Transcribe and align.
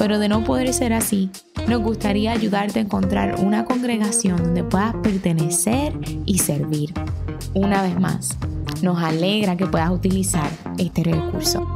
pero 0.00 0.18
de 0.18 0.30
no 0.30 0.42
poder 0.44 0.72
ser 0.72 0.94
así, 0.94 1.28
nos 1.68 1.82
gustaría 1.82 2.32
ayudarte 2.32 2.78
a 2.78 2.82
encontrar 2.82 3.34
una 3.38 3.66
congregación 3.66 4.38
donde 4.38 4.64
puedas 4.64 4.94
pertenecer 5.02 5.92
y 6.24 6.38
servir. 6.38 6.94
Una 7.52 7.82
vez 7.82 8.00
más, 8.00 8.38
nos 8.80 8.98
alegra 9.02 9.58
que 9.58 9.66
puedas 9.66 9.90
utilizar 9.90 10.48
este 10.78 11.04
recurso. 11.04 11.66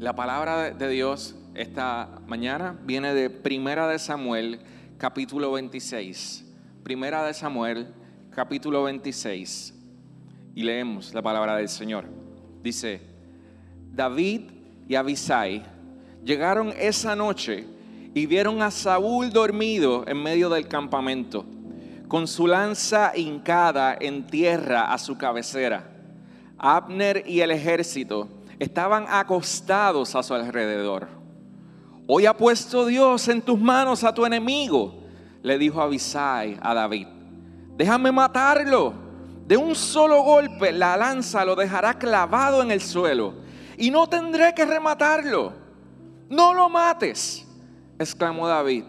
La 0.00 0.16
palabra 0.16 0.72
de 0.72 0.88
Dios 0.88 1.36
esta 1.54 2.08
mañana 2.26 2.76
viene 2.84 3.14
de 3.14 3.30
Primera 3.30 3.86
de 3.86 4.00
Samuel, 4.00 4.58
capítulo 4.98 5.52
26. 5.52 6.46
Primera 6.82 7.24
de 7.24 7.32
Samuel, 7.32 7.94
capítulo 8.34 8.82
26. 8.82 9.72
Y 10.56 10.64
leemos 10.64 11.14
la 11.14 11.22
palabra 11.22 11.56
del 11.56 11.68
Señor. 11.68 12.06
Dice, 12.60 13.00
David 13.92 14.50
y 14.88 14.96
Abisai 14.96 15.62
llegaron 16.24 16.74
esa 16.76 17.14
noche 17.14 17.64
y 18.14 18.26
vieron 18.26 18.62
a 18.62 18.72
Saúl 18.72 19.30
dormido 19.30 20.04
en 20.08 20.20
medio 20.20 20.50
del 20.50 20.66
campamento, 20.66 21.44
con 22.08 22.26
su 22.26 22.48
lanza 22.48 23.12
hincada 23.16 23.96
en 24.00 24.26
tierra 24.26 24.92
a 24.92 24.98
su 24.98 25.16
cabecera. 25.16 25.88
Abner 26.58 27.22
y 27.28 27.42
el 27.42 27.52
ejército 27.52 28.28
estaban 28.58 29.06
acostados 29.08 30.16
a 30.16 30.22
su 30.24 30.34
alrededor. 30.34 31.06
Hoy 32.08 32.26
ha 32.26 32.36
puesto 32.36 32.86
Dios 32.86 33.28
en 33.28 33.40
tus 33.40 33.60
manos 33.60 34.02
a 34.02 34.12
tu 34.12 34.26
enemigo, 34.26 35.01
le 35.42 35.58
dijo 35.58 35.80
Abisai 35.80 36.58
a 36.60 36.74
David. 36.74 37.06
Déjame 37.76 38.12
matarlo. 38.12 38.94
De 39.46 39.56
un 39.56 39.74
solo 39.74 40.22
golpe 40.22 40.72
la 40.72 40.96
lanza 40.96 41.44
lo 41.44 41.56
dejará 41.56 41.98
clavado 41.98 42.62
en 42.62 42.70
el 42.70 42.80
suelo 42.80 43.34
y 43.76 43.90
no 43.90 44.06
tendré 44.08 44.54
que 44.54 44.64
rematarlo. 44.64 45.52
No 46.30 46.54
lo 46.54 46.68
mates, 46.68 47.46
exclamó 47.98 48.46
David. 48.46 48.84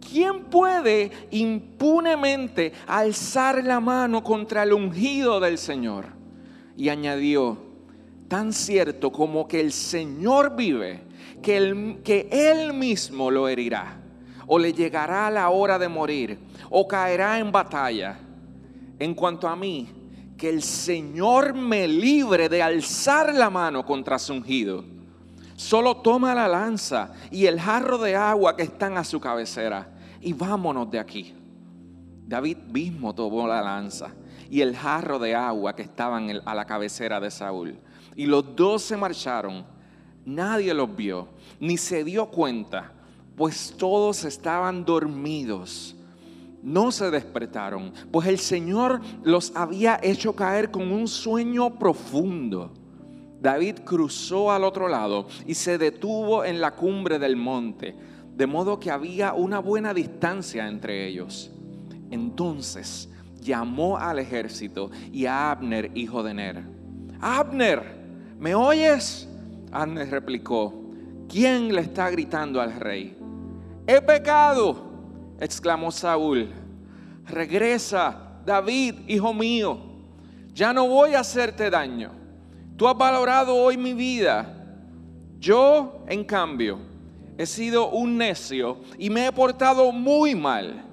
¿Quién 0.00 0.44
puede 0.44 1.10
impunemente 1.30 2.72
alzar 2.86 3.62
la 3.64 3.80
mano 3.80 4.22
contra 4.22 4.64
el 4.64 4.72
ungido 4.72 5.40
del 5.40 5.58
Señor? 5.58 6.06
Y 6.76 6.88
añadió, 6.88 7.58
tan 8.28 8.52
cierto 8.52 9.10
como 9.12 9.48
que 9.48 9.60
el 9.60 9.72
Señor 9.72 10.56
vive, 10.56 11.02
que 11.42 12.00
que 12.04 12.28
él 12.30 12.72
mismo 12.74 13.30
lo 13.30 13.48
herirá, 13.48 13.97
o 14.48 14.58
le 14.58 14.72
llegará 14.72 15.30
la 15.30 15.50
hora 15.50 15.78
de 15.78 15.88
morir, 15.88 16.38
o 16.70 16.88
caerá 16.88 17.38
en 17.38 17.52
batalla. 17.52 18.18
En 18.98 19.14
cuanto 19.14 19.46
a 19.46 19.54
mí, 19.54 19.88
que 20.36 20.48
el 20.48 20.62
Señor 20.62 21.52
me 21.52 21.86
libre 21.86 22.48
de 22.48 22.62
alzar 22.62 23.34
la 23.34 23.50
mano 23.50 23.84
contra 23.84 24.18
su 24.18 24.32
ungido. 24.32 24.84
Solo 25.56 25.98
toma 25.98 26.34
la 26.34 26.48
lanza 26.48 27.12
y 27.30 27.46
el 27.46 27.60
jarro 27.60 27.98
de 27.98 28.16
agua 28.16 28.56
que 28.56 28.62
están 28.62 28.96
a 28.96 29.04
su 29.04 29.20
cabecera 29.20 29.92
y 30.20 30.32
vámonos 30.32 30.90
de 30.90 31.00
aquí. 31.00 31.34
David 32.26 32.58
mismo 32.72 33.14
tomó 33.14 33.46
la 33.48 33.60
lanza 33.60 34.14
y 34.48 34.60
el 34.60 34.76
jarro 34.76 35.18
de 35.18 35.34
agua 35.34 35.74
que 35.74 35.82
estaban 35.82 36.30
a 36.44 36.54
la 36.54 36.64
cabecera 36.64 37.20
de 37.20 37.30
Saúl 37.30 37.78
y 38.14 38.26
los 38.26 38.54
dos 38.54 38.82
se 38.82 38.96
marcharon. 38.96 39.64
Nadie 40.24 40.74
los 40.74 40.94
vio, 40.94 41.28
ni 41.58 41.76
se 41.76 42.04
dio 42.04 42.26
cuenta, 42.26 42.92
pues 43.38 43.74
todos 43.78 44.24
estaban 44.24 44.84
dormidos. 44.84 45.94
No 46.60 46.90
se 46.90 47.10
despertaron, 47.10 47.92
pues 48.10 48.26
el 48.26 48.38
Señor 48.38 49.00
los 49.22 49.54
había 49.54 50.00
hecho 50.02 50.34
caer 50.34 50.72
con 50.72 50.90
un 50.90 51.06
sueño 51.06 51.78
profundo. 51.78 52.74
David 53.40 53.76
cruzó 53.84 54.50
al 54.50 54.64
otro 54.64 54.88
lado 54.88 55.28
y 55.46 55.54
se 55.54 55.78
detuvo 55.78 56.44
en 56.44 56.60
la 56.60 56.72
cumbre 56.72 57.20
del 57.20 57.36
monte, 57.36 57.94
de 58.34 58.46
modo 58.48 58.80
que 58.80 58.90
había 58.90 59.32
una 59.32 59.60
buena 59.60 59.94
distancia 59.94 60.66
entre 60.66 61.06
ellos. 61.06 61.52
Entonces 62.10 63.08
llamó 63.40 63.96
al 63.96 64.18
ejército 64.18 64.90
y 65.12 65.26
a 65.26 65.52
Abner, 65.52 65.92
hijo 65.94 66.24
de 66.24 66.34
Ner. 66.34 66.64
Abner, 67.20 67.82
¿me 68.38 68.56
oyes? 68.56 69.28
Abner 69.70 70.10
replicó, 70.10 70.74
¿quién 71.28 71.72
le 71.72 71.82
está 71.82 72.10
gritando 72.10 72.60
al 72.60 72.72
rey? 72.74 73.17
He 73.88 74.00
pecado, 74.02 74.76
exclamó 75.40 75.90
Saúl. 75.90 76.50
Regresa, 77.24 78.40
David, 78.44 78.94
hijo 79.08 79.32
mío, 79.32 79.78
ya 80.52 80.72
no 80.72 80.86
voy 80.86 81.14
a 81.14 81.20
hacerte 81.20 81.70
daño. 81.70 82.10
Tú 82.76 82.86
has 82.86 82.96
valorado 82.96 83.56
hoy 83.56 83.78
mi 83.78 83.94
vida. 83.94 84.54
Yo, 85.38 86.04
en 86.06 86.22
cambio, 86.24 86.78
he 87.38 87.46
sido 87.46 87.88
un 87.90 88.18
necio 88.18 88.78
y 88.98 89.08
me 89.08 89.26
he 89.26 89.32
portado 89.32 89.90
muy 89.90 90.34
mal. 90.34 90.84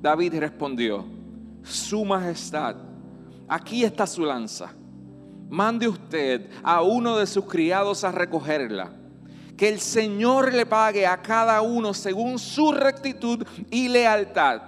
David 0.00 0.34
respondió, 0.40 1.04
Su 1.62 2.04
Majestad, 2.04 2.74
aquí 3.48 3.84
está 3.84 4.06
su 4.06 4.24
lanza 4.24 4.74
mande 5.48 5.88
usted 5.88 6.50
a 6.62 6.82
uno 6.82 7.16
de 7.16 7.26
sus 7.26 7.44
criados 7.46 8.04
a 8.04 8.12
recogerla. 8.12 8.92
Que 9.58 9.68
el 9.68 9.80
Señor 9.80 10.54
le 10.54 10.64
pague 10.64 11.04
a 11.04 11.20
cada 11.20 11.60
uno 11.60 11.92
según 11.92 12.38
su 12.38 12.70
rectitud 12.70 13.44
y 13.70 13.88
lealtad. 13.88 14.62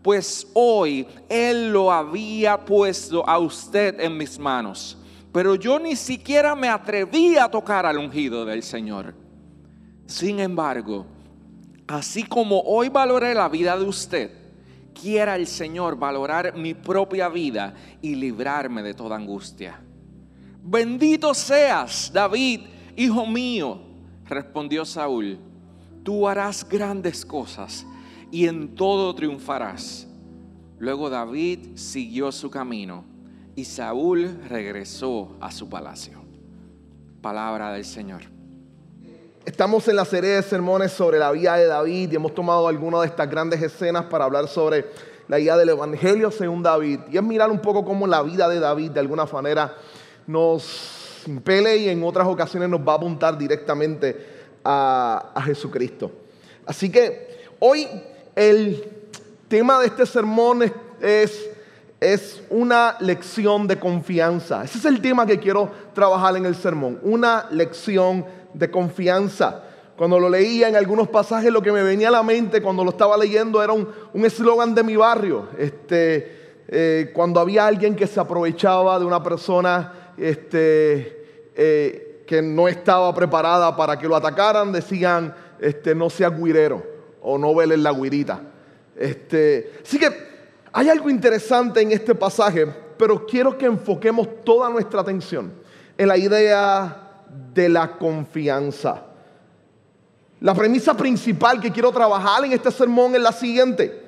Pues 0.00 0.46
hoy 0.54 1.06
Él 1.28 1.72
lo 1.72 1.92
había 1.92 2.56
puesto 2.64 3.28
a 3.28 3.38
usted 3.40 4.00
en 4.00 4.16
mis 4.16 4.38
manos. 4.38 4.96
Pero 5.32 5.56
yo 5.56 5.80
ni 5.80 5.96
siquiera 5.96 6.54
me 6.54 6.68
atreví 6.68 7.36
a 7.36 7.50
tocar 7.50 7.84
al 7.84 7.98
ungido 7.98 8.44
del 8.44 8.62
Señor. 8.62 9.12
Sin 10.06 10.38
embargo, 10.38 11.04
así 11.88 12.22
como 12.22 12.60
hoy 12.60 12.88
valoré 12.88 13.34
la 13.34 13.48
vida 13.48 13.76
de 13.76 13.84
usted, 13.84 14.30
quiera 14.94 15.34
el 15.34 15.48
Señor 15.48 15.98
valorar 15.98 16.56
mi 16.56 16.74
propia 16.74 17.28
vida 17.28 17.74
y 18.00 18.14
librarme 18.14 18.84
de 18.84 18.94
toda 18.94 19.16
angustia. 19.16 19.80
Bendito 20.62 21.34
seas, 21.34 22.10
David, 22.12 22.60
hijo 22.96 23.26
mío, 23.26 23.87
respondió 24.28 24.84
Saúl. 24.84 25.38
Tú 26.02 26.28
harás 26.28 26.68
grandes 26.68 27.24
cosas 27.24 27.86
y 28.30 28.46
en 28.46 28.74
todo 28.74 29.14
triunfarás. 29.14 30.06
Luego 30.78 31.10
David 31.10 31.76
siguió 31.76 32.30
su 32.30 32.50
camino 32.50 33.04
y 33.56 33.64
Saúl 33.64 34.38
regresó 34.48 35.36
a 35.40 35.50
su 35.50 35.68
palacio. 35.68 36.22
Palabra 37.20 37.72
del 37.72 37.84
Señor. 37.84 38.22
Estamos 39.44 39.88
en 39.88 39.96
la 39.96 40.04
serie 40.04 40.30
de 40.30 40.42
sermones 40.42 40.92
sobre 40.92 41.18
la 41.18 41.32
vida 41.32 41.56
de 41.56 41.66
David 41.66 42.12
y 42.12 42.16
hemos 42.16 42.34
tomado 42.34 42.68
algunas 42.68 43.00
de 43.00 43.06
estas 43.06 43.30
grandes 43.30 43.62
escenas 43.62 44.04
para 44.04 44.26
hablar 44.26 44.46
sobre 44.46 44.86
la 45.26 45.38
idea 45.38 45.56
del 45.56 45.70
Evangelio 45.70 46.30
según 46.30 46.62
David. 46.62 47.00
Y 47.10 47.16
es 47.16 47.22
mirar 47.22 47.50
un 47.50 47.60
poco 47.60 47.84
cómo 47.84 48.06
la 48.06 48.22
vida 48.22 48.48
de 48.48 48.60
David 48.60 48.90
de 48.92 49.00
alguna 49.00 49.24
manera 49.24 49.74
nos 50.26 50.97
impele 51.26 51.76
y 51.76 51.88
en 51.88 52.02
otras 52.02 52.26
ocasiones 52.26 52.68
nos 52.68 52.80
va 52.80 52.92
a 52.92 52.96
apuntar 52.96 53.36
directamente 53.36 54.16
a, 54.64 55.42
Jesucristo. 55.44 56.10
Así 56.66 56.90
que 56.90 57.28
hoy 57.58 57.86
el 58.36 58.84
tema 59.48 59.80
de 59.80 59.86
este 59.86 60.04
sermón 60.04 60.70
es, 61.00 61.50
es 62.00 62.42
una 62.50 62.96
lección 63.00 63.66
de 63.66 63.78
confianza. 63.78 64.64
Ese 64.64 64.78
es 64.78 64.84
el 64.84 65.00
tema 65.00 65.26
que 65.26 65.38
quiero 65.38 65.70
trabajar 65.94 66.36
en 66.36 66.44
el 66.44 66.54
sermón, 66.54 66.98
una 67.02 67.46
lección 67.50 68.24
de 68.52 68.70
confianza. 68.70 69.64
Cuando 69.96 70.20
lo 70.20 70.28
leía 70.28 70.68
en 70.68 70.76
algunos 70.76 71.08
pasajes, 71.08 71.50
lo 71.50 71.62
que 71.62 71.72
me 71.72 71.82
venía 71.82 72.08
a 72.08 72.12
la 72.12 72.22
mente 72.22 72.62
cuando 72.62 72.84
lo 72.84 72.90
estaba 72.90 73.16
leyendo 73.16 73.62
era 73.62 73.72
un 73.72 74.24
eslogan 74.24 74.74
de 74.74 74.84
mi 74.84 74.94
barrio. 74.94 75.48
Este, 75.58 76.38
eh, 76.70 77.12
cuando 77.14 77.40
había 77.40 77.66
alguien 77.66 77.96
que 77.96 78.06
se 78.06 78.20
aprovechaba 78.20 78.98
de 78.98 79.06
una 79.06 79.22
persona 79.22 79.90
este, 80.20 81.50
eh, 81.54 82.24
que 82.26 82.42
no 82.42 82.68
estaba 82.68 83.14
preparada 83.14 83.76
para 83.76 83.98
que 83.98 84.08
lo 84.08 84.16
atacaran, 84.16 84.72
decían, 84.72 85.34
este, 85.60 85.94
no 85.94 86.10
sea 86.10 86.30
guirero 86.30 86.82
o 87.22 87.38
no 87.38 87.54
veles 87.54 87.78
la 87.78 87.92
guirita. 87.92 88.40
Este, 88.96 89.72
así 89.82 89.98
que 89.98 90.08
hay 90.72 90.88
algo 90.88 91.08
interesante 91.08 91.80
en 91.80 91.92
este 91.92 92.14
pasaje 92.14 92.66
pero 92.98 93.24
quiero 93.24 93.56
que 93.56 93.66
enfoquemos 93.66 94.44
toda 94.44 94.68
nuestra 94.68 95.00
atención 95.00 95.52
en 95.96 96.08
la 96.08 96.18
idea 96.18 97.24
de 97.54 97.68
la 97.68 97.96
confianza. 97.96 99.04
La 100.40 100.54
premisa 100.54 100.94
principal 100.94 101.60
que 101.60 101.70
quiero 101.70 101.90
trabajar 101.92 102.44
en 102.44 102.52
este 102.52 102.70
sermón 102.70 103.14
es 103.14 103.22
la 103.22 103.32
siguiente. 103.32 104.06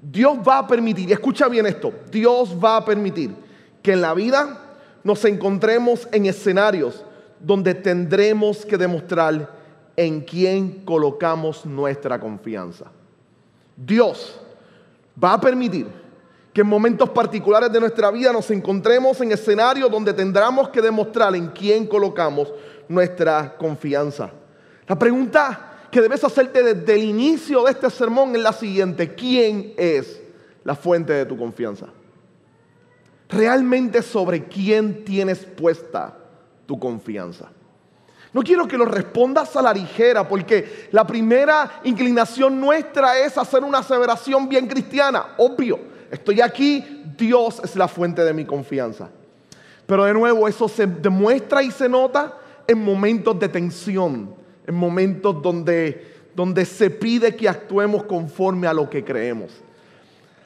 Dios 0.00 0.36
va 0.46 0.58
a 0.58 0.66
permitir, 0.66 1.08
y 1.08 1.12
escucha 1.12 1.48
bien 1.48 1.66
esto, 1.66 1.92
Dios 2.10 2.56
va 2.62 2.76
a 2.76 2.84
permitir 2.84 3.34
que 3.82 3.92
en 3.92 4.00
la 4.00 4.14
vida 4.14 4.63
nos 5.04 5.24
encontremos 5.26 6.08
en 6.10 6.26
escenarios 6.26 7.04
donde 7.38 7.74
tendremos 7.74 8.64
que 8.64 8.78
demostrar 8.78 9.50
en 9.96 10.22
quién 10.22 10.84
colocamos 10.84 11.64
nuestra 11.64 12.18
confianza. 12.18 12.86
Dios 13.76 14.40
va 15.22 15.34
a 15.34 15.40
permitir 15.40 15.86
que 16.52 16.62
en 16.62 16.66
momentos 16.66 17.10
particulares 17.10 17.70
de 17.70 17.80
nuestra 17.80 18.10
vida 18.10 18.32
nos 18.32 18.50
encontremos 18.50 19.20
en 19.20 19.32
escenarios 19.32 19.90
donde 19.90 20.12
tendremos 20.12 20.68
que 20.70 20.80
demostrar 20.80 21.34
en 21.36 21.48
quién 21.48 21.86
colocamos 21.86 22.52
nuestra 22.88 23.56
confianza. 23.56 24.30
La 24.86 24.98
pregunta 24.98 25.72
que 25.90 26.00
debes 26.00 26.24
hacerte 26.24 26.62
desde 26.62 26.94
el 26.94 27.04
inicio 27.04 27.62
de 27.64 27.72
este 27.72 27.90
sermón 27.90 28.34
es 28.36 28.42
la 28.42 28.52
siguiente. 28.52 29.14
¿Quién 29.14 29.74
es 29.76 30.20
la 30.62 30.74
fuente 30.74 31.12
de 31.12 31.26
tu 31.26 31.36
confianza? 31.36 31.86
Realmente 33.34 34.02
sobre 34.02 34.44
quién 34.44 35.04
tienes 35.04 35.40
puesta 35.40 36.16
tu 36.66 36.78
confianza. 36.78 37.50
No 38.32 38.42
quiero 38.42 38.66
que 38.66 38.78
lo 38.78 38.84
respondas 38.84 39.54
a 39.56 39.62
la 39.62 39.72
ligera, 39.72 40.28
porque 40.28 40.88
la 40.90 41.06
primera 41.06 41.80
inclinación 41.84 42.60
nuestra 42.60 43.18
es 43.18 43.38
hacer 43.38 43.62
una 43.62 43.78
aseveración 43.78 44.48
bien 44.48 44.66
cristiana. 44.66 45.34
Obvio, 45.38 45.78
estoy 46.10 46.40
aquí, 46.40 47.04
Dios 47.16 47.60
es 47.62 47.76
la 47.76 47.88
fuente 47.88 48.24
de 48.24 48.32
mi 48.32 48.44
confianza. 48.44 49.08
Pero 49.86 50.04
de 50.04 50.14
nuevo, 50.14 50.48
eso 50.48 50.68
se 50.68 50.86
demuestra 50.86 51.62
y 51.62 51.70
se 51.70 51.88
nota 51.88 52.36
en 52.66 52.82
momentos 52.82 53.38
de 53.38 53.48
tensión, 53.48 54.34
en 54.66 54.74
momentos 54.74 55.40
donde, 55.42 56.24
donde 56.34 56.64
se 56.64 56.90
pide 56.90 57.36
que 57.36 57.48
actuemos 57.48 58.04
conforme 58.04 58.66
a 58.66 58.74
lo 58.74 58.88
que 58.88 59.04
creemos. 59.04 59.52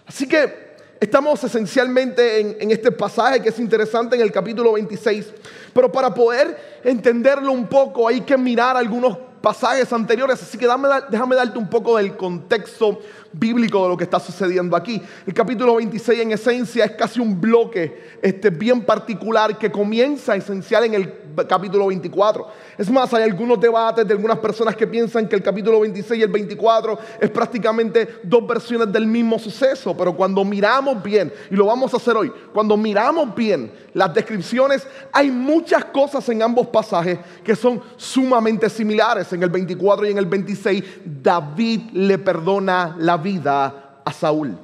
Así 0.06 0.26
que 0.26 0.67
estamos 1.00 1.42
esencialmente 1.44 2.62
en, 2.62 2.70
este 2.70 2.90
pasaje 2.90 3.40
que 3.40 3.50
es 3.50 3.58
interesante 3.58 4.16
en 4.16 4.22
el 4.22 4.32
capítulo 4.32 4.72
26, 4.72 5.26
pero 5.72 5.90
para 5.90 6.12
poder 6.12 6.80
entenderlo 6.84 7.52
un 7.52 7.66
poco 7.66 8.08
hay 8.08 8.20
que 8.22 8.36
mirar 8.36 8.76
algunos 8.76 9.16
pasajes 9.40 9.92
anteriores, 9.92 10.42
así 10.42 10.58
que 10.58 10.66
déjame 11.10 11.36
darte 11.36 11.58
un 11.58 11.70
poco 11.70 11.96
del 11.96 12.16
contexto 12.16 13.00
bíblico 13.32 13.84
de 13.84 13.88
lo 13.90 13.96
que 13.96 14.04
está 14.04 14.18
sucediendo 14.18 14.76
aquí. 14.76 15.00
El 15.26 15.34
capítulo 15.34 15.76
26 15.76 16.20
en 16.20 16.32
esencia 16.32 16.84
es 16.84 16.92
casi 16.92 17.20
un 17.20 17.40
bloque 17.40 18.18
este, 18.20 18.50
bien 18.50 18.84
particular 18.84 19.56
que 19.56 19.70
comienza 19.70 20.34
esencial 20.34 20.84
en 20.84 20.94
el 20.94 21.27
capítulo 21.46 21.86
24. 21.86 22.46
Es 22.76 22.90
más, 22.90 23.12
hay 23.14 23.22
algunos 23.22 23.60
debates 23.60 24.06
de 24.06 24.14
algunas 24.14 24.38
personas 24.38 24.74
que 24.74 24.86
piensan 24.86 25.28
que 25.28 25.36
el 25.36 25.42
capítulo 25.42 25.80
26 25.80 26.20
y 26.20 26.22
el 26.22 26.30
24 26.30 26.98
es 27.20 27.30
prácticamente 27.30 28.20
dos 28.22 28.46
versiones 28.46 28.92
del 28.92 29.06
mismo 29.06 29.38
suceso, 29.38 29.96
pero 29.96 30.16
cuando 30.16 30.44
miramos 30.44 31.02
bien, 31.02 31.32
y 31.50 31.54
lo 31.54 31.66
vamos 31.66 31.92
a 31.94 31.98
hacer 31.98 32.16
hoy, 32.16 32.32
cuando 32.52 32.76
miramos 32.76 33.34
bien 33.34 33.70
las 33.94 34.12
descripciones, 34.14 34.86
hay 35.12 35.30
muchas 35.30 35.84
cosas 35.86 36.28
en 36.28 36.42
ambos 36.42 36.66
pasajes 36.68 37.18
que 37.44 37.56
son 37.56 37.80
sumamente 37.96 38.68
similares. 38.70 39.32
En 39.32 39.42
el 39.42 39.50
24 39.50 40.06
y 40.06 40.10
en 40.10 40.18
el 40.18 40.26
26, 40.26 40.84
David 41.04 41.90
le 41.92 42.18
perdona 42.18 42.96
la 42.98 43.16
vida 43.16 44.00
a 44.04 44.12
Saúl. 44.12 44.56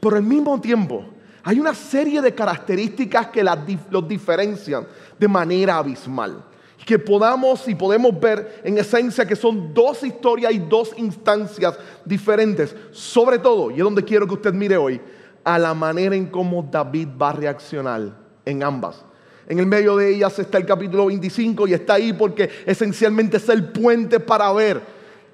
Pero 0.00 0.16
al 0.16 0.22
mismo 0.22 0.60
tiempo, 0.60 1.04
hay 1.42 1.58
una 1.58 1.74
serie 1.74 2.20
de 2.20 2.34
características 2.34 3.28
que 3.28 3.42
los 3.42 4.08
diferencian 4.08 4.86
de 5.20 5.28
manera 5.28 5.76
abismal. 5.76 6.42
Que 6.84 6.98
podamos 6.98 7.68
y 7.68 7.74
podemos 7.74 8.18
ver 8.18 8.62
en 8.64 8.78
esencia 8.78 9.26
que 9.26 9.36
son 9.36 9.74
dos 9.74 10.02
historias 10.02 10.52
y 10.52 10.58
dos 10.58 10.92
instancias 10.96 11.78
diferentes. 12.04 12.74
Sobre 12.90 13.38
todo, 13.38 13.70
y 13.70 13.74
es 13.74 13.80
donde 13.80 14.02
quiero 14.02 14.26
que 14.26 14.34
usted 14.34 14.54
mire 14.54 14.78
hoy, 14.78 14.98
a 15.44 15.58
la 15.58 15.74
manera 15.74 16.16
en 16.16 16.26
cómo 16.26 16.66
David 16.70 17.08
va 17.20 17.28
a 17.28 17.32
reaccionar 17.34 18.16
en 18.46 18.62
ambas. 18.62 19.04
En 19.46 19.58
el 19.58 19.66
medio 19.66 19.96
de 19.96 20.14
ellas 20.14 20.38
está 20.38 20.58
el 20.58 20.64
capítulo 20.64 21.06
25 21.06 21.68
y 21.68 21.74
está 21.74 21.94
ahí 21.94 22.12
porque 22.12 22.48
esencialmente 22.64 23.36
es 23.36 23.48
el 23.48 23.70
puente 23.70 24.18
para 24.18 24.50
ver 24.52 24.80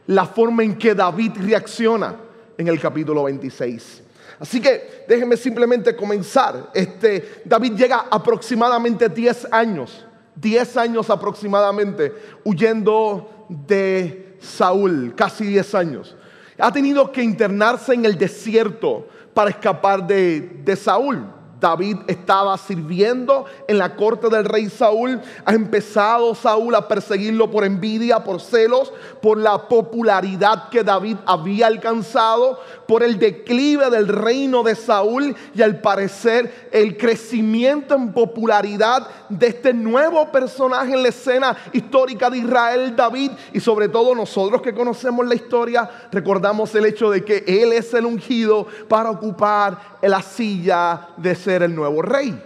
la 0.06 0.24
forma 0.26 0.64
en 0.64 0.76
que 0.76 0.94
David 0.94 1.32
reacciona 1.36 2.16
en 2.58 2.66
el 2.66 2.80
capítulo 2.80 3.24
26. 3.24 4.02
Así 4.38 4.60
que 4.60 5.04
déjenme 5.08 5.36
simplemente 5.36 5.96
comenzar. 5.96 6.70
Este, 6.74 7.42
David 7.44 7.72
llega 7.74 8.06
aproximadamente 8.10 9.08
10 9.08 9.48
años, 9.50 10.04
10 10.34 10.76
años 10.76 11.10
aproximadamente, 11.10 12.12
huyendo 12.44 13.46
de 13.48 14.36
Saúl, 14.40 15.14
casi 15.16 15.46
10 15.46 15.74
años. 15.74 16.16
Ha 16.58 16.72
tenido 16.72 17.12
que 17.12 17.22
internarse 17.22 17.94
en 17.94 18.04
el 18.04 18.16
desierto 18.16 19.08
para 19.34 19.50
escapar 19.50 20.06
de, 20.06 20.40
de 20.64 20.76
Saúl. 20.76 21.26
David 21.60 21.98
estaba 22.06 22.56
sirviendo 22.58 23.46
en 23.66 23.78
la 23.78 23.96
corte 23.96 24.28
del 24.28 24.44
rey 24.44 24.68
Saúl. 24.68 25.20
Ha 25.44 25.54
empezado 25.54 26.34
Saúl 26.34 26.74
a 26.74 26.86
perseguirlo 26.86 27.50
por 27.50 27.64
envidia, 27.64 28.22
por 28.22 28.40
celos, 28.40 28.92
por 29.22 29.38
la 29.38 29.68
popularidad 29.68 30.68
que 30.68 30.84
David 30.84 31.16
había 31.26 31.66
alcanzado, 31.66 32.60
por 32.86 33.02
el 33.02 33.18
declive 33.18 33.90
del 33.90 34.08
reino 34.08 34.62
de 34.62 34.74
Saúl 34.74 35.34
y 35.54 35.62
al 35.62 35.80
parecer 35.80 36.68
el 36.70 36.96
crecimiento 36.96 37.94
en 37.94 38.12
popularidad 38.12 39.06
de 39.28 39.48
este 39.48 39.72
nuevo 39.74 40.30
personaje 40.30 40.92
en 40.92 41.02
la 41.02 41.08
escena 41.08 41.56
histórica 41.72 42.30
de 42.30 42.38
Israel, 42.38 42.94
David. 42.94 43.32
Y 43.52 43.60
sobre 43.60 43.88
todo 43.88 44.14
nosotros 44.14 44.62
que 44.62 44.74
conocemos 44.74 45.26
la 45.26 45.34
historia, 45.34 45.90
recordamos 46.12 46.74
el 46.74 46.86
hecho 46.86 47.10
de 47.10 47.24
que 47.24 47.44
él 47.46 47.72
es 47.72 47.92
el 47.94 48.06
ungido 48.06 48.66
para 48.88 49.10
ocupar 49.10 49.98
la 50.02 50.22
silla 50.22 51.08
de 51.16 51.34
ser 51.34 51.62
el 51.62 51.74
nuevo 51.74 52.02
rey. 52.02 52.40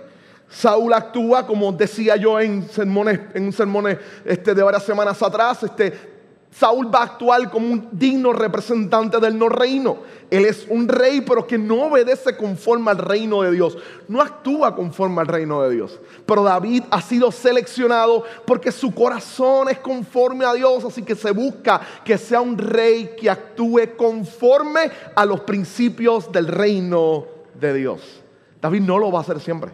Saúl 0.50 0.92
actúa, 0.92 1.46
como 1.46 1.70
decía 1.70 2.16
yo 2.16 2.40
en 2.40 2.68
sermones, 2.68 3.20
en 3.34 3.44
un 3.44 3.52
sermón 3.52 3.96
este, 4.24 4.52
de 4.52 4.62
varias 4.62 4.82
semanas 4.82 5.22
atrás, 5.22 5.62
este, 5.62 6.09
Saúl 6.50 6.92
va 6.92 7.00
a 7.00 7.04
actuar 7.04 7.48
como 7.48 7.72
un 7.72 7.88
digno 7.92 8.32
representante 8.32 9.20
del 9.20 9.38
no 9.38 9.48
reino. 9.48 9.98
Él 10.30 10.44
es 10.44 10.66
un 10.68 10.88
rey, 10.88 11.20
pero 11.20 11.46
que 11.46 11.56
no 11.56 11.84
obedece 11.84 12.36
conforme 12.36 12.90
al 12.90 12.98
reino 12.98 13.42
de 13.42 13.52
Dios. 13.52 13.78
No 14.08 14.20
actúa 14.20 14.74
conforme 14.74 15.20
al 15.20 15.28
reino 15.28 15.62
de 15.62 15.70
Dios. 15.70 16.00
Pero 16.26 16.42
David 16.42 16.84
ha 16.90 17.00
sido 17.02 17.30
seleccionado 17.30 18.24
porque 18.44 18.72
su 18.72 18.92
corazón 18.92 19.68
es 19.68 19.78
conforme 19.78 20.44
a 20.44 20.52
Dios. 20.52 20.84
Así 20.84 21.02
que 21.02 21.14
se 21.14 21.30
busca 21.30 21.80
que 22.04 22.18
sea 22.18 22.40
un 22.40 22.58
rey 22.58 23.14
que 23.18 23.30
actúe 23.30 23.96
conforme 23.96 24.90
a 25.14 25.24
los 25.24 25.40
principios 25.40 26.32
del 26.32 26.48
reino 26.48 27.26
de 27.54 27.74
Dios. 27.74 28.22
David 28.60 28.82
no 28.82 28.98
lo 28.98 29.12
va 29.12 29.20
a 29.20 29.22
hacer 29.22 29.40
siempre. 29.40 29.70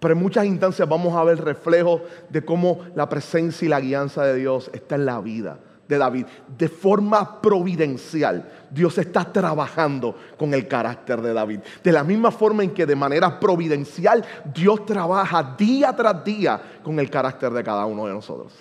Pero 0.00 0.14
en 0.14 0.20
muchas 0.20 0.46
instancias 0.46 0.88
vamos 0.88 1.14
a 1.14 1.22
ver 1.22 1.44
reflejo 1.44 2.00
de 2.30 2.42
cómo 2.44 2.80
la 2.94 3.08
presencia 3.10 3.66
y 3.66 3.68
la 3.68 3.80
guianza 3.80 4.24
de 4.24 4.36
Dios 4.36 4.70
está 4.72 4.94
en 4.94 5.06
la 5.06 5.20
vida 5.20 5.58
de 5.88 5.98
David. 5.98 6.26
De 6.56 6.68
forma 6.68 7.40
providencial, 7.40 8.48
Dios 8.70 8.96
está 8.98 9.24
trabajando 9.24 10.16
con 10.38 10.54
el 10.54 10.66
carácter 10.66 11.20
de 11.20 11.32
David. 11.32 11.60
De 11.82 11.92
la 11.92 12.04
misma 12.04 12.30
forma 12.30 12.62
en 12.62 12.70
que 12.70 12.86
de 12.86 12.96
manera 12.96 13.38
providencial 13.38 14.24
Dios 14.54 14.86
trabaja 14.86 15.54
día 15.58 15.94
tras 15.94 16.24
día 16.24 16.60
con 16.82 16.98
el 16.98 17.10
carácter 17.10 17.52
de 17.52 17.64
cada 17.64 17.86
uno 17.86 18.06
de 18.06 18.12
nosotros. 18.12 18.52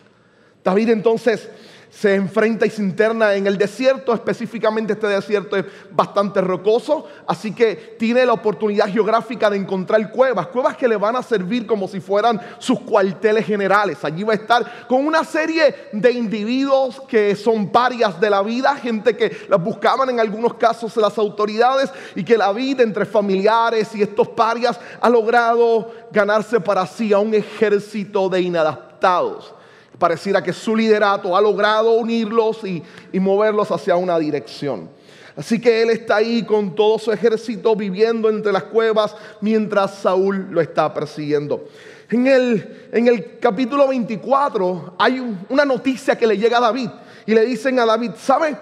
David 0.64 0.90
entonces 0.90 1.50
se 1.92 2.16
enfrenta 2.16 2.66
y 2.66 2.70
se 2.70 2.82
interna 2.82 3.36
en 3.36 3.46
el 3.46 3.58
desierto, 3.58 4.14
específicamente 4.14 4.94
este 4.94 5.08
desierto 5.08 5.58
es 5.58 5.66
bastante 5.92 6.40
rocoso, 6.40 7.06
así 7.28 7.54
que 7.54 7.96
tiene 8.00 8.26
la 8.26 8.32
oportunidad 8.32 8.88
geográfica 8.88 9.50
de 9.50 9.58
encontrar 9.58 10.10
cuevas, 10.10 10.48
cuevas 10.48 10.78
que 10.78 10.88
le 10.88 10.96
van 10.96 11.18
a 11.18 11.22
servir 11.22 11.68
como 11.68 11.90
si 11.90 12.00
fueran 12.00 12.40
sus 12.60 12.80
cuarteles 12.80 13.46
generales. 13.46 14.04
Allí 14.06 14.24
va 14.24 14.32
a 14.32 14.38
estar 14.38 14.88
con 14.88 15.06
una 15.06 15.26
serie 15.26 15.90
de 15.92 16.12
individuos 16.12 17.02
que 17.02 17.36
son 17.36 17.70
parias 17.70 18.20
de 18.22 18.30
la 18.30 18.42
vida, 18.42 18.74
gente 18.78 19.18
que 19.18 19.46
las 19.50 19.62
buscaban 19.62 20.10
en 20.10 20.22
algunos 20.22 20.54
casos 20.54 20.96
las 20.96 21.18
autoridades 21.18 21.92
y 22.16 22.24
que 22.24 22.38
la 22.38 22.54
vida 22.54 22.84
entre 22.84 23.06
familiares 23.06 23.94
y 23.96 24.02
estos 24.02 24.30
parias 24.30 24.80
ha 25.02 25.10
logrado 25.10 25.92
ganarse 26.12 26.62
para 26.62 26.88
sí 26.88 27.12
a 27.12 27.20
un 27.20 27.34
ejército 27.34 28.30
de 28.30 28.42
inadaptados 28.42 29.56
pareciera 30.02 30.42
que 30.42 30.52
su 30.52 30.76
liderato 30.76 31.38
ha 31.38 31.42
logrado 31.42 31.92
unirlos 31.92 32.64
y, 32.64 32.82
moverlos 33.20 33.70
hacia 33.70 33.96
una 33.96 34.18
dirección. 34.18 34.90
Así 35.36 35.62
que 35.62 35.84
él 35.84 35.92
está 35.92 36.16
ahí 36.16 36.44
con 36.44 36.74
todo 36.74 36.98
su 36.98 37.12
ejército 37.12 37.76
viviendo 37.76 38.28
entre 38.28 38.52
las 38.52 38.64
cuevas 38.64 39.16
mientras 39.42 40.00
Saúl 40.00 40.48
lo 40.50 40.60
está 40.60 40.92
persiguiendo. 40.92 41.68
En 42.10 42.26
el, 42.26 42.90
en 42.92 43.08
el 43.08 43.38
capítulo 43.40 43.88
24 43.90 44.96
hay 44.98 45.38
una 45.48 45.66
noticia 45.66 46.18
que 46.18 46.26
le 46.26 46.36
llega 46.36 46.58
a 46.58 46.62
David 46.62 46.90
y 47.28 47.36
le 47.36 47.46
dicen 47.46 47.80
a 47.80 47.86
David, 47.86 48.12
¿sabe? 48.18 48.58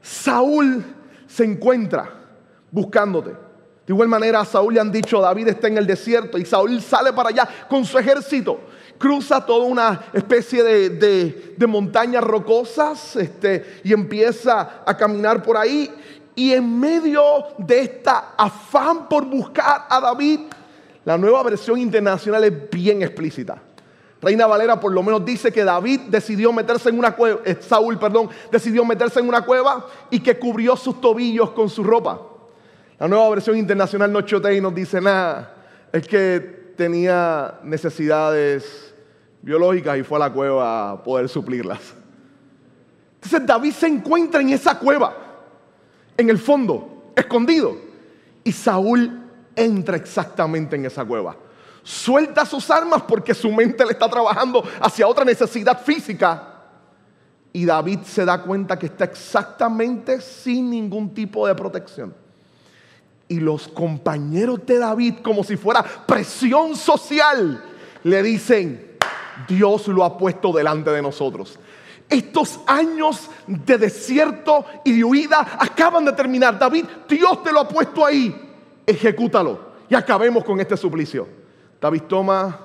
Saúl 0.00 0.82
se 1.28 1.44
encuentra 1.44 2.10
buscándote. 2.70 3.30
De 3.30 3.92
igual 3.92 4.08
manera 4.08 4.40
a 4.40 4.44
Saúl 4.46 4.72
le 4.72 4.80
han 4.80 4.90
dicho, 4.90 5.20
David 5.20 5.48
está 5.48 5.68
en 5.68 5.76
el 5.76 5.86
desierto 5.86 6.38
y 6.38 6.46
Saúl 6.46 6.80
sale 6.80 7.12
para 7.12 7.28
allá 7.28 7.48
con 7.68 7.84
su 7.84 7.98
ejército. 7.98 8.60
Cruza 9.00 9.46
toda 9.46 9.64
una 9.64 9.98
especie 10.12 10.62
de, 10.62 11.56
montañas 11.66 12.22
rocosas 12.22 13.16
este, 13.16 13.80
y 13.82 13.94
empieza 13.94 14.82
a 14.84 14.94
caminar 14.94 15.42
por 15.42 15.56
ahí. 15.56 15.90
Y 16.34 16.52
en 16.52 16.78
medio 16.78 17.22
de 17.56 17.80
esta 17.80 18.34
afán 18.36 19.08
por 19.08 19.24
buscar 19.24 19.86
a 19.88 20.00
David, 20.02 20.40
la 21.06 21.16
nueva 21.16 21.42
versión 21.44 21.78
internacional 21.78 22.44
es 22.44 22.70
bien 22.70 23.00
explícita. 23.00 23.62
Reina 24.20 24.46
Valera 24.46 24.78
por 24.78 24.92
lo 24.92 25.02
menos 25.02 25.24
dice 25.24 25.50
que 25.50 25.64
David 25.64 26.00
decidió 26.08 26.52
meterse 26.52 26.90
en 26.90 26.98
una 26.98 27.16
cueva, 27.16 27.40
eh, 27.46 27.56
Saúl, 27.58 27.98
perdón, 27.98 28.28
decidió 28.52 28.84
meterse 28.84 29.20
en 29.20 29.28
una 29.28 29.46
cueva 29.46 29.86
y 30.10 30.20
que 30.20 30.38
cubrió 30.38 30.76
sus 30.76 31.00
tobillos 31.00 31.52
con 31.52 31.70
su 31.70 31.82
ropa. 31.82 32.20
La 32.98 33.08
nueva 33.08 33.30
versión 33.30 33.56
internacional 33.56 34.12
no 34.12 34.20
chotea 34.20 34.52
y 34.52 34.60
nos 34.60 34.74
dice 34.74 35.00
nada. 35.00 35.54
Es 35.90 36.06
que 36.06 36.74
tenía 36.76 37.60
necesidades 37.62 38.89
biológicas 39.42 39.98
y 39.98 40.02
fue 40.02 40.16
a 40.16 40.20
la 40.20 40.32
cueva 40.32 40.90
a 40.90 41.02
poder 41.02 41.28
suplirlas. 41.28 41.80
Entonces 43.14 43.46
David 43.46 43.72
se 43.72 43.86
encuentra 43.86 44.40
en 44.40 44.50
esa 44.50 44.78
cueva, 44.78 45.14
en 46.16 46.30
el 46.30 46.38
fondo, 46.38 47.12
escondido. 47.14 47.76
Y 48.44 48.52
Saúl 48.52 49.20
entra 49.54 49.96
exactamente 49.96 50.76
en 50.76 50.86
esa 50.86 51.04
cueva. 51.04 51.36
Suelta 51.82 52.44
sus 52.46 52.70
armas 52.70 53.02
porque 53.02 53.34
su 53.34 53.50
mente 53.52 53.84
le 53.84 53.92
está 53.92 54.08
trabajando 54.08 54.62
hacia 54.80 55.06
otra 55.06 55.24
necesidad 55.24 55.82
física. 55.82 56.46
Y 57.52 57.64
David 57.64 58.00
se 58.04 58.24
da 58.24 58.42
cuenta 58.42 58.78
que 58.78 58.86
está 58.86 59.04
exactamente 59.04 60.20
sin 60.20 60.70
ningún 60.70 61.12
tipo 61.12 61.46
de 61.46 61.54
protección 61.54 62.14
y 63.30 63.38
los 63.38 63.68
compañeros 63.68 64.66
de 64.66 64.78
David, 64.78 65.14
como 65.22 65.44
si 65.44 65.56
fuera 65.56 65.84
presión 65.84 66.74
social, 66.74 67.62
le 68.02 68.22
dicen, 68.24 68.89
Dios 69.48 69.88
lo 69.88 70.04
ha 70.04 70.16
puesto 70.16 70.52
delante 70.52 70.90
de 70.90 71.02
nosotros. 71.02 71.58
Estos 72.08 72.60
años 72.66 73.30
de 73.46 73.78
desierto 73.78 74.64
y 74.84 74.96
de 74.96 75.04
huida 75.04 75.58
acaban 75.58 76.04
de 76.04 76.12
terminar. 76.12 76.58
David, 76.58 76.84
Dios 77.08 77.42
te 77.42 77.52
lo 77.52 77.60
ha 77.60 77.68
puesto 77.68 78.04
ahí. 78.04 78.34
Ejecútalo 78.84 79.70
y 79.88 79.94
acabemos 79.94 80.44
con 80.44 80.60
este 80.60 80.76
suplicio. 80.76 81.28
David 81.80 82.02
toma 82.02 82.58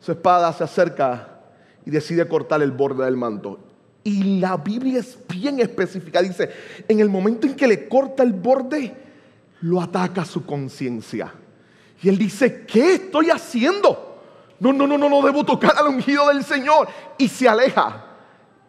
su 0.00 0.12
espada, 0.12 0.52
se 0.52 0.64
acerca 0.64 1.40
y 1.86 1.90
decide 1.90 2.28
cortar 2.28 2.62
el 2.62 2.72
borde 2.72 3.04
del 3.04 3.16
manto. 3.16 3.58
Y 4.02 4.38
la 4.38 4.58
Biblia 4.58 5.00
es 5.00 5.18
bien 5.28 5.60
específica. 5.60 6.20
Dice, 6.20 6.50
en 6.86 7.00
el 7.00 7.08
momento 7.08 7.46
en 7.46 7.54
que 7.54 7.66
le 7.66 7.88
corta 7.88 8.22
el 8.22 8.34
borde, 8.34 8.94
lo 9.62 9.80
ataca 9.80 10.26
su 10.26 10.44
conciencia. 10.44 11.32
Y 12.02 12.10
él 12.10 12.18
dice, 12.18 12.66
¿qué 12.66 12.94
estoy 12.94 13.30
haciendo? 13.30 14.13
No, 14.64 14.72
no, 14.72 14.86
no, 14.86 14.96
no, 14.96 15.10
no 15.10 15.20
debo 15.20 15.44
tocar 15.44 15.74
al 15.76 15.88
ungido 15.88 16.26
del 16.28 16.42
Señor. 16.42 16.88
Y 17.18 17.28
se 17.28 17.46
aleja. 17.46 18.02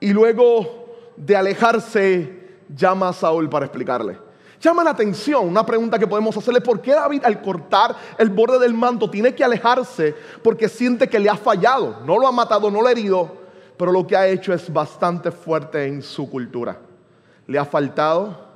Y 0.02 0.12
luego 0.12 1.14
de 1.16 1.38
alejarse, 1.38 2.58
llama 2.68 3.08
a 3.08 3.14
Saúl 3.14 3.50
para 3.50 3.68
explicarle. 3.68 4.20
Llama 4.60 4.84
la 4.84 4.90
atención 4.90 5.48
una 5.48 5.66
pregunta 5.66 5.98
que 5.98 6.06
podemos 6.06 6.36
hacerle, 6.36 6.60
¿por 6.60 6.82
qué 6.82 6.92
David 6.92 7.24
al 7.24 7.42
cortar 7.42 7.96
el 8.18 8.30
borde 8.30 8.60
del 8.60 8.74
manto 8.74 9.10
tiene 9.10 9.34
que 9.34 9.46
alejarse 9.46 10.14
porque 10.44 10.68
siente 10.68 11.08
que 11.08 11.18
le 11.18 11.30
ha 11.30 11.38
fallado? 11.38 12.02
No 12.06 12.20
lo 12.20 12.28
ha 12.28 12.32
matado, 12.34 12.70
no 12.70 12.82
lo 12.82 12.88
ha 12.88 12.92
herido, 12.92 13.32
pero 13.78 13.94
lo 13.94 14.06
que 14.06 14.18
ha 14.18 14.28
hecho 14.28 14.54
es 14.54 14.74
bastante 14.74 15.32
fuerte 15.32 15.86
en 15.86 16.02
su 16.02 16.30
cultura. 16.30 16.78
Le 17.48 17.58
ha 17.58 17.64
faltado 17.64 18.50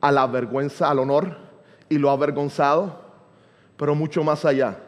a 0.00 0.10
la 0.10 0.26
vergüenza, 0.26 0.90
al 0.90 0.98
honor, 0.98 1.36
y 1.88 1.98
lo 1.98 2.10
ha 2.10 2.14
avergonzado, 2.14 3.00
pero 3.76 3.94
mucho 3.94 4.24
más 4.24 4.44
allá. 4.44 4.78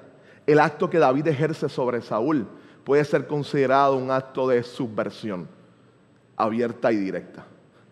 El 0.47 0.61
acto 0.61 0.88
que 0.88 0.99
David 0.99 1.26
ejerce 1.26 1.69
sobre 1.69 2.03
Saúl 2.03 2.47
puede 2.85 3.05
ser 3.05 3.26
considerado 3.26 3.97
un 3.97 4.11
acto 4.11 4.47
de 4.49 4.62
subversión 4.62 5.49
abierta 6.37 6.93
y 6.93 6.97
directa. 6.97 7.45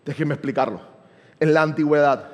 Déjenme 0.05 0.35
explicarlo. 0.35 0.79
En 1.39 1.53
la 1.53 1.63
antigüedad, 1.63 2.29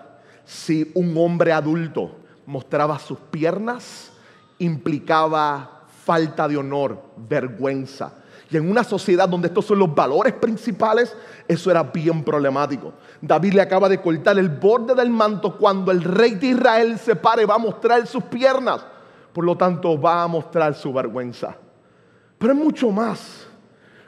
si 0.46 0.92
un 0.94 1.16
hombre 1.18 1.54
adulto 1.54 2.18
mostraba 2.46 3.00
sus 3.00 3.18
piernas, 3.18 4.12
implicaba 4.60 5.86
falta 6.06 6.48
de 6.48 6.58
honor, 6.58 7.02
vergüenza, 7.18 8.14
y 8.52 8.58
en 8.58 8.70
una 8.70 8.84
sociedad 8.84 9.30
donde 9.30 9.48
estos 9.48 9.66
son 9.66 9.80
los 9.80 9.96
valores 9.96 10.34
principales, 10.34 11.16
eso 11.48 11.72
era 11.72 11.84
bien 11.84 12.22
problemático. 12.22 12.94
David 13.22 13.54
le 13.54 13.62
acaba 13.62 13.88
de 13.88 14.02
cortar 14.02 14.38
el 14.38 14.50
borde 14.50 14.94
del 14.94 15.10
manto 15.10 15.58
cuando 15.58 15.90
el 15.92 16.04
rey 16.04 16.36
de 16.36 16.48
Israel 16.48 17.00
se 17.00 17.16
pare, 17.16 17.46
va 17.46 17.56
a 17.56 17.60
mostrar 17.60 18.06
sus 18.06 18.24
piernas. 18.26 18.86
Por 19.34 19.46
lo 19.46 19.56
tanto, 19.56 20.00
va 20.00 20.24
a 20.24 20.28
mostrar 20.28 20.74
su 20.76 20.92
vergüenza. 20.92 21.56
Pero 22.38 22.54
es 22.54 22.60
mucho 22.60 22.92
más 22.92 23.48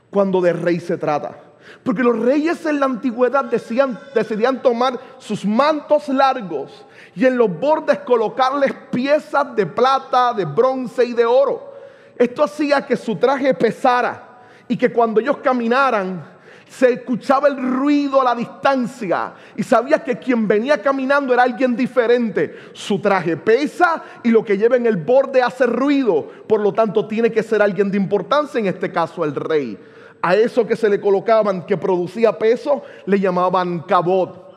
cuando 0.10 0.42
de 0.42 0.54
rey 0.54 0.80
se 0.80 0.98
trata. 0.98 1.36
Porque 1.84 2.04
los 2.04 2.20
reyes 2.20 2.66
en 2.66 2.80
la 2.80 2.86
antigüedad 2.86 3.46
decían, 3.46 3.98
decidían 4.14 4.62
tomar 4.62 5.00
sus 5.18 5.46
mantos 5.46 6.10
largos 6.10 6.86
y 7.16 7.26
en 7.26 7.38
los 7.38 7.50
bordes 7.60 8.00
colocarles 8.00 8.74
piezas 8.92 9.56
de 9.56 9.66
plata, 9.66 10.34
de 10.34 10.46
bronce 10.46 11.06
y 11.06 11.14
de 11.14 11.26
oro. 11.26 11.74
Esto 12.18 12.44
hacía 12.44 12.86
que 12.86 12.96
su 12.96 13.16
traje 13.16 13.54
pesara 13.54 14.42
y 14.68 14.78
que 14.78 14.92
cuando 14.92 15.20
ellos 15.20 15.38
caminaran 15.38 16.33
se 16.78 16.94
escuchaba 16.94 17.50
el 17.50 17.58
ruido 17.58 18.20
a 18.20 18.24
la 18.24 18.36
distancia 18.36 19.34
y 19.56 19.62
sabía 19.62 20.04
que 20.04 20.18
quien 20.18 20.48
venía 20.48 20.82
caminando 20.82 21.32
era 21.32 21.44
alguien 21.44 21.76
diferente. 21.76 22.56
Su 22.74 23.00
traje 23.00 23.38
pesa 23.38 24.04
y 24.24 24.32
lo 24.32 24.44
que 24.44 24.58
lleva 24.58 24.76
en 24.76 24.88
el 24.88 24.98
borde 24.98 25.44
hace 25.44 25.68
ruido, 25.68 26.28
por 26.48 26.62
lo 26.62 26.74
tanto 26.74 27.08
tiene 27.08 27.32
que 27.32 27.44
ser 27.44 27.62
alguien 27.62 27.92
de 27.92 27.98
importancia, 27.98 28.60
en 28.60 28.66
este 28.66 28.92
caso 28.92 29.24
el 29.24 29.36
rey. 29.36 29.78
A 30.24 30.36
eso 30.36 30.66
que 30.66 30.76
se 30.76 30.90
le 30.90 31.00
colocaban, 31.00 31.68
que 31.68 31.78
producía 31.78 32.40
peso, 32.40 32.82
le 33.06 33.20
llamaban 33.20 33.82
cabot, 33.82 34.56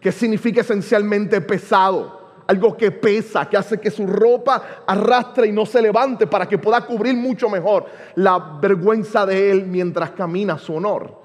que 0.00 0.10
significa 0.10 0.62
esencialmente 0.62 1.40
pesado 1.42 2.22
algo 2.48 2.76
que 2.76 2.90
pesa, 2.90 3.48
que 3.48 3.56
hace 3.56 3.78
que 3.78 3.90
su 3.90 4.04
ropa 4.04 4.82
arrastre 4.84 5.46
y 5.46 5.52
no 5.52 5.64
se 5.64 5.80
levante 5.80 6.26
para 6.26 6.48
que 6.48 6.58
pueda 6.58 6.84
cubrir 6.84 7.14
mucho 7.14 7.48
mejor 7.48 7.86
la 8.16 8.58
vergüenza 8.60 9.24
de 9.24 9.52
él 9.52 9.64
mientras 9.64 10.10
camina 10.10 10.58
su 10.58 10.74
honor. 10.74 11.21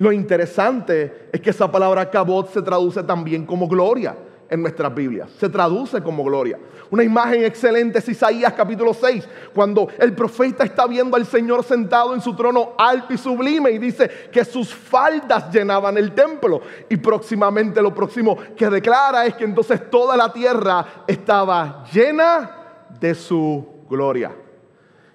Lo 0.00 0.12
interesante 0.12 1.28
es 1.30 1.42
que 1.42 1.50
esa 1.50 1.70
palabra 1.70 2.08
cabot 2.08 2.50
se 2.50 2.62
traduce 2.62 3.02
también 3.02 3.44
como 3.44 3.68
gloria 3.68 4.16
en 4.48 4.62
nuestras 4.62 4.94
Biblias. 4.94 5.28
Se 5.38 5.46
traduce 5.50 6.02
como 6.02 6.24
gloria. 6.24 6.58
Una 6.90 7.04
imagen 7.04 7.44
excelente 7.44 7.98
es 7.98 8.08
Isaías 8.08 8.54
capítulo 8.54 8.94
6, 8.94 9.28
cuando 9.54 9.88
el 9.98 10.14
profeta 10.14 10.64
está 10.64 10.86
viendo 10.86 11.18
al 11.18 11.26
Señor 11.26 11.64
sentado 11.64 12.14
en 12.14 12.22
su 12.22 12.34
trono 12.34 12.72
alto 12.78 13.12
y 13.12 13.18
sublime 13.18 13.72
y 13.72 13.78
dice 13.78 14.10
que 14.32 14.42
sus 14.42 14.74
faldas 14.74 15.52
llenaban 15.52 15.98
el 15.98 16.12
templo. 16.12 16.62
Y 16.88 16.96
próximamente 16.96 17.82
lo 17.82 17.94
próximo 17.94 18.38
que 18.56 18.70
declara 18.70 19.26
es 19.26 19.34
que 19.34 19.44
entonces 19.44 19.90
toda 19.90 20.16
la 20.16 20.32
tierra 20.32 21.04
estaba 21.06 21.84
llena 21.92 22.86
de 22.98 23.14
su 23.14 23.66
gloria. 23.86 24.32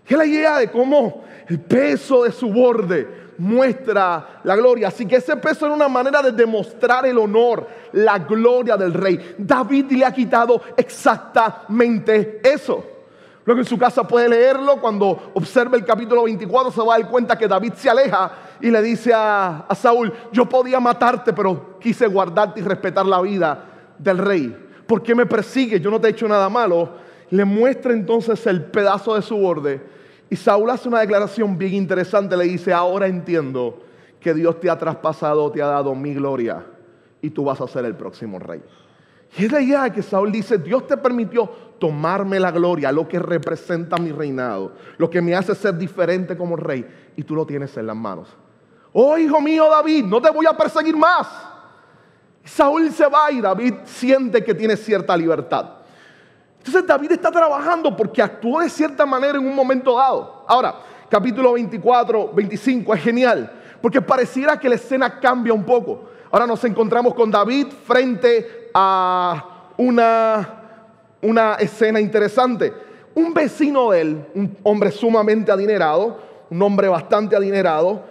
Y 0.07 0.13
es 0.13 0.17
la 0.19 0.25
idea 0.27 0.59
de 0.59 0.69
cómo 0.69 1.23
el 1.47 1.59
peso 1.59 2.23
de 2.23 2.31
su 2.31 2.53
borde 2.53 3.25
muestra 3.37 4.39
la 4.43 4.55
gloria. 4.55 4.87
Así 4.87 5.05
que 5.05 5.17
ese 5.17 5.35
peso 5.37 5.65
era 5.65 5.75
una 5.75 5.87
manera 5.87 6.21
de 6.21 6.31
demostrar 6.31 7.05
el 7.05 7.17
honor, 7.17 7.67
la 7.93 8.19
gloria 8.19 8.77
del 8.77 8.93
rey. 8.93 9.35
David 9.37 9.91
le 9.91 10.05
ha 10.05 10.13
quitado 10.13 10.61
exactamente 10.77 12.41
eso. 12.43 12.83
Luego 13.45 13.61
en 13.61 13.67
su 13.67 13.77
casa 13.77 14.07
puede 14.07 14.27
leerlo, 14.27 14.81
cuando 14.81 15.31
observe 15.35 15.77
el 15.77 15.85
capítulo 15.85 16.23
24 16.23 16.71
se 16.71 16.81
va 16.81 16.95
a 16.95 16.99
dar 16.99 17.09
cuenta 17.09 17.37
que 17.37 17.47
David 17.47 17.73
se 17.73 17.89
aleja 17.89 18.31
y 18.59 18.71
le 18.71 18.81
dice 18.81 19.13
a, 19.13 19.65
a 19.67 19.75
Saúl, 19.75 20.11
yo 20.31 20.49
podía 20.49 20.79
matarte, 20.79 21.31
pero 21.31 21.77
quise 21.79 22.07
guardarte 22.07 22.59
y 22.59 22.63
respetar 22.63 23.05
la 23.05 23.21
vida 23.21 23.65
del 23.99 24.17
rey. 24.17 24.57
¿Por 24.87 25.03
qué 25.03 25.13
me 25.13 25.27
persigue? 25.27 25.79
Yo 25.79 25.91
no 25.91 26.01
te 26.01 26.07
he 26.07 26.11
hecho 26.11 26.27
nada 26.27 26.49
malo. 26.49 27.05
Le 27.29 27.45
muestra 27.45 27.93
entonces 27.93 28.45
el 28.47 28.63
pedazo 28.63 29.13
de 29.13 29.21
su 29.21 29.37
borde 29.37 29.95
y 30.35 30.37
Saúl 30.37 30.69
hace 30.69 30.89
una 30.89 30.99
declaración 30.99 31.57
bien 31.57 31.75
interesante, 31.75 32.35
le 32.35 32.43
dice, 32.43 32.73
ahora 32.73 33.07
entiendo 33.07 33.81
que 34.19 34.33
Dios 34.33 34.59
te 34.59 34.69
ha 34.69 34.77
traspasado, 34.77 35.49
te 35.49 35.61
ha 35.61 35.67
dado 35.67 35.95
mi 35.95 36.13
gloria 36.13 36.61
y 37.21 37.29
tú 37.29 37.45
vas 37.45 37.61
a 37.61 37.67
ser 37.69 37.85
el 37.85 37.95
próximo 37.95 38.37
rey. 38.37 38.61
Y 39.37 39.45
es 39.45 39.51
la 39.53 39.61
idea 39.61 39.89
que 39.89 40.01
Saúl 40.01 40.33
dice, 40.33 40.57
Dios 40.57 40.87
te 40.87 40.97
permitió 40.97 41.49
tomarme 41.79 42.37
la 42.37 42.51
gloria, 42.51 42.91
lo 42.91 43.07
que 43.07 43.17
representa 43.17 43.95
mi 43.95 44.11
reinado, 44.11 44.73
lo 44.97 45.09
que 45.09 45.21
me 45.21 45.33
hace 45.33 45.55
ser 45.55 45.77
diferente 45.77 46.35
como 46.35 46.57
rey, 46.57 46.85
y 47.15 47.23
tú 47.23 47.33
lo 47.33 47.45
tienes 47.45 47.77
en 47.77 47.87
las 47.87 47.95
manos. 47.95 48.27
Oh, 48.91 49.17
hijo 49.17 49.39
mío 49.39 49.69
David, 49.69 50.03
no 50.03 50.21
te 50.21 50.31
voy 50.31 50.47
a 50.47 50.57
perseguir 50.57 50.97
más. 50.97 51.29
Saúl 52.43 52.91
se 52.91 53.07
va 53.07 53.31
y 53.31 53.39
David 53.39 53.75
siente 53.85 54.43
que 54.43 54.53
tiene 54.53 54.75
cierta 54.75 55.15
libertad. 55.15 55.84
Entonces 56.65 56.88
David 56.88 57.12
está 57.12 57.29
trabajando 57.29 57.95
porque 57.95 58.22
actuó 58.22 58.60
de 58.60 58.69
cierta 58.69 59.05
manera 59.05 59.38
en 59.38 59.45
un 59.45 59.55
momento 59.55 59.95
dado. 59.95 60.43
Ahora, 60.48 60.75
capítulo 61.10 61.53
24, 61.53 62.31
25 62.34 62.93
es 62.93 63.03
genial, 63.03 63.51
porque 63.81 64.01
pareciera 64.01 64.60
que 64.60 64.67
la 64.67 64.75
escena 64.75 65.19
cambia 65.19 65.53
un 65.53 65.63
poco. 65.63 66.10
Ahora 66.31 66.48
nos 66.48 66.63
encontramos 66.63 67.13
con 67.13 67.29
David 67.29 67.67
frente 67.86 68.69
a 68.74 69.72
una 69.77 70.65
una 71.25 71.55
escena 71.55 72.00
interesante. 72.00 72.72
Un 73.15 73.34
vecino 73.34 73.91
de 73.91 74.01
él, 74.01 74.25
un 74.36 74.57
hombre 74.63 74.91
sumamente 74.91 75.51
adinerado, 75.51 76.19
un 76.50 76.62
hombre 76.62 76.88
bastante 76.88 77.36
adinerado, 77.36 78.03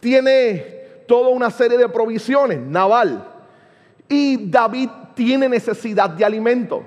tiene 0.00 0.76
toda 1.06 1.30
una 1.30 1.50
serie 1.50 1.76
de 1.76 1.88
provisiones, 1.88 2.60
naval. 2.60 3.26
Y 4.08 4.48
David 4.48 4.90
tiene 5.14 5.48
necesidad 5.48 6.10
de 6.10 6.24
alimento. 6.24 6.82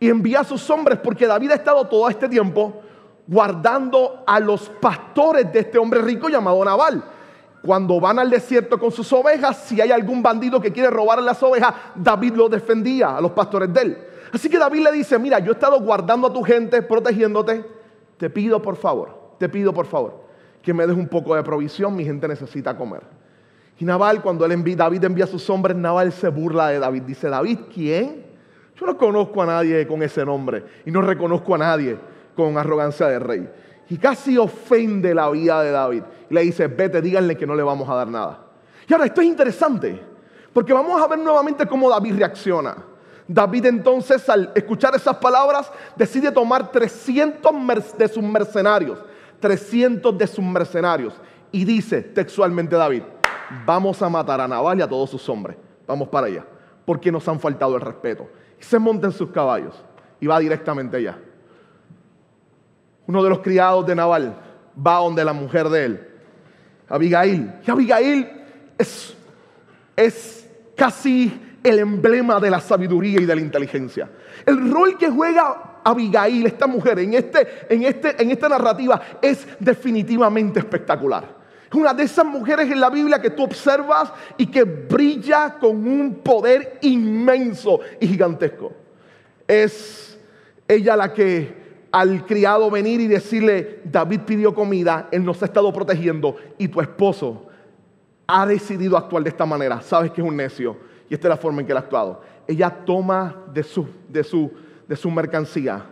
Y 0.00 0.08
envía 0.08 0.40
a 0.40 0.44
sus 0.44 0.68
hombres 0.70 0.98
porque 1.02 1.26
David 1.26 1.50
ha 1.50 1.54
estado 1.54 1.84
todo 1.86 2.08
este 2.08 2.28
tiempo 2.28 2.82
guardando 3.26 4.22
a 4.26 4.40
los 4.40 4.68
pastores 4.68 5.52
de 5.52 5.60
este 5.60 5.78
hombre 5.78 6.00
rico 6.00 6.28
llamado 6.28 6.64
Naval. 6.64 7.04
Cuando 7.62 8.00
van 8.00 8.18
al 8.18 8.30
desierto 8.30 8.78
con 8.78 8.90
sus 8.90 9.12
ovejas, 9.12 9.64
si 9.64 9.80
hay 9.80 9.90
algún 9.90 10.22
bandido 10.22 10.60
que 10.60 10.72
quiere 10.72 10.88
robar 10.88 11.22
las 11.22 11.42
ovejas, 11.42 11.74
David 11.94 12.34
lo 12.34 12.48
defendía 12.48 13.16
a 13.16 13.20
los 13.20 13.32
pastores 13.32 13.72
de 13.72 13.80
él. 13.80 13.98
Así 14.32 14.48
que 14.48 14.58
David 14.58 14.84
le 14.84 14.92
dice, 14.92 15.18
mira, 15.18 15.38
yo 15.40 15.50
he 15.50 15.54
estado 15.54 15.80
guardando 15.80 16.28
a 16.28 16.32
tu 16.32 16.42
gente, 16.42 16.80
protegiéndote. 16.82 17.64
Te 18.16 18.30
pido 18.30 18.62
por 18.62 18.76
favor, 18.76 19.34
te 19.38 19.48
pido 19.48 19.72
por 19.72 19.86
favor, 19.86 20.24
que 20.62 20.72
me 20.72 20.86
des 20.86 20.96
un 20.96 21.08
poco 21.08 21.34
de 21.34 21.42
provisión, 21.42 21.94
mi 21.94 22.04
gente 22.04 22.26
necesita 22.28 22.76
comer. 22.76 23.02
Y 23.78 23.84
Naval, 23.84 24.22
cuando 24.22 24.46
David 24.48 25.04
envía 25.04 25.24
a 25.24 25.28
sus 25.28 25.48
hombres, 25.50 25.76
Naval 25.76 26.12
se 26.12 26.28
burla 26.28 26.68
de 26.68 26.78
David. 26.78 27.02
Dice, 27.02 27.28
David, 27.28 27.58
¿quién? 27.72 28.26
Yo 28.78 28.86
no 28.86 28.96
conozco 28.96 29.42
a 29.42 29.46
nadie 29.46 29.86
con 29.86 30.02
ese 30.02 30.24
nombre 30.24 30.64
y 30.86 30.90
no 30.90 31.02
reconozco 31.02 31.54
a 31.54 31.58
nadie 31.58 31.98
con 32.36 32.56
arrogancia 32.56 33.08
de 33.08 33.18
rey. 33.18 33.48
Y 33.90 33.96
casi 33.96 34.38
ofende 34.38 35.14
la 35.14 35.28
vida 35.30 35.62
de 35.62 35.70
David. 35.70 36.02
Y 36.30 36.34
le 36.34 36.42
dice, 36.42 36.68
vete, 36.68 37.00
díganle 37.00 37.36
que 37.36 37.46
no 37.46 37.54
le 37.54 37.62
vamos 37.62 37.88
a 37.88 37.94
dar 37.94 38.06
nada. 38.06 38.38
Y 38.86 38.92
ahora 38.92 39.06
esto 39.06 39.20
es 39.20 39.26
interesante, 39.26 40.00
porque 40.52 40.72
vamos 40.72 41.00
a 41.00 41.06
ver 41.06 41.18
nuevamente 41.18 41.66
cómo 41.66 41.90
David 41.90 42.16
reacciona. 42.18 42.76
David 43.26 43.66
entonces 43.66 44.26
al 44.28 44.52
escuchar 44.54 44.94
esas 44.94 45.16
palabras 45.16 45.70
decide 45.96 46.32
tomar 46.32 46.70
300 46.70 47.98
de 47.98 48.08
sus 48.08 48.22
mercenarios, 48.22 48.98
300 49.40 50.16
de 50.16 50.26
sus 50.26 50.44
mercenarios. 50.44 51.14
Y 51.50 51.64
dice 51.64 52.00
textualmente 52.00 52.76
David, 52.76 53.02
vamos 53.66 54.00
a 54.00 54.08
matar 54.08 54.40
a 54.40 54.48
Nabal 54.48 54.78
y 54.78 54.82
a 54.82 54.88
todos 54.88 55.10
sus 55.10 55.28
hombres. 55.28 55.56
Vamos 55.86 56.08
para 56.08 56.28
allá, 56.28 56.44
porque 56.86 57.12
nos 57.12 57.26
han 57.28 57.40
faltado 57.40 57.74
el 57.74 57.82
respeto. 57.82 58.28
Se 58.60 58.78
monta 58.78 59.06
en 59.06 59.12
sus 59.12 59.30
caballos 59.30 59.74
y 60.20 60.26
va 60.26 60.38
directamente 60.38 60.96
allá. 60.96 61.18
Uno 63.06 63.22
de 63.22 63.30
los 63.30 63.38
criados 63.40 63.86
de 63.86 63.94
Nabal 63.94 64.36
va 64.86 64.96
donde 64.96 65.24
la 65.24 65.32
mujer 65.32 65.68
de 65.68 65.84
él, 65.84 66.08
Abigail. 66.88 67.54
Y 67.66 67.70
Abigail 67.70 68.30
es, 68.76 69.16
es 69.96 70.50
casi 70.76 71.58
el 71.62 71.78
emblema 71.78 72.38
de 72.40 72.50
la 72.50 72.60
sabiduría 72.60 73.20
y 73.20 73.26
de 73.26 73.34
la 73.34 73.40
inteligencia. 73.40 74.10
El 74.44 74.70
rol 74.70 74.96
que 74.96 75.10
juega 75.10 75.80
Abigail, 75.84 76.46
esta 76.46 76.66
mujer, 76.66 76.98
en, 76.98 77.14
este, 77.14 77.66
en, 77.68 77.82
este, 77.82 78.22
en 78.22 78.30
esta 78.30 78.48
narrativa 78.48 79.00
es 79.20 79.46
definitivamente 79.58 80.60
espectacular. 80.60 81.37
Una 81.72 81.92
de 81.92 82.04
esas 82.04 82.24
mujeres 82.24 82.70
en 82.70 82.80
la 82.80 82.90
Biblia 82.90 83.20
que 83.20 83.30
tú 83.30 83.44
observas 83.44 84.12
y 84.36 84.46
que 84.46 84.64
brilla 84.64 85.56
con 85.58 85.86
un 85.86 86.16
poder 86.16 86.78
inmenso 86.82 87.80
y 88.00 88.06
gigantesco. 88.06 88.72
Es 89.46 90.18
ella 90.66 90.96
la 90.96 91.12
que 91.12 91.68
al 91.90 92.26
criado 92.26 92.70
venir 92.70 93.00
y 93.00 93.06
decirle, 93.06 93.80
David 93.84 94.20
pidió 94.26 94.54
comida, 94.54 95.08
él 95.10 95.24
nos 95.24 95.42
ha 95.42 95.46
estado 95.46 95.72
protegiendo 95.72 96.36
y 96.58 96.68
tu 96.68 96.80
esposo 96.80 97.46
ha 98.26 98.46
decidido 98.46 98.96
actuar 98.96 99.22
de 99.22 99.30
esta 99.30 99.46
manera. 99.46 99.80
Sabes 99.80 100.10
que 100.10 100.20
es 100.20 100.26
un 100.26 100.36
necio 100.36 100.76
y 101.08 101.14
esta 101.14 101.28
es 101.28 101.30
la 101.30 101.36
forma 101.36 101.60
en 101.60 101.66
que 101.66 101.72
él 101.72 101.78
ha 101.78 101.80
actuado. 101.80 102.20
Ella 102.46 102.70
toma 102.70 103.44
de 103.52 103.62
su, 103.62 103.86
de 104.08 104.22
su, 104.22 104.52
de 104.86 104.96
su 104.96 105.10
mercancía 105.10 105.86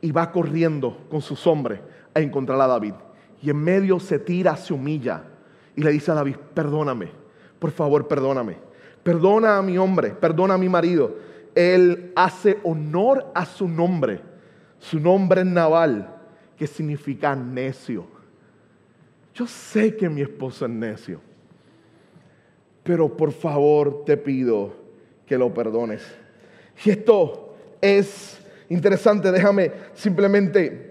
y 0.00 0.12
va 0.12 0.30
corriendo 0.30 1.06
con 1.10 1.20
sus 1.20 1.46
hombres 1.46 1.80
a 2.14 2.20
encontrar 2.20 2.60
a 2.60 2.66
David. 2.66 2.94
Y 3.42 3.50
en 3.50 3.56
medio 3.56 4.00
se 4.00 4.18
tira, 4.18 4.56
se 4.56 4.72
humilla 4.72 5.24
y 5.76 5.82
le 5.82 5.92
dice 5.92 6.10
a 6.10 6.14
David, 6.14 6.36
perdóname, 6.54 7.10
por 7.58 7.70
favor, 7.70 8.08
perdóname. 8.08 8.56
Perdona 9.02 9.58
a 9.58 9.62
mi 9.62 9.78
hombre, 9.78 10.10
perdona 10.10 10.54
a 10.54 10.58
mi 10.58 10.68
marido. 10.68 11.16
Él 11.54 12.12
hace 12.14 12.58
honor 12.62 13.30
a 13.34 13.46
su 13.46 13.68
nombre. 13.68 14.20
Su 14.78 15.00
nombre 15.00 15.40
es 15.40 15.46
Naval, 15.46 16.14
que 16.56 16.66
significa 16.66 17.34
necio. 17.34 18.06
Yo 19.34 19.46
sé 19.46 19.96
que 19.96 20.08
mi 20.08 20.20
esposo 20.20 20.66
es 20.66 20.70
necio, 20.70 21.20
pero 22.82 23.16
por 23.16 23.32
favor 23.32 24.04
te 24.04 24.16
pido 24.16 24.74
que 25.24 25.38
lo 25.38 25.54
perdones. 25.54 26.02
Y 26.84 26.90
esto 26.90 27.54
es 27.80 28.40
interesante, 28.68 29.30
déjame 29.30 29.72
simplemente 29.94 30.87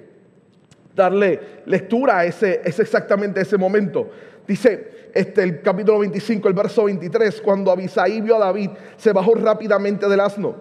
darle 0.98 1.40
lectura 1.66 2.20
a 2.20 2.26
ese, 2.26 2.62
es 2.66 2.78
exactamente 2.80 3.40
ese 3.40 3.58
momento. 3.58 4.10
Dice 4.46 5.10
este, 5.14 5.44
el 5.44 5.62
capítulo 5.62 6.00
25, 6.00 6.48
el 6.50 6.54
verso 6.54 6.84
23, 6.86 7.42
cuando 7.42 7.72
Abisaí 7.72 8.20
vio 8.20 8.36
a 8.36 8.40
David, 8.40 8.72
se 8.98 9.14
bajó 9.14 9.36
rápidamente 9.36 10.10
del 10.10 10.20
asno 10.20 10.56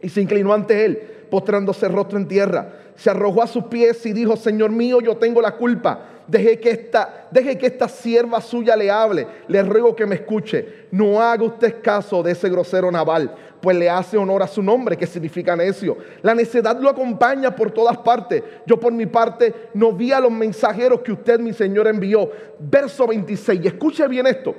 y 0.00 0.08
se 0.08 0.20
inclinó 0.20 0.54
ante 0.54 0.84
él, 0.84 1.02
postrándose 1.30 1.88
rostro 1.88 2.18
en 2.18 2.28
tierra. 2.28 2.72
Se 2.96 3.10
arrojó 3.10 3.42
a 3.42 3.46
sus 3.46 3.64
pies 3.64 4.04
y 4.06 4.12
dijo, 4.12 4.36
Señor 4.36 4.70
mío, 4.70 5.00
yo 5.00 5.16
tengo 5.16 5.40
la 5.40 5.52
culpa. 5.52 6.06
Deje 6.26 6.60
que, 6.60 6.70
esta, 6.70 7.26
deje 7.30 7.56
que 7.56 7.66
esta 7.66 7.88
sierva 7.88 8.40
suya 8.40 8.76
le 8.76 8.90
hable. 8.90 9.26
Le 9.46 9.62
ruego 9.62 9.96
que 9.96 10.04
me 10.04 10.16
escuche. 10.16 10.86
No 10.90 11.22
haga 11.22 11.44
usted 11.44 11.80
caso 11.80 12.22
de 12.22 12.32
ese 12.32 12.50
grosero 12.50 12.90
naval 12.90 13.34
pues 13.60 13.76
le 13.76 13.90
hace 13.90 14.16
honor 14.16 14.42
a 14.42 14.46
su 14.46 14.62
nombre, 14.62 14.96
que 14.96 15.06
significa 15.06 15.56
necio. 15.56 15.96
La 16.22 16.34
necedad 16.34 16.78
lo 16.78 16.88
acompaña 16.88 17.54
por 17.54 17.70
todas 17.70 17.98
partes. 17.98 18.42
Yo 18.66 18.78
por 18.78 18.92
mi 18.92 19.06
parte 19.06 19.52
no 19.74 19.92
vi 19.92 20.12
a 20.12 20.20
los 20.20 20.30
mensajeros 20.30 21.00
que 21.00 21.12
usted, 21.12 21.40
mi 21.40 21.52
Señor, 21.52 21.88
envió. 21.88 22.30
Verso 22.58 23.06
26, 23.06 23.64
escuche 23.64 24.06
bien 24.08 24.26
esto. 24.26 24.54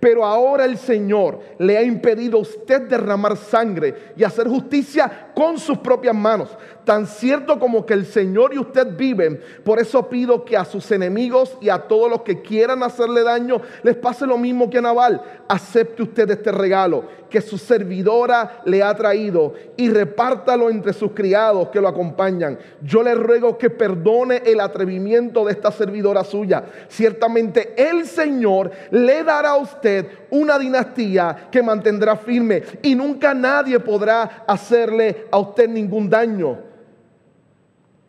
Pero 0.00 0.24
ahora 0.24 0.64
el 0.64 0.76
Señor 0.76 1.40
le 1.58 1.78
ha 1.78 1.82
impedido 1.82 2.38
a 2.38 2.42
usted 2.42 2.82
derramar 2.82 3.36
sangre 3.36 4.12
y 4.16 4.24
hacer 4.24 4.46
justicia 4.48 5.30
con 5.34 5.58
sus 5.58 5.78
propias 5.78 6.14
manos. 6.14 6.50
Tan 6.84 7.06
cierto 7.06 7.58
como 7.58 7.86
que 7.86 7.94
el 7.94 8.04
Señor 8.04 8.52
y 8.52 8.58
usted 8.58 8.96
viven. 8.96 9.40
Por 9.64 9.78
eso 9.78 10.08
pido 10.08 10.44
que 10.44 10.56
a 10.56 10.64
sus 10.64 10.90
enemigos 10.90 11.56
y 11.60 11.70
a 11.70 11.78
todos 11.78 12.10
los 12.10 12.22
que 12.22 12.42
quieran 12.42 12.82
hacerle 12.82 13.22
daño 13.22 13.60
les 13.82 13.96
pase 13.96 14.26
lo 14.26 14.36
mismo 14.36 14.68
que 14.68 14.78
a 14.78 14.82
Naval. 14.82 15.22
Acepte 15.48 16.02
usted 16.02 16.30
este 16.30 16.52
regalo 16.52 17.04
que 17.30 17.40
su 17.40 17.58
servidora 17.58 18.60
le 18.64 18.82
ha 18.82 18.94
traído 18.94 19.54
y 19.76 19.88
repártalo 19.90 20.70
entre 20.70 20.92
sus 20.92 21.12
criados 21.12 21.68
que 21.70 21.80
lo 21.80 21.88
acompañan. 21.88 22.58
Yo 22.82 23.02
le 23.02 23.14
ruego 23.14 23.58
que 23.58 23.70
perdone 23.70 24.42
el 24.44 24.60
atrevimiento 24.60 25.44
de 25.44 25.52
esta 25.52 25.72
servidora 25.72 26.22
suya. 26.22 26.64
Ciertamente 26.88 27.74
el 27.76 28.06
Señor 28.06 28.70
le 28.90 29.24
dará 29.24 29.50
a 29.50 29.56
usted 29.56 29.83
una 30.30 30.58
dinastía 30.58 31.48
que 31.50 31.62
mantendrá 31.62 32.16
firme 32.16 32.62
y 32.82 32.94
nunca 32.94 33.34
nadie 33.34 33.78
podrá 33.80 34.44
hacerle 34.46 35.26
a 35.30 35.38
usted 35.38 35.68
ningún 35.68 36.08
daño. 36.08 36.58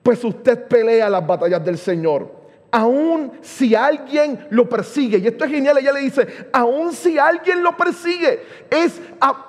Pues 0.02 0.24
usted 0.24 0.68
pelea 0.68 1.10
las 1.10 1.26
batallas 1.26 1.64
del 1.64 1.78
Señor 1.78 2.46
aún 2.76 3.32
si 3.42 3.74
alguien 3.74 4.48
lo 4.50 4.68
persigue, 4.68 5.18
y 5.20 5.28
esto 5.28 5.46
es 5.46 5.52
genial, 5.52 5.78
ella 5.78 5.94
le 5.94 6.02
dice, 6.02 6.50
aún 6.52 6.92
si 6.92 7.18
alguien 7.18 7.64
lo 7.64 7.78
persigue, 7.78 8.46
es 8.70 9.00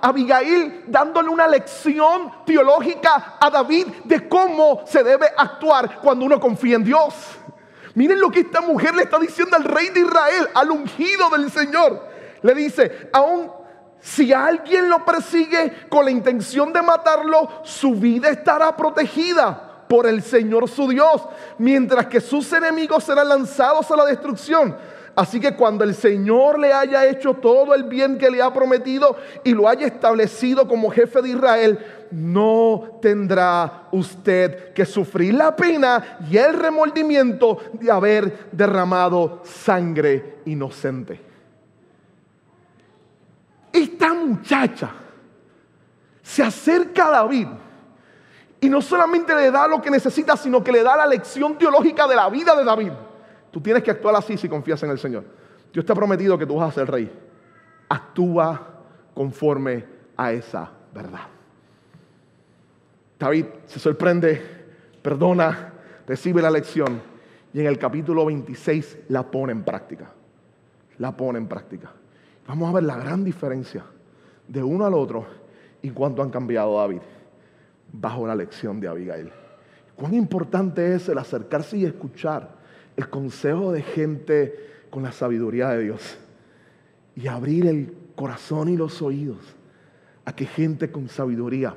Abigail 0.01 0.85
dándole 0.87 1.29
una 1.29 1.49
lección 1.49 2.31
teológica 2.47 3.35
a 3.41 3.51
David 3.51 3.89
de 4.05 4.29
cómo 4.29 4.85
se 4.87 5.03
debe 5.03 5.27
actuar 5.37 5.99
cuando 6.01 6.25
uno 6.25 6.39
confía 6.39 6.77
en 6.77 6.85
Dios. 6.85 7.15
Miren 7.95 8.21
lo 8.21 8.31
que 8.31 8.41
esta 8.41 8.61
mujer 8.61 8.95
le 8.95 9.03
está 9.03 9.19
diciendo 9.19 9.57
al 9.57 9.65
rey 9.65 9.89
de 9.89 10.01
Israel, 10.01 10.49
al 10.55 10.71
ungido 10.71 11.29
del 11.31 11.51
Señor. 11.51 12.16
Le 12.43 12.55
dice, 12.55 13.09
aún 13.13 13.51
si 14.01 14.33
alguien 14.33 14.89
lo 14.89 15.05
persigue 15.05 15.89
con 15.89 16.05
la 16.05 16.11
intención 16.11 16.73
de 16.73 16.83
matarlo, 16.83 17.49
su 17.65 17.95
vida 17.95 18.31
estará 18.31 18.77
protegida 18.77 19.85
por 19.89 20.07
el 20.07 20.23
Señor 20.23 20.69
su 20.69 20.89
Dios, 20.89 21.23
mientras 21.59 22.07
que 22.07 22.21
sus 22.21 22.53
enemigos 22.53 23.05
serán 23.05 23.29
lanzados 23.29 23.91
a 23.91 23.97
la 23.97 24.05
destrucción. 24.05 24.77
Así 25.17 25.41
que 25.41 25.55
cuando 25.55 25.83
el 25.83 25.95
Señor 25.95 26.59
le 26.59 26.75
haya 26.75 27.07
hecho 27.07 27.33
todo 27.35 27.75
el 27.75 27.85
bien 27.85 28.19
que 28.19 28.31
le 28.31 28.43
ha 28.43 28.53
prometido 28.53 29.17
y 29.45 29.55
lo 29.55 29.67
haya 29.67 29.87
establecido 29.87 30.69
como 30.69 30.91
jefe 30.91 31.23
de 31.23 31.31
Israel, 31.31 31.79
no 32.11 32.99
tendrá 33.01 33.89
usted 33.93 34.75
que 34.75 34.85
sufrir 34.85 35.33
la 35.33 35.57
pena 35.57 36.19
y 36.31 36.37
el 36.37 36.53
remordimiento 36.53 37.59
de 37.73 37.91
haber 37.91 38.51
derramado 38.53 39.41
sangre 39.43 40.37
inocente. 40.45 41.27
Esta 43.77 44.15
muchacha 44.15 44.91
se 46.23 46.43
acerca 46.43 47.09
a 47.09 47.11
David 47.11 47.49
y 48.59 48.71
no 48.71 48.81
solamente 48.81 49.35
le 49.35 49.51
da 49.51 49.69
lo 49.69 49.83
que 49.83 49.91
necesita, 49.91 50.35
sino 50.35 50.65
que 50.65 50.73
le 50.73 50.83
da 50.83 50.97
la 50.97 51.07
lección 51.07 51.59
teológica 51.59 52.09
de 52.09 52.17
la 52.17 52.31
vida 52.31 52.57
de 52.57 52.65
David. 52.65 52.93
Tú 53.51 53.61
tienes 53.61 53.83
que 53.83 53.91
actuar 53.91 54.17
así 54.17 54.39
si 54.39 54.49
confías 54.49 54.83
en 54.83 54.91
el 54.91 54.99
Señor. 54.99 55.25
Dios 55.75 55.85
te 55.85 55.93
ha 55.93 55.95
prometido 55.95 56.39
que 56.39 56.47
tú 56.47 56.57
vas 56.57 56.71
a 56.71 56.81
ser 56.81 56.91
rey. 56.91 57.13
Actúa 57.91 58.67
conforme 59.15 59.85
a 60.17 60.33
esa 60.33 60.71
verdad. 60.95 61.27
David 63.19 63.45
se 63.67 63.79
sorprende, 63.79 64.43
perdona, 65.03 65.75
recibe 66.07 66.41
la 66.41 66.51
lección 66.51 67.03
y 67.53 67.61
en 67.61 67.67
el 67.67 67.79
capítulo 67.79 68.25
26 68.25 69.01
la 69.09 69.23
pone 69.31 69.53
en 69.53 69.65
práctica. 69.65 70.11
La 70.97 71.15
pone 71.15 71.39
en 71.39 71.47
práctica. 71.47 71.93
Vamos 72.47 72.71
a 72.71 72.75
ver 72.75 72.85
la 72.85 72.97
gran 72.97 73.25
diferencia 73.25 73.85
de 74.47 74.63
uno 74.63 74.87
al 74.87 74.95
otro 74.95 75.27
y 75.83 75.91
cuánto 75.91 76.23
han 76.23 76.31
cambiado 76.31 76.79
David 76.79 77.01
bajo 77.93 78.27
la 78.27 78.35
lección 78.35 78.81
de 78.81 78.89
Abigail. 78.89 79.31
Cuán 79.97 80.15
importante 80.15 80.95
es 80.95 81.09
el 81.09 81.19
acercarse 81.19 81.79
y 81.79 81.85
escuchar 81.85 82.51
el 82.97 83.09
consejo 83.09 83.73
de 83.73 83.83
gente 83.83 84.55
con 84.91 85.03
la 85.03 85.13
sabiduría 85.13 85.71
de 85.71 85.85
Dios 85.85 86.19
y 87.15 87.27
abrir 87.27 87.67
el 87.67 87.97
corazón 88.15 88.69
y 88.69 88.77
los 88.77 89.03
oídos 89.03 89.39
a 90.25 90.35
que 90.35 90.47
gente 90.47 90.91
con 90.91 91.09
sabiduría 91.09 91.75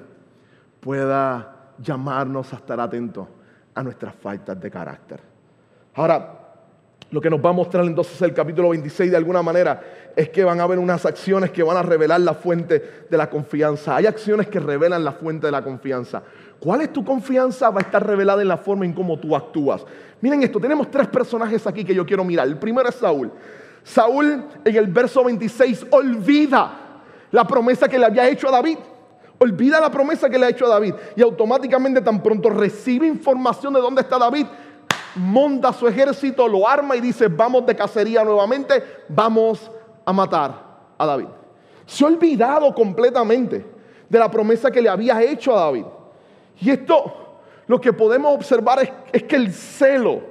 pueda 0.79 1.73
llamarnos 1.79 2.53
a 2.53 2.57
estar 2.57 2.79
atentos 2.79 3.27
a 3.73 3.83
nuestras 3.83 4.15
faltas 4.15 4.59
de 4.59 4.69
carácter. 4.69 5.21
Ahora, 5.95 6.39
lo 7.11 7.21
que 7.21 7.29
nos 7.29 7.43
va 7.43 7.49
a 7.49 7.53
mostrar 7.53 7.85
entonces 7.85 8.21
el 8.21 8.33
capítulo 8.33 8.69
26 8.69 9.11
de 9.11 9.17
alguna 9.17 9.41
manera 9.41 10.08
es 10.15 10.29
que 10.29 10.43
van 10.43 10.59
a 10.59 10.63
haber 10.63 10.79
unas 10.79 11.05
acciones 11.05 11.51
que 11.51 11.63
van 11.63 11.77
a 11.77 11.81
revelar 11.81 12.19
la 12.21 12.33
fuente 12.33 13.05
de 13.09 13.17
la 13.17 13.29
confianza. 13.29 13.95
Hay 13.95 14.05
acciones 14.05 14.47
que 14.47 14.59
revelan 14.59 15.03
la 15.03 15.13
fuente 15.13 15.47
de 15.47 15.51
la 15.51 15.63
confianza. 15.63 16.21
¿Cuál 16.59 16.81
es 16.81 16.91
tu 16.91 17.03
confianza? 17.05 17.69
Va 17.69 17.79
a 17.79 17.83
estar 17.83 18.05
revelada 18.05 18.41
en 18.41 18.47
la 18.47 18.57
forma 18.57 18.85
en 18.85 18.93
cómo 18.93 19.17
tú 19.17 19.35
actúas. 19.35 19.85
Miren 20.21 20.43
esto, 20.43 20.59
tenemos 20.59 20.91
tres 20.91 21.07
personajes 21.07 21.65
aquí 21.65 21.85
que 21.85 21.95
yo 21.95 22.05
quiero 22.05 22.23
mirar. 22.23 22.47
El 22.47 22.57
primero 22.57 22.89
es 22.89 22.95
Saúl. 22.95 23.31
Saúl 23.83 24.43
en 24.65 24.75
el 24.75 24.87
verso 24.87 25.23
26 25.23 25.87
olvida 25.91 26.71
la 27.31 27.45
promesa 27.45 27.87
que 27.87 27.97
le 27.97 28.05
había 28.05 28.27
hecho 28.27 28.49
a 28.49 28.51
David. 28.51 28.77
Olvida 29.37 29.79
la 29.79 29.89
promesa 29.89 30.29
que 30.29 30.37
le 30.37 30.47
ha 30.47 30.49
hecho 30.49 30.65
a 30.65 30.69
David 30.69 30.95
y 31.15 31.21
automáticamente 31.21 32.01
tan 32.01 32.21
pronto 32.21 32.49
recibe 32.49 33.07
información 33.07 33.73
de 33.73 33.79
dónde 33.79 34.01
está 34.01 34.17
David, 34.17 34.45
monta 35.15 35.71
su 35.71 35.87
ejército, 35.87 36.45
lo 36.45 36.67
arma 36.67 36.97
y 36.97 37.01
dice, 37.01 37.29
vamos 37.29 37.65
de 37.65 37.73
cacería 37.73 38.21
nuevamente, 38.25 38.83
vamos 39.07 39.71
a 40.09 40.13
matar 40.13 40.55
a 40.97 41.05
David. 41.05 41.27
Se 41.85 42.03
ha 42.03 42.07
olvidado 42.07 42.73
completamente 42.73 43.63
de 44.09 44.19
la 44.19 44.29
promesa 44.29 44.71
que 44.71 44.81
le 44.81 44.89
había 44.89 45.21
hecho 45.21 45.55
a 45.55 45.65
David. 45.65 45.85
Y 46.59 46.71
esto, 46.71 47.41
lo 47.67 47.79
que 47.79 47.93
podemos 47.93 48.33
observar 48.33 48.91
es, 49.11 49.23
que 49.23 49.35
el 49.35 49.53
celo 49.53 50.21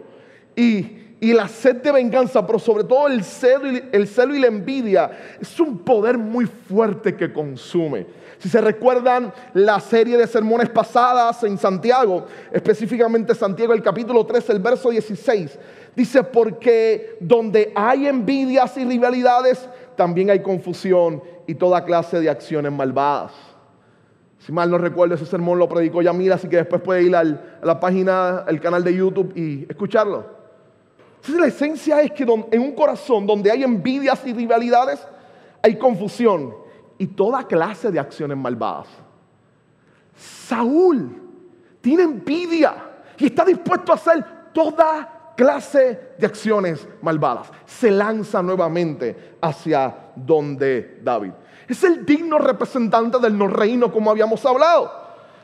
y, 0.57 0.97
la 1.21 1.47
sed 1.47 1.77
de 1.77 1.93
venganza, 1.93 2.45
pero 2.45 2.59
sobre 2.59 2.83
todo 2.83 3.07
el 3.07 3.23
celo, 3.23 3.71
y, 3.71 3.85
el 3.93 4.09
celo 4.09 4.35
y 4.35 4.41
la 4.41 4.49
envidia, 4.49 5.11
es 5.41 5.61
un 5.61 5.79
poder 5.79 6.19
muy 6.19 6.47
fuerte 6.47 7.15
que 7.15 7.33
consume. 7.33 8.07
Si 8.39 8.49
se 8.49 8.61
recuerdan 8.61 9.33
la 9.55 9.79
serie 9.79 10.17
de 10.17 10.27
sermones 10.27 10.71
pasadas 10.71 11.45
en 11.45 11.57
Santiago, 11.57 12.27
específicamente 12.53 13.33
Santiago 13.33 13.73
el 13.75 13.83
capítulo 13.83 14.27
3, 14.27 14.51
el 14.51 14.59
verso 14.59 14.91
16, 14.91 15.57
dice, 15.95 16.23
porque 16.23 17.17
donde 17.21 17.73
hay 17.75 18.07
envidias 18.07 18.77
y 18.77 18.85
rivalidades, 18.85 19.69
también 19.97 20.31
hay 20.31 20.41
confusión 20.41 21.23
y 21.47 21.55
toda 21.55 21.85
clase 21.85 22.21
de 22.21 22.31
acciones 22.31 22.73
malvadas. 22.73 23.33
Si 24.39 24.53
mal 24.53 24.71
no 24.71 24.79
recuerdo, 24.79 25.15
ese 25.15 25.27
sermón 25.27 25.59
lo 25.59 25.69
predicó 25.69 26.01
Yamira, 26.01 26.37
así 26.37 26.49
que 26.49 26.57
después 26.57 26.81
puede 26.81 27.03
ir 27.03 27.15
a 27.17 27.25
la 27.63 27.81
página, 27.81 28.39
al 28.39 28.61
canal 28.61 28.85
de 28.85 28.95
YouTube 28.95 29.33
y 29.35 29.67
escucharlo. 29.69 30.25
Entonces 31.17 31.41
la 31.41 31.47
esencia 31.47 32.01
es 32.01 32.13
que 32.13 32.23
en 32.23 32.61
un 32.63 32.73
corazón 32.73 33.27
donde 33.27 33.51
hay 33.51 33.65
envidias 33.65 34.25
y 34.25 34.33
rivalidades, 34.33 35.07
hay 35.63 35.77
confusión 35.77 36.55
y 36.97 37.09
toda 37.09 37.47
clase 37.47 37.91
de 37.91 37.99
acciones 37.99 38.39
malvadas. 38.39 38.87
Saúl 40.15 41.21
tiene 41.81 42.05
envidia 42.05 42.75
y 43.19 43.27
está 43.27 43.45
dispuesto 43.45 43.93
a 43.93 43.97
hacer 43.97 44.25
toda 44.53 45.18
clase 45.39 46.15
de 46.19 46.27
acciones 46.27 46.85
malvadas. 47.01 47.49
Se 47.65 47.93
lanza 47.93 48.43
nuevamente 48.43 49.37
hacia 49.41 49.95
donde 50.17 50.99
David. 51.01 51.31
Es 51.69 51.85
el 51.85 52.05
digno 52.05 52.39
representante 52.39 53.21
del 53.21 53.39
no 53.39 53.47
reino 53.47 53.93
como 53.93 54.11
habíamos 54.11 54.45
hablado. 54.45 54.91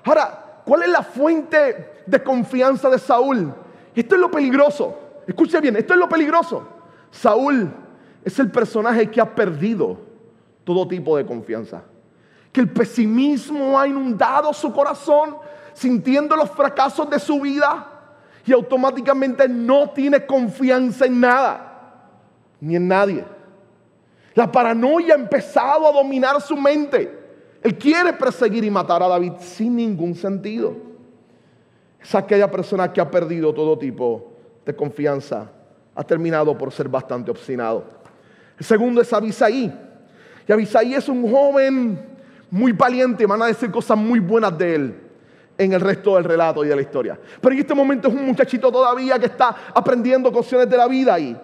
Ahora, 0.03 0.63
¿cuál 0.65 0.83
es 0.83 0.89
la 0.89 1.05
fuente 1.05 2.03
de 2.07 2.23
confianza 2.25 2.91
de 2.91 2.99
Saúl? 2.99 3.55
Esto 3.95 4.17
es 4.17 4.21
lo 4.21 4.33
peligroso. 4.33 4.99
Escuche 5.29 5.61
bien, 5.61 5.77
esto 5.77 5.95
es 5.95 6.01
lo 6.01 6.09
peligroso. 6.09 6.67
Saúl 7.13 7.73
es 8.25 8.37
el 8.41 8.51
personaje 8.51 9.09
que 9.09 9.21
ha 9.21 9.33
perdido 9.33 9.97
todo 10.65 10.89
tipo 10.89 11.17
de 11.17 11.25
confianza. 11.25 11.85
Que 12.53 12.63
el 12.63 12.69
pesimismo 12.69 13.79
ha 13.79 13.87
inundado 13.87 14.53
su 14.53 14.73
corazón, 14.73 15.37
sintiendo 15.73 16.35
los 16.35 16.51
fracasos 16.51 17.09
de 17.09 17.21
su 17.21 17.41
vida 17.41 17.93
y 18.47 18.53
automáticamente 18.53 19.49
no 19.49 19.91
tiene 19.91 20.27
confianza 20.27 21.07
en 21.07 21.21
nada, 21.21 22.11
ni 22.61 22.77
en 22.77 22.87
nadie. 22.89 23.25
La 24.35 24.51
paranoia 24.51 25.15
ha 25.15 25.19
empezado 25.19 25.89
a 25.89 25.93
dominar 25.93 26.41
su 26.41 26.57
mente. 26.57 27.23
Él 27.63 27.79
quiere 27.79 28.13
perseguir 28.13 28.65
y 28.65 28.71
matar 28.71 29.03
a 29.03 29.09
David 29.09 29.35
sin 29.39 29.77
ningún 29.77 30.15
sentido. 30.15 30.75
Es 32.03 32.15
aquella 32.15 32.51
persona 32.51 32.93
que 32.93 33.01
ha 33.01 33.11
perdido 33.11 33.55
todo 33.55 33.79
tipo 33.79 34.33
de 34.67 34.77
confianza. 34.77 35.51
Ha 35.95 36.05
terminado 36.05 36.59
por 36.59 36.73
ser 36.73 36.89
bastante 36.89 37.31
obstinado. 37.31 37.85
El 38.59 38.65
segundo 38.67 39.01
es 39.01 39.13
Abisaí. 39.13 39.73
Y 40.47 40.53
Abisaí 40.53 40.95
es 40.95 41.09
un 41.09 41.31
joven 41.31 41.99
muy 42.51 42.73
valiente. 42.73 43.25
Van 43.25 43.41
a 43.41 43.47
decir 43.47 43.71
cosas 43.71 43.97
muy 43.97 44.19
buenas 44.19 44.59
de 44.59 44.75
él 44.75 45.04
en 45.57 45.73
el 45.73 45.81
resto 45.81 46.17
del 46.17 46.25
relato 46.25 46.65
y 46.65 46.69
de 46.69 46.77
la 46.77 46.83
historia. 46.83 47.19
Pero 47.41 47.55
en 47.55 47.61
este 47.61 47.75
momento 47.75 48.09
es 48.09 48.15
un 48.15 48.27
muchachito 48.27 48.71
todavía 48.73 49.19
que 49.19 49.27
está 49.27 49.55
aprendiendo 49.75 50.33
cuestiones 50.33 50.69
de 50.69 50.77
la 50.77 50.89
vida 50.89 51.19
y, 51.19 51.37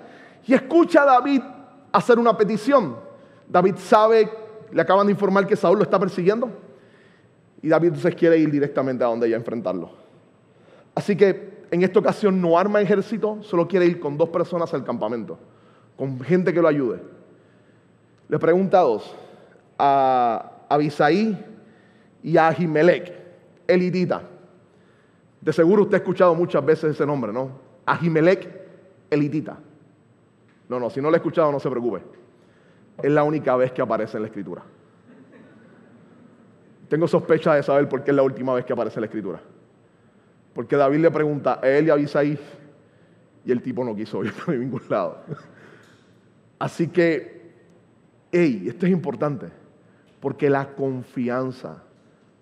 y 0.46 0.54
escucha 0.54 1.02
a 1.02 1.06
David 1.06 1.42
hacer 1.92 2.18
una 2.18 2.36
petición. 2.36 2.96
David 3.48 3.76
sabe, 3.78 4.30
le 4.72 4.82
acaban 4.82 5.06
de 5.06 5.12
informar 5.12 5.46
que 5.46 5.56
Saúl 5.56 5.78
lo 5.78 5.84
está 5.84 5.98
persiguiendo. 5.98 6.50
Y 7.62 7.68
David 7.68 7.88
entonces 7.88 8.14
quiere 8.14 8.38
ir 8.38 8.50
directamente 8.50 9.04
a 9.04 9.08
donde 9.08 9.26
ella 9.26 9.36
enfrentarlo. 9.36 9.90
Así 10.94 11.16
que 11.16 11.64
en 11.70 11.82
esta 11.82 11.98
ocasión 11.98 12.40
no 12.40 12.58
arma 12.58 12.80
ejército, 12.80 13.42
solo 13.42 13.68
quiere 13.68 13.86
ir 13.86 14.00
con 14.00 14.16
dos 14.16 14.28
personas 14.30 14.72
al 14.74 14.84
campamento, 14.84 15.38
con 15.96 16.20
gente 16.20 16.52
que 16.52 16.60
lo 16.60 16.68
ayude. 16.68 17.00
Le 18.28 18.38
pregunta 18.38 18.80
a 18.80 18.82
dos, 18.82 19.14
a 19.78 20.52
Abisaí 20.68 21.36
y 22.22 22.36
a 22.36 22.48
Ahimelech, 22.48 23.19
elitita. 23.74 24.22
De 25.40 25.52
seguro 25.52 25.82
usted 25.82 25.94
ha 25.94 25.98
escuchado 25.98 26.34
muchas 26.34 26.64
veces 26.64 26.92
ese 26.92 27.06
nombre, 27.06 27.32
¿no? 27.32 27.50
Ahimelech, 27.86 28.48
elitita. 29.10 29.58
No, 30.68 30.78
no, 30.78 30.90
si 30.90 31.00
no 31.00 31.08
lo 31.10 31.16
he 31.16 31.18
escuchado, 31.18 31.50
no 31.50 31.58
se 31.58 31.70
preocupe. 31.70 32.02
Es 33.02 33.10
la 33.10 33.24
única 33.24 33.56
vez 33.56 33.72
que 33.72 33.82
aparece 33.82 34.18
en 34.18 34.22
la 34.22 34.28
escritura. 34.28 34.62
Tengo 36.88 37.08
sospecha 37.08 37.54
de 37.54 37.62
saber 37.62 37.88
por 37.88 38.04
qué 38.04 38.10
es 38.10 38.16
la 38.16 38.22
última 38.22 38.54
vez 38.54 38.64
que 38.64 38.72
aparece 38.72 38.98
en 38.98 39.02
la 39.02 39.06
escritura. 39.06 39.40
Porque 40.54 40.76
David 40.76 40.98
le 40.98 41.10
pregunta 41.10 41.60
a 41.62 41.68
él 41.68 41.86
y 41.86 41.90
a 41.90 41.94
Abisaí 41.94 42.38
y 43.44 43.52
el 43.52 43.62
tipo 43.62 43.84
no 43.84 43.94
quiso 43.94 44.22
ir 44.24 44.32
por 44.44 44.54
ningún 44.54 44.82
lado. 44.88 45.22
Así 46.58 46.88
que, 46.88 47.52
hey, 48.30 48.64
esto 48.68 48.86
es 48.86 48.92
importante, 48.92 49.46
porque 50.20 50.50
la 50.50 50.74
confianza 50.74 51.82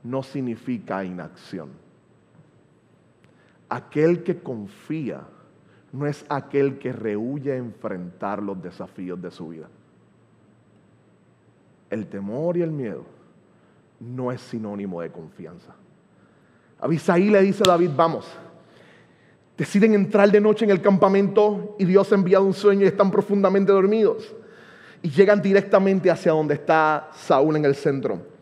no 0.04 0.22
significa 0.22 1.04
inacción. 1.04 1.70
Aquel 3.68 4.22
que 4.22 4.38
confía 4.38 5.22
no 5.92 6.06
es 6.06 6.24
aquel 6.28 6.78
que 6.78 6.92
rehuye 6.92 7.56
enfrentar 7.56 8.42
los 8.42 8.62
desafíos 8.62 9.20
de 9.20 9.30
su 9.30 9.48
vida. 9.48 9.68
El 11.90 12.06
temor 12.06 12.56
y 12.56 12.62
el 12.62 12.70
miedo 12.70 13.04
no 14.00 14.30
es 14.30 14.40
sinónimo 14.40 15.00
de 15.00 15.11
confianza. 15.11 15.74
Abisaí 16.80 17.30
le 17.30 17.42
dice 17.42 17.62
a 17.66 17.70
David, 17.70 17.90
vamos, 17.96 18.26
deciden 19.56 19.94
entrar 19.94 20.30
de 20.30 20.40
noche 20.40 20.64
en 20.64 20.70
el 20.70 20.80
campamento 20.80 21.74
y 21.78 21.84
Dios 21.84 22.12
ha 22.12 22.14
enviado 22.14 22.44
un 22.44 22.54
sueño 22.54 22.84
y 22.84 22.88
están 22.88 23.11
profundamente 23.11 23.72
dormidos. 23.72 24.34
Y 25.02 25.11
llegan 25.11 25.40
directamente 25.40 26.11
hacia 26.11 26.32
donde 26.32 26.54
está 26.54 27.11
Saúl 27.14 27.56
en 27.56 27.64
el 27.64 27.74
centro. 27.74 28.38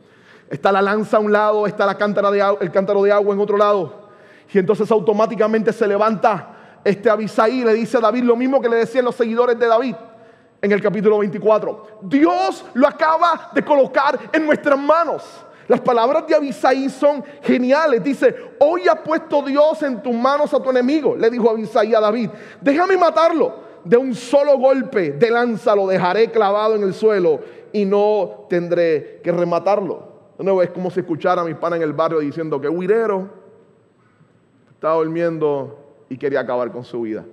Está 0.49 0.71
la 0.73 0.83
lanza 0.83 1.17
a 1.17 1.21
un 1.21 1.33
lado, 1.33 1.67
está 1.67 1.91
el 1.91 1.97
cántaro 1.97 3.03
de 3.03 3.13
agua 3.13 3.35
en 3.35 3.41
otro 3.41 3.57
lado. 3.57 4.07
Y 4.53 4.59
entonces 4.59 4.91
automáticamente 4.91 5.73
se 5.73 5.87
levanta 5.87 6.57
este 6.87 7.11
Abisaí 7.11 7.65
le 7.65 7.75
dice 7.75 7.97
a 7.97 8.01
David 8.01 8.23
lo 8.23 8.37
mismo 8.37 8.61
que 8.61 8.69
le 8.69 8.77
decían 8.77 9.05
los 9.05 9.17
seguidores 9.17 9.59
de 9.59 9.67
David 9.67 9.97
en 10.63 10.71
el 10.71 10.81
capítulo 10.81 11.19
24. 11.19 11.99
Dios 12.03 12.65
lo 12.75 12.87
acaba 12.87 13.51
de 13.53 13.65
colocar 13.65 14.17
en 14.33 14.47
nuestras 14.47 14.79
manos. 14.79 15.25
Las 15.67 15.81
palabras 15.81 16.29
de 16.29 16.37
Abisaí 16.37 16.89
son 16.89 17.25
geniales. 17.43 18.05
Dice, 18.05 18.53
hoy 18.61 18.87
ha 18.87 19.03
puesto 19.03 19.43
Dios 19.43 19.83
en 19.83 20.01
tus 20.01 20.15
manos 20.15 20.55
a 20.55 20.63
tu 20.63 20.71
enemigo, 20.71 21.17
le 21.17 21.29
dijo 21.29 21.51
Abisaí 21.51 21.93
a 21.93 21.99
David. 21.99 22.31
Déjame 22.61 22.97
matarlo. 22.97 23.67
De 23.83 23.97
un 23.97 24.15
solo 24.15 24.57
golpe 24.57 25.11
de 25.13 25.31
lanza 25.31 25.75
lo 25.75 25.89
dejaré 25.89 26.31
clavado 26.31 26.77
en 26.77 26.85
el 26.85 26.95
suelo 26.95 27.41
y 27.73 27.85
no 27.85 28.47
tendré 28.49 29.21
que 29.25 29.33
rematarlo. 29.33 30.16
Nuevo, 30.39 30.63
es 30.63 30.71
como 30.71 30.91
si 30.91 31.01
escuchara 31.01 31.43
a 31.43 31.45
mis 31.45 31.57
panas 31.57 31.79
en 31.79 31.83
el 31.83 31.93
barrio 31.93 32.19
diciendo 32.19 32.61
que 32.61 32.69
huirero 32.69 33.29
estaba 34.71 34.97
durmiendo 34.97 36.05
y 36.09 36.17
quería 36.19 36.41
acabar 36.41 36.71
con 36.71 36.85
su 36.85 37.01
vida. 37.03 37.25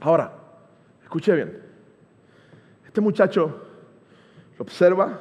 Ahora, 0.00 0.32
escuche 1.02 1.34
bien. 1.34 1.62
Este 2.86 3.00
muchacho 3.00 3.62
lo 4.58 4.62
observa, 4.62 5.20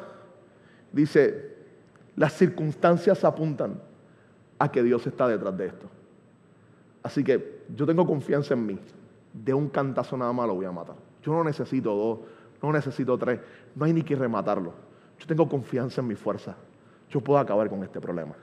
dice, 0.91 1.56
las 2.15 2.34
circunstancias 2.34 3.24
apuntan 3.24 3.82
a 4.58 4.72
que 4.72 4.84
Dios 4.84 5.08
está 5.08 5.28
detrás 5.28 5.58
de 5.58 5.67
esto. 5.67 5.88
Así 7.02 7.24
que 7.24 7.63
yo 7.76 7.86
tengo 7.86 8.06
confianza 8.06 8.54
en 8.54 8.65
mí. 8.65 8.80
De 9.32 9.54
un 9.54 9.69
cantazo 9.69 10.17
nada 10.17 10.34
más 10.34 10.48
lo 10.48 10.56
voy 10.56 10.65
a 10.65 10.72
matar. 10.72 10.95
Yo 11.24 11.32
no 11.32 11.43
necesito 11.43 11.95
dos, 11.95 12.19
no 12.62 12.74
necesito 12.74 13.17
tres, 13.17 13.39
no 13.76 13.86
hay 13.86 13.93
ni 13.93 14.02
que 14.02 14.15
rematarlo. 14.15 14.74
Yo 15.20 15.28
tengo 15.28 15.48
confianza 15.48 16.02
en 16.02 16.08
mi 16.08 16.16
fuerza. 16.16 16.56
Yo 17.10 17.20
puedo 17.22 17.40
acabar 17.40 17.70
con 17.70 17.84
este 17.84 18.00
problema. 18.00 18.34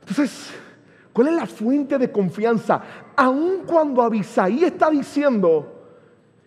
Entonces, 0.00 0.52
¿cuál 1.12 1.28
es 1.28 1.34
la 1.34 1.46
fuente 1.46 1.96
de 1.96 2.10
confianza? 2.10 2.82
Aun 3.16 3.62
cuando 3.66 4.02
Abisaí 4.02 4.64
está 4.64 4.90
diciendo, 4.90 5.71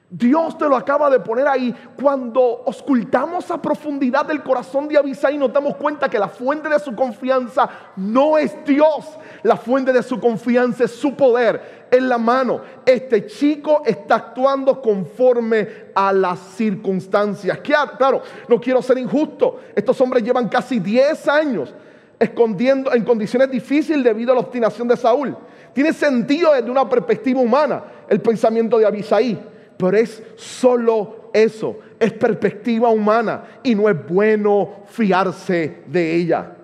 Dios 0.10 0.56
te 0.58 0.70
lo 0.70 0.76
acaba 0.76 1.10
de 1.10 1.20
poner 1.20 1.48
ahí. 1.48 1.76
Cuando 2.00 2.64
oscultamos 2.66 3.50
a 3.50 3.62
profundidad 3.62 4.26
del 4.26 4.44
corazón 4.44 4.88
de 4.88 4.98
Abisai, 4.98 5.38
nos 5.38 5.52
damos 5.52 5.76
cuenta 5.78 6.08
que 6.08 6.20
la 6.20 6.28
fuente 6.28 6.70
de 6.70 6.80
su 6.80 6.96
confianza 6.96 7.68
no 7.96 8.38
es 8.38 8.56
Dios. 8.66 9.18
La 9.42 9.58
fuente 9.58 9.92
de 9.92 10.04
su 10.04 10.20
confianza 10.20 10.84
es 10.84 10.92
su 10.92 11.16
poder 11.16 11.88
en 11.90 12.08
la 12.08 12.20
mano. 12.20 12.62
Este 12.86 13.26
chico 13.26 13.82
está 13.84 14.16
actuando 14.16 14.80
conforme 14.80 15.68
a 15.96 16.14
las 16.14 16.40
circunstancias. 16.40 17.60
Claro, 17.60 18.22
no 18.48 18.62
quiero 18.62 18.84
ser 18.84 19.00
injusto. 19.00 19.60
Estos 19.76 20.00
hombres 20.02 20.24
llevan 20.24 20.48
casi 20.50 20.80
10 20.80 21.28
años 21.28 21.74
escondiendo 22.20 22.94
en 22.94 23.04
condiciones 23.04 23.50
difíciles 23.50 24.04
debido 24.04 24.32
a 24.32 24.36
la 24.36 24.42
obstinación 24.42 24.88
de 24.88 24.98
Saúl. 24.98 25.36
Tiene 25.74 25.92
sentido 25.94 26.54
desde 26.54 26.70
una 26.70 26.88
perspectiva 26.88 27.42
humana 27.42 27.84
el 28.08 28.22
pensamiento 28.22 28.78
de 28.78 28.86
Abisai 28.86 29.55
pero 29.78 29.98
es 29.98 30.24
solo 30.36 31.30
eso, 31.34 31.80
es 32.00 32.14
perspectiva 32.14 32.90
humana 32.90 33.60
y 33.64 33.76
no 33.76 33.90
es 33.90 34.08
bueno 34.08 34.84
fiarse 34.88 35.84
de 35.88 36.16
ella. 36.16 36.56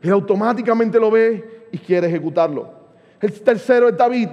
Él 0.00 0.10
automáticamente 0.10 0.98
lo 0.98 1.10
ve 1.10 1.66
y 1.72 1.78
quiere 1.78 2.06
ejecutarlo. 2.06 2.70
El 3.20 3.32
tercero 3.40 3.88
es 3.88 3.96
David. 3.96 4.28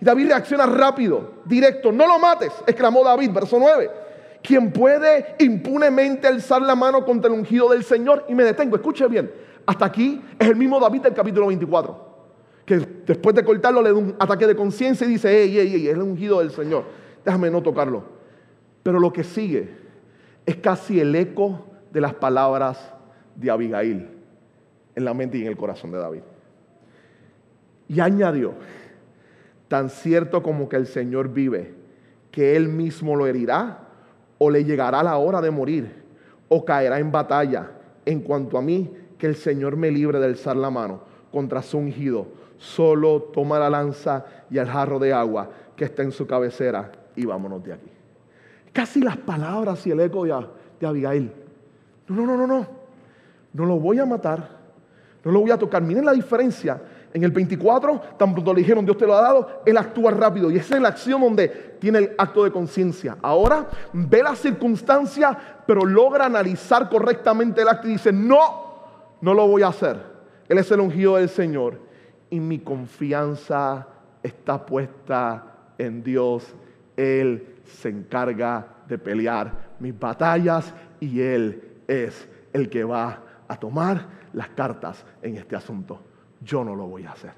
Y 0.00 0.04
David 0.04 0.28
reacciona 0.28 0.66
rápido, 0.66 1.34
directo. 1.44 1.90
No 1.90 2.06
lo 2.06 2.18
mates, 2.18 2.52
exclamó 2.66 3.04
David, 3.04 3.30
verso 3.32 3.58
9. 3.58 3.90
Quien 4.42 4.72
puede 4.72 5.34
impunemente 5.40 6.28
alzar 6.28 6.62
la 6.62 6.76
mano 6.76 7.04
contra 7.04 7.32
el 7.32 7.38
ungido 7.38 7.70
del 7.70 7.82
Señor. 7.84 8.24
Y 8.28 8.34
me 8.34 8.44
detengo, 8.44 8.76
escuche 8.76 9.06
bien. 9.08 9.30
Hasta 9.66 9.84
aquí 9.84 10.22
es 10.38 10.48
el 10.48 10.56
mismo 10.56 10.78
David 10.78 11.02
del 11.02 11.14
capítulo 11.14 11.48
24. 11.48 12.08
Que 12.64 12.76
después 13.06 13.34
de 13.34 13.44
cortarlo 13.44 13.82
le 13.82 13.90
da 13.90 13.96
un 13.96 14.14
ataque 14.18 14.46
de 14.46 14.54
conciencia 14.54 15.06
y 15.06 15.10
dice, 15.10 15.42
ey, 15.42 15.58
ey, 15.58 15.74
ey, 15.74 15.88
es 15.88 15.94
el 15.94 16.02
ungido 16.02 16.38
del 16.38 16.52
Señor 16.52 16.84
déjame 17.28 17.50
no 17.50 17.62
tocarlo. 17.62 18.04
Pero 18.82 18.98
lo 18.98 19.12
que 19.12 19.22
sigue 19.22 19.68
es 20.46 20.56
casi 20.56 20.98
el 20.98 21.14
eco 21.14 21.66
de 21.92 22.00
las 22.00 22.14
palabras 22.14 22.94
de 23.36 23.50
Abigail 23.50 24.08
en 24.94 25.04
la 25.04 25.12
mente 25.12 25.36
y 25.36 25.42
en 25.42 25.48
el 25.48 25.56
corazón 25.56 25.92
de 25.92 25.98
David. 25.98 26.22
Y 27.86 28.00
añadió, 28.00 28.54
tan 29.68 29.90
cierto 29.90 30.42
como 30.42 30.70
que 30.70 30.76
el 30.76 30.86
Señor 30.86 31.28
vive, 31.28 31.74
que 32.30 32.56
Él 32.56 32.68
mismo 32.70 33.14
lo 33.14 33.26
herirá 33.26 33.80
o 34.38 34.48
le 34.48 34.64
llegará 34.64 35.02
la 35.02 35.18
hora 35.18 35.42
de 35.42 35.50
morir 35.50 36.02
o 36.48 36.64
caerá 36.64 36.98
en 36.98 37.12
batalla. 37.12 37.72
En 38.06 38.20
cuanto 38.20 38.56
a 38.56 38.62
mí, 38.62 38.90
que 39.18 39.26
el 39.26 39.36
Señor 39.36 39.76
me 39.76 39.90
libre 39.90 40.18
de 40.18 40.24
alzar 40.24 40.56
la 40.56 40.70
mano 40.70 41.02
contra 41.30 41.60
su 41.60 41.76
ungido. 41.76 42.28
Solo 42.56 43.20
toma 43.34 43.58
la 43.58 43.68
lanza 43.68 44.24
y 44.50 44.56
el 44.56 44.66
jarro 44.66 44.98
de 44.98 45.12
agua 45.12 45.50
que 45.76 45.84
está 45.84 46.02
en 46.02 46.10
su 46.10 46.26
cabecera 46.26 46.90
y 47.18 47.26
vámonos 47.26 47.62
de 47.64 47.72
aquí. 47.72 47.90
Casi 48.72 49.00
las 49.00 49.16
palabras 49.16 49.84
y 49.86 49.90
el 49.90 50.00
eco 50.00 50.24
de, 50.24 50.86
Abigail. 50.86 51.32
No, 52.06 52.14
no, 52.14 52.26
no, 52.26 52.36
no, 52.36 52.46
no. 52.46 52.66
No 53.52 53.64
lo 53.64 53.78
voy 53.80 53.98
a 53.98 54.06
matar. 54.06 54.56
No 55.24 55.32
lo 55.32 55.40
voy 55.40 55.50
a 55.50 55.58
tocar. 55.58 55.82
Miren 55.82 56.04
la 56.04 56.12
diferencia. 56.12 56.80
En 57.12 57.24
el 57.24 57.32
24, 57.32 58.00
tan 58.16 58.34
pronto 58.34 58.54
le 58.54 58.60
dijeron, 58.60 58.84
Dios 58.84 58.96
te 58.96 59.06
lo 59.06 59.14
ha 59.14 59.22
dado, 59.22 59.62
él 59.64 59.76
actúa 59.78 60.10
rápido. 60.12 60.50
Y 60.50 60.58
esa 60.58 60.76
es 60.76 60.82
la 60.82 60.88
acción 60.88 61.20
donde 61.20 61.48
tiene 61.80 61.98
el 61.98 62.10
acto 62.18 62.44
de 62.44 62.52
conciencia. 62.52 63.16
Ahora 63.22 63.66
ve 63.92 64.22
la 64.22 64.36
circunstancia, 64.36 65.36
pero 65.66 65.84
logra 65.84 66.26
analizar 66.26 66.88
correctamente 66.88 67.62
el 67.62 67.68
acto 67.68 67.88
y 67.88 67.92
dice, 67.92 68.12
no, 68.12 68.38
no 69.20 69.34
lo 69.34 69.48
voy 69.48 69.62
a 69.62 69.68
hacer. 69.68 70.00
Él 70.48 70.58
es 70.58 70.70
el 70.70 70.80
ungido 70.80 71.16
del 71.16 71.28
Señor. 71.28 71.80
Y 72.30 72.38
mi 72.38 72.58
confianza 72.58 73.88
está 74.22 74.64
puesta 74.64 75.46
en 75.78 76.02
Dios 76.02 76.54
él 76.98 77.60
se 77.64 77.88
encarga 77.90 78.66
de 78.88 78.98
pelear 78.98 79.52
mis 79.78 79.96
batallas 79.96 80.74
y 80.98 81.20
Él 81.20 81.78
es 81.86 82.28
el 82.52 82.68
que 82.68 82.82
va 82.82 83.22
a 83.46 83.56
tomar 83.56 84.04
las 84.32 84.48
cartas 84.48 85.04
en 85.22 85.36
este 85.36 85.54
asunto. 85.54 86.00
Yo 86.40 86.64
no 86.64 86.74
lo 86.74 86.88
voy 86.88 87.04
a 87.06 87.12
hacer. 87.12 87.32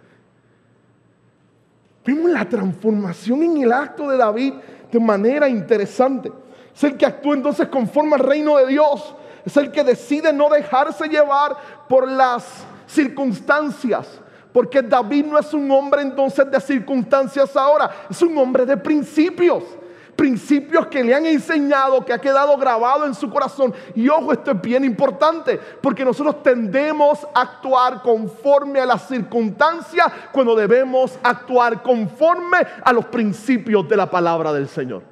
Vimos 2.07 2.31
la 2.31 2.49
transformación 2.49 3.43
en 3.43 3.59
el 3.59 3.73
acto 3.73 4.09
de 4.09 4.17
David 4.17 4.55
de 4.91 4.99
manera 4.99 5.47
interesante. 5.47 6.33
Es 6.75 6.83
el 6.85 6.97
que 6.97 7.05
actúa 7.05 7.35
entonces 7.35 7.69
conforme 7.69 8.15
al 8.15 8.21
reino 8.21 8.57
de 8.57 8.67
Dios. 8.67 9.15
Es 9.45 9.59
el 9.59 9.71
que 9.71 9.85
decide 9.85 10.33
no 10.33 10.49
dejarse 10.49 11.07
llevar 11.07 11.55
por 11.87 12.09
las 12.09 12.65
circunstancias. 12.87 14.23
Porque 14.53 14.83
David 14.83 15.27
no 15.27 15.39
es 15.39 15.53
un 15.55 15.71
hombre 15.71 16.03
entonces 16.03 16.51
de 16.51 16.61
circunstancias 16.61 17.57
ahora, 17.57 17.91
es 18.11 18.21
un 18.23 18.37
hombre 18.37 18.67
de 18.67 18.77
principios. 18.77 19.63
Principios 20.17 20.89
que 20.89 21.03
le 21.03 21.15
han 21.15 21.25
enseñado, 21.25 22.05
que 22.05 22.13
ha 22.13 22.19
quedado 22.19 22.55
grabado 22.59 23.07
en 23.07 23.15
su 23.15 23.31
corazón. 23.31 23.73
Y 23.95 24.07
ojo, 24.09 24.33
esto 24.33 24.51
es 24.51 24.61
bien 24.61 24.85
importante, 24.85 25.59
porque 25.81 26.05
nosotros 26.05 26.43
tendemos 26.43 27.27
a 27.33 27.41
actuar 27.41 28.03
conforme 28.03 28.81
a 28.81 28.87
las 28.87 29.09
circunstancias 29.09 30.07
cuando 30.31 30.55
debemos 30.55 31.19
actuar 31.23 31.83
conforme 31.83 32.59
a 32.85 32.93
los 32.93 33.07
principios 33.07 33.89
de 33.89 33.97
la 33.97 34.11
palabra 34.11 34.53
del 34.53 34.69
Señor. 34.69 35.03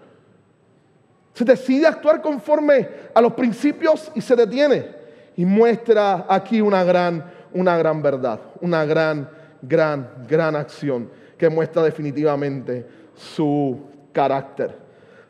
Se 1.33 1.45
decide 1.45 1.87
actuar 1.87 2.21
conforme 2.21 2.89
a 3.15 3.21
los 3.21 3.33
principios 3.33 4.11
y 4.15 4.21
se 4.21 4.37
detiene. 4.37 4.95
Y 5.37 5.45
muestra 5.45 6.27
aquí 6.29 6.61
una 6.61 6.83
gran 6.83 7.38
una 7.59 7.77
gran 7.77 8.01
verdad, 8.01 8.41
una 8.61 8.85
gran, 8.85 9.29
gran, 9.61 10.09
gran 10.29 10.55
acción 10.55 11.11
que 11.37 11.49
muestra 11.49 11.83
definitivamente 11.83 12.87
su 13.15 13.81
carácter. 14.13 14.77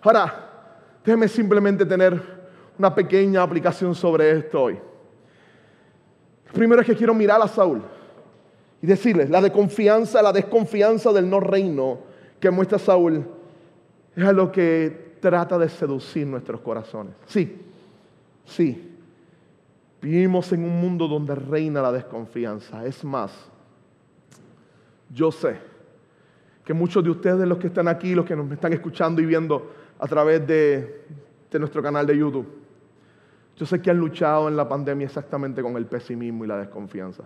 Ahora, 0.02 0.50
déjeme 1.04 1.26
simplemente 1.26 1.86
tener 1.86 2.20
una 2.78 2.94
pequeña 2.94 3.42
aplicación 3.42 3.94
sobre 3.94 4.30
esto 4.30 4.62
hoy. 4.62 4.78
Primero 6.52 6.82
es 6.82 6.86
que 6.86 6.94
quiero 6.96 7.14
mirar 7.14 7.40
a 7.40 7.48
Saúl 7.48 7.82
y 8.82 8.86
decirle, 8.86 9.26
la 9.26 9.40
desconfianza, 9.40 10.20
la 10.20 10.32
desconfianza 10.32 11.12
del 11.12 11.28
no 11.28 11.40
reino 11.40 11.98
que 12.38 12.50
muestra 12.50 12.78
Saúl 12.78 13.26
es 14.14 14.24
a 14.24 14.32
lo 14.32 14.52
que 14.52 15.16
trata 15.20 15.58
de 15.58 15.68
seducir 15.68 16.26
nuestros 16.26 16.60
corazones. 16.60 17.14
Sí, 17.26 17.56
sí, 18.44 18.87
Vivimos 20.00 20.52
en 20.52 20.64
un 20.64 20.80
mundo 20.80 21.08
donde 21.08 21.34
reina 21.34 21.82
la 21.82 21.90
desconfianza. 21.90 22.84
Es 22.86 23.04
más, 23.04 23.32
yo 25.12 25.32
sé 25.32 25.58
que 26.64 26.74
muchos 26.74 27.02
de 27.02 27.10
ustedes, 27.10 27.48
los 27.48 27.58
que 27.58 27.68
están 27.68 27.88
aquí, 27.88 28.14
los 28.14 28.24
que 28.24 28.36
nos 28.36 28.50
están 28.52 28.72
escuchando 28.72 29.20
y 29.22 29.26
viendo 29.26 29.72
a 29.98 30.06
través 30.06 30.46
de, 30.46 31.04
nuestro 31.58 31.82
canal 31.82 32.06
de 32.06 32.16
YouTube, 32.16 32.46
yo 33.56 33.66
sé 33.66 33.80
que 33.80 33.90
han 33.90 33.98
luchado 33.98 34.48
en 34.48 34.56
la 34.56 34.68
pandemia 34.68 35.06
exactamente 35.06 35.62
con 35.62 35.76
el 35.76 35.86
pesimismo 35.86 36.44
y 36.44 36.48
la 36.48 36.58
desconfianza. 36.58 37.24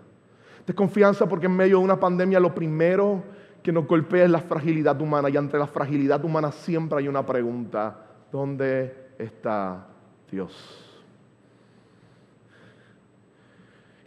Desconfianza 0.64 1.28
porque 1.28 1.46
en 1.46 1.56
medio 1.56 1.78
de 1.78 1.84
una 1.84 1.98
pandemia 1.98 2.38
lo 2.40 2.54
primero 2.54 3.22
que 3.62 3.72
nos 3.72 3.86
golpea 3.86 4.24
es 4.24 4.30
la 4.30 4.40
fragilidad 4.40 4.98
humana 5.00 5.28
y 5.28 5.36
ante 5.36 5.58
la 5.58 5.66
fragilidad 5.66 6.24
humana 6.24 6.52
siempre 6.52 7.00
hay 7.00 7.08
una 7.08 7.26
pregunta, 7.26 7.96
¿dónde 8.30 9.10
está 9.18 9.88
Dios? 10.30 10.91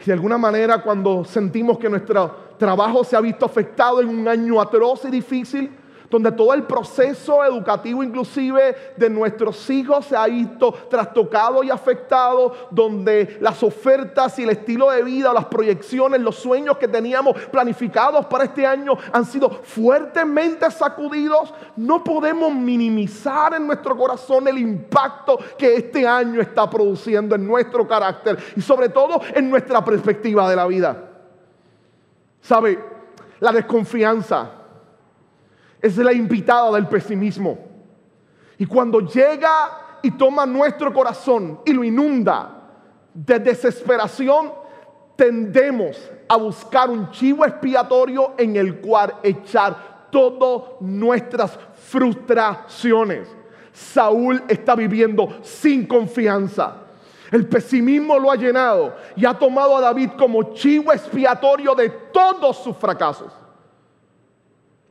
De 0.06 0.14
alguna 0.14 0.38
manera 0.38 0.82
cuando 0.82 1.26
sentimos 1.26 1.78
que 1.78 1.90
nuestro 1.90 2.46
trabajo 2.58 3.04
se 3.04 3.16
ha 3.16 3.22
visto 3.22 3.46
afectado 3.46 4.02
en 4.02 4.10
un 4.10 4.28
año 4.28 4.62
atroz 4.62 5.06
y 5.06 5.12
difícil, 5.12 5.72
donde 6.10 6.32
todo 6.32 6.54
el 6.54 6.64
proceso 6.64 7.44
educativo 7.44 8.04
inclusive 8.04 8.76
de 8.96 9.10
nuestros 9.10 9.70
hijos 9.70 10.06
se 10.06 10.16
ha 10.16 10.26
visto 10.28 10.72
trastocado 10.90 11.64
y 11.64 11.70
afectado, 11.70 12.54
donde 12.72 13.38
las 13.42 13.62
ofertas 13.64 14.38
y 14.40 14.44
el 14.44 14.52
estilo 14.52 14.92
de 14.92 15.04
vida, 15.04 15.34
las 15.34 15.46
proyecciones, 15.46 16.22
los 16.22 16.36
sueños 16.36 16.78
que 16.78 16.88
teníamos 16.88 17.40
planificados 17.52 18.26
para 18.26 18.46
este 18.46 18.66
año 18.66 18.98
han 19.12 19.26
sido 19.26 19.50
fuertemente 19.50 20.70
sacudidos, 20.72 21.54
no 21.76 22.04
podemos 22.04 22.54
minimizar 22.54 23.54
en 23.54 23.68
nuestro 23.68 23.98
corazón 23.98 24.48
el 24.48 24.58
impacto 24.58 25.38
que 25.58 25.76
este 25.76 26.08
año 26.08 26.42
está 26.42 26.70
produciendo 26.70 27.36
en 27.36 27.46
nuestro 27.46 27.88
carácter 27.88 28.38
y 28.56 28.62
sobre 28.62 28.90
todo 28.90 29.22
en 29.34 29.50
nuestra 29.50 29.84
perspectiva 29.84 30.50
de 30.50 30.56
la 30.56 30.66
vida. 30.66 31.12
¿Sabe? 32.42 32.80
La 33.40 33.52
desconfianza 33.52 34.65
es 35.86 35.98
la 35.98 36.14
invitada 36.14 36.72
del 36.72 36.88
pesimismo. 36.88 37.60
Y 38.58 38.66
cuando 38.66 39.02
llega 39.02 40.00
y 40.02 40.10
toma 40.12 40.44
nuestro 40.46 40.92
corazón 40.92 41.60
y 41.64 41.74
lo 41.74 41.84
inunda 41.84 42.50
de 43.14 43.38
desesperación, 43.38 44.52
tendemos 45.16 46.12
a 46.28 46.38
buscar 46.38 46.90
un 46.90 47.12
chivo 47.12 47.46
expiatorio 47.46 48.34
en 48.36 48.56
el 48.56 48.82
cual 48.82 49.16
echar 49.22 50.08
todas 50.10 50.82
nuestras 50.82 51.58
frustraciones. 51.76 53.28
Saúl 53.72 54.42
está 54.48 54.74
viviendo 54.74 55.38
sin 55.44 55.86
confianza. 55.86 56.78
El 57.32 57.48
pesimismo 57.48 58.18
lo 58.18 58.32
ha 58.32 58.36
llenado 58.36 58.96
y 59.16 59.24
ha 59.26 59.36
tomado 59.36 59.78
a 59.78 59.82
David 59.82 60.12
como 60.18 60.54
chivo 60.56 60.92
expiatorio 60.92 61.76
de 61.76 61.90
todos 61.90 62.58
sus 62.58 62.76
fracasos. 62.76 63.45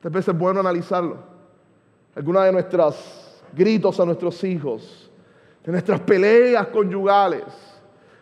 Tal 0.05 0.13
vez 0.13 0.29
es 0.29 0.37
bueno 0.37 0.61
analizarlo. 0.61 1.17
Algunos 2.15 2.45
de 2.45 2.53
nuestros 2.53 3.43
gritos 3.55 3.99
a 3.99 4.05
nuestros 4.05 4.45
hijos, 4.45 5.11
de 5.65 5.73
nuestras 5.73 5.99
peleas 6.01 6.67
conyugales, 6.67 7.45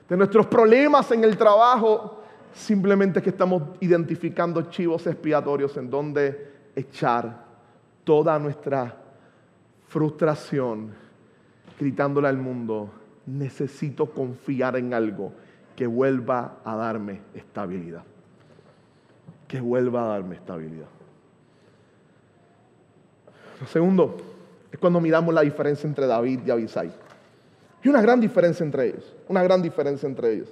de 0.09 0.17
nuestros 0.17 0.47
problemas 0.47 1.11
en 1.11 1.25
el 1.25 1.37
trabajo, 1.37 2.23
simplemente 2.55 3.21
que 3.21 3.31
estamos 3.31 3.65
identificando 3.81 4.63
chivos 4.71 5.09
expiatorios 5.09 5.77
en 5.77 5.91
donde 5.91 6.53
echar 6.77 7.47
toda 8.05 8.39
nuestra 8.39 8.97
frustración, 9.89 10.93
gritándole 11.81 12.29
al 12.29 12.39
mundo, 12.39 12.91
necesito 13.27 14.07
confiar 14.07 14.77
en 14.77 14.95
algo 14.95 15.33
que 15.75 15.89
vuelva 15.89 16.59
a 16.65 16.77
darme 16.77 17.23
estabilidad. 17.35 18.05
Que 19.49 19.61
vuelva 19.61 20.05
a 20.05 20.09
darme 20.11 20.37
estabilidad. 20.37 21.02
Segundo 23.67 24.17
es 24.71 24.79
cuando 24.79 25.01
miramos 25.01 25.35
la 25.35 25.43
diferencia 25.43 25.87
entre 25.87 26.07
David 26.07 26.41
y 26.47 26.51
Abisai. 26.51 26.89
Hay 26.89 27.91
una 27.91 28.01
gran 28.01 28.21
diferencia 28.21 28.65
entre 28.65 28.89
ellos, 28.89 29.15
una 29.29 29.43
gran 29.43 29.61
diferencia 29.61 30.09
entre 30.09 30.35
ellos. 30.35 30.49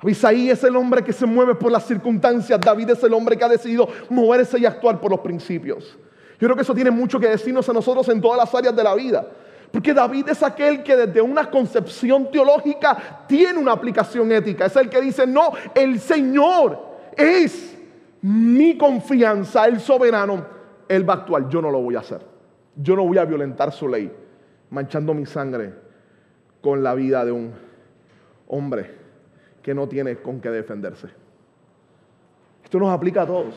Abisai 0.00 0.50
es 0.50 0.62
el 0.62 0.76
hombre 0.76 1.02
que 1.02 1.12
se 1.12 1.26
mueve 1.26 1.54
por 1.54 1.72
las 1.72 1.86
circunstancias, 1.86 2.60
David 2.60 2.90
es 2.90 3.02
el 3.02 3.12
hombre 3.12 3.36
que 3.36 3.44
ha 3.44 3.48
decidido 3.48 3.88
moverse 4.10 4.58
y 4.58 4.66
actuar 4.66 5.00
por 5.00 5.10
los 5.10 5.20
principios. 5.20 5.96
Yo 6.40 6.46
creo 6.46 6.54
que 6.54 6.62
eso 6.62 6.74
tiene 6.74 6.90
mucho 6.90 7.18
que 7.18 7.28
decirnos 7.28 7.68
a 7.68 7.72
nosotros 7.72 8.08
en 8.08 8.20
todas 8.20 8.38
las 8.38 8.54
áreas 8.54 8.76
de 8.76 8.84
la 8.84 8.94
vida. 8.94 9.26
Porque 9.72 9.92
David 9.92 10.28
es 10.28 10.42
aquel 10.42 10.82
que 10.82 10.96
desde 10.96 11.20
una 11.20 11.50
concepción 11.50 12.30
teológica 12.30 13.24
tiene 13.26 13.58
una 13.58 13.72
aplicación 13.72 14.30
ética. 14.30 14.66
Es 14.66 14.76
el 14.76 14.88
que 14.88 15.00
dice, 15.00 15.26
no, 15.26 15.50
el 15.74 16.00
Señor 16.00 16.78
es 17.16 17.76
mi 18.22 18.78
confianza, 18.78 19.66
el 19.66 19.80
soberano 19.80 20.57
él 20.88 21.08
va 21.08 21.14
a 21.14 21.16
actuar, 21.18 21.48
yo 21.48 21.62
no 21.62 21.70
lo 21.70 21.80
voy 21.80 21.96
a 21.96 22.00
hacer. 22.00 22.20
Yo 22.76 22.96
no 22.96 23.04
voy 23.04 23.18
a 23.18 23.24
violentar 23.24 23.72
su 23.72 23.88
ley, 23.88 24.10
manchando 24.70 25.14
mi 25.14 25.26
sangre 25.26 25.72
con 26.60 26.82
la 26.82 26.94
vida 26.94 27.24
de 27.24 27.32
un 27.32 27.52
hombre 28.46 28.94
que 29.62 29.74
no 29.74 29.88
tiene 29.88 30.16
con 30.16 30.40
qué 30.40 30.50
defenderse. 30.50 31.08
Esto 32.64 32.78
nos 32.78 32.90
aplica 32.90 33.22
a 33.22 33.26
todos. 33.26 33.54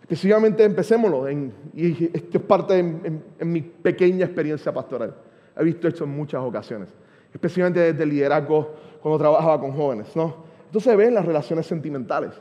Específicamente 0.00 0.64
empecémoslo, 0.64 1.30
y 1.30 2.10
esto 2.12 2.38
es 2.38 2.44
parte 2.44 2.82
de 2.82 3.44
mi 3.44 3.60
pequeña 3.62 4.24
experiencia 4.24 4.72
pastoral. 4.72 5.14
He 5.56 5.62
visto 5.62 5.86
esto 5.86 6.04
en 6.04 6.10
muchas 6.10 6.42
ocasiones, 6.42 6.88
especialmente 7.32 7.92
desde 7.92 8.06
liderazgo 8.06 8.74
cuando 9.00 9.18
trabajaba 9.18 9.60
con 9.60 9.72
jóvenes. 9.72 10.14
¿no? 10.16 10.34
Entonces 10.66 10.90
se 10.90 10.96
ven 10.96 11.14
las 11.14 11.24
relaciones 11.24 11.66
sentimentales. 11.66 12.32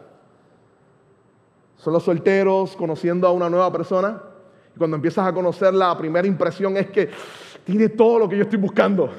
Son 1.79 1.93
los 1.93 2.03
solteros 2.03 2.75
conociendo 2.75 3.25
a 3.25 3.31
una 3.31 3.49
nueva 3.49 3.71
persona. 3.71 4.21
Y 4.75 4.77
cuando 4.77 4.97
empiezas 4.97 5.25
a 5.25 5.33
conocerla, 5.33 5.87
la 5.87 5.97
primera 5.97 6.27
impresión 6.27 6.75
es 6.75 6.89
que 6.89 7.09
tiene 7.63 7.87
todo 7.89 8.19
lo 8.19 8.29
que 8.29 8.35
yo 8.35 8.43
estoy 8.43 8.59
buscando. 8.59 9.09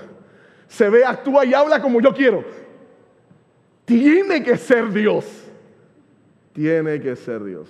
Se 0.69 0.89
ve, 0.91 1.05
actúa 1.05 1.45
y 1.47 1.55
habla 1.55 1.81
como 1.81 2.01
yo 2.01 2.13
quiero. 2.13 2.45
Tiene 3.87 4.43
que 4.43 4.59
ser 4.59 4.93
Dios. 4.93 5.25
Tiene 6.53 7.01
que 7.01 7.17
ser 7.17 7.43
Dios. 7.43 7.69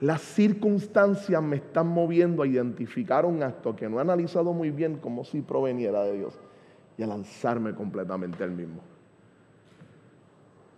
Las 0.00 0.20
circunstancias 0.20 1.40
me 1.40 1.56
están 1.56 1.86
moviendo 1.86 2.42
a 2.42 2.48
identificar 2.48 3.24
un 3.24 3.44
acto 3.44 3.76
que 3.76 3.88
no 3.88 3.98
he 3.98 4.00
analizado 4.00 4.52
muy 4.52 4.70
bien 4.70 4.96
como 4.96 5.24
si 5.24 5.40
proveniera 5.40 6.02
de 6.02 6.18
Dios 6.18 6.34
y 6.98 7.04
a 7.04 7.06
lanzarme 7.06 7.74
completamente 7.74 8.42
al 8.42 8.50
mismo. 8.50 8.80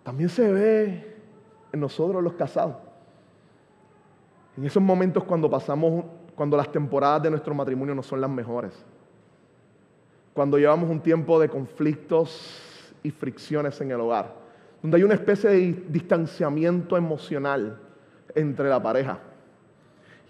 También 0.04 0.28
se 0.28 0.52
ve 0.52 1.15
nosotros 1.72 2.22
los 2.22 2.34
casados. 2.34 2.76
En 4.56 4.64
esos 4.64 4.82
momentos 4.82 5.24
cuando 5.24 5.50
pasamos, 5.50 6.04
cuando 6.34 6.56
las 6.56 6.70
temporadas 6.70 7.22
de 7.22 7.30
nuestro 7.30 7.54
matrimonio 7.54 7.94
no 7.94 8.02
son 8.02 8.20
las 8.20 8.30
mejores. 8.30 8.72
Cuando 10.32 10.58
llevamos 10.58 10.90
un 10.90 11.00
tiempo 11.00 11.40
de 11.40 11.48
conflictos 11.48 12.92
y 13.02 13.10
fricciones 13.10 13.80
en 13.80 13.90
el 13.90 14.00
hogar. 14.00 14.34
Donde 14.82 14.98
hay 14.98 15.02
una 15.02 15.14
especie 15.14 15.50
de 15.50 15.84
distanciamiento 15.88 16.96
emocional 16.96 17.78
entre 18.34 18.68
la 18.68 18.82
pareja. 18.82 19.18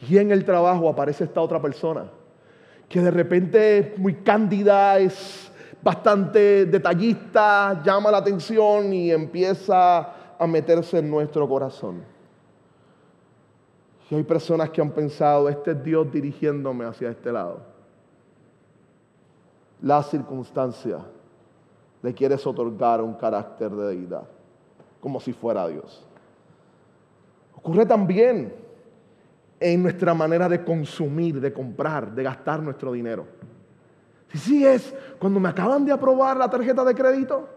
Y 0.08 0.18
en 0.18 0.30
el 0.30 0.44
trabajo 0.44 0.88
aparece 0.88 1.24
esta 1.24 1.40
otra 1.40 1.60
persona 1.60 2.06
que 2.88 3.00
de 3.00 3.10
repente 3.10 3.78
es 3.78 3.98
muy 3.98 4.14
cándida, 4.14 4.98
es 4.98 5.50
bastante 5.82 6.66
detallista, 6.66 7.82
llama 7.84 8.10
la 8.10 8.18
atención 8.18 8.92
y 8.92 9.10
empieza 9.10 10.12
a 10.38 10.46
meterse 10.46 10.98
en 10.98 11.10
nuestro 11.10 11.48
corazón. 11.48 12.02
Y 14.10 14.14
hay 14.14 14.22
personas 14.22 14.70
que 14.70 14.80
han 14.80 14.90
pensado, 14.90 15.48
este 15.48 15.72
es 15.72 15.82
Dios 15.82 16.10
dirigiéndome 16.12 16.84
hacia 16.84 17.10
este 17.10 17.32
lado. 17.32 17.60
La 19.82 20.02
circunstancia 20.02 20.98
le 22.02 22.14
quieres 22.14 22.46
otorgar 22.46 23.02
un 23.02 23.14
carácter 23.14 23.70
de 23.70 23.88
deidad, 23.88 24.24
como 25.00 25.18
si 25.18 25.32
fuera 25.32 25.66
Dios. 25.66 26.06
Ocurre 27.56 27.84
también 27.84 28.54
en 29.58 29.82
nuestra 29.82 30.14
manera 30.14 30.48
de 30.48 30.62
consumir, 30.64 31.40
de 31.40 31.52
comprar, 31.52 32.14
de 32.14 32.22
gastar 32.22 32.62
nuestro 32.62 32.92
dinero. 32.92 33.26
Si 34.28 34.38
sí 34.38 34.66
es 34.66 34.94
cuando 35.18 35.40
me 35.40 35.48
acaban 35.48 35.84
de 35.84 35.92
aprobar 35.92 36.36
la 36.36 36.48
tarjeta 36.48 36.84
de 36.84 36.94
crédito, 36.94 37.48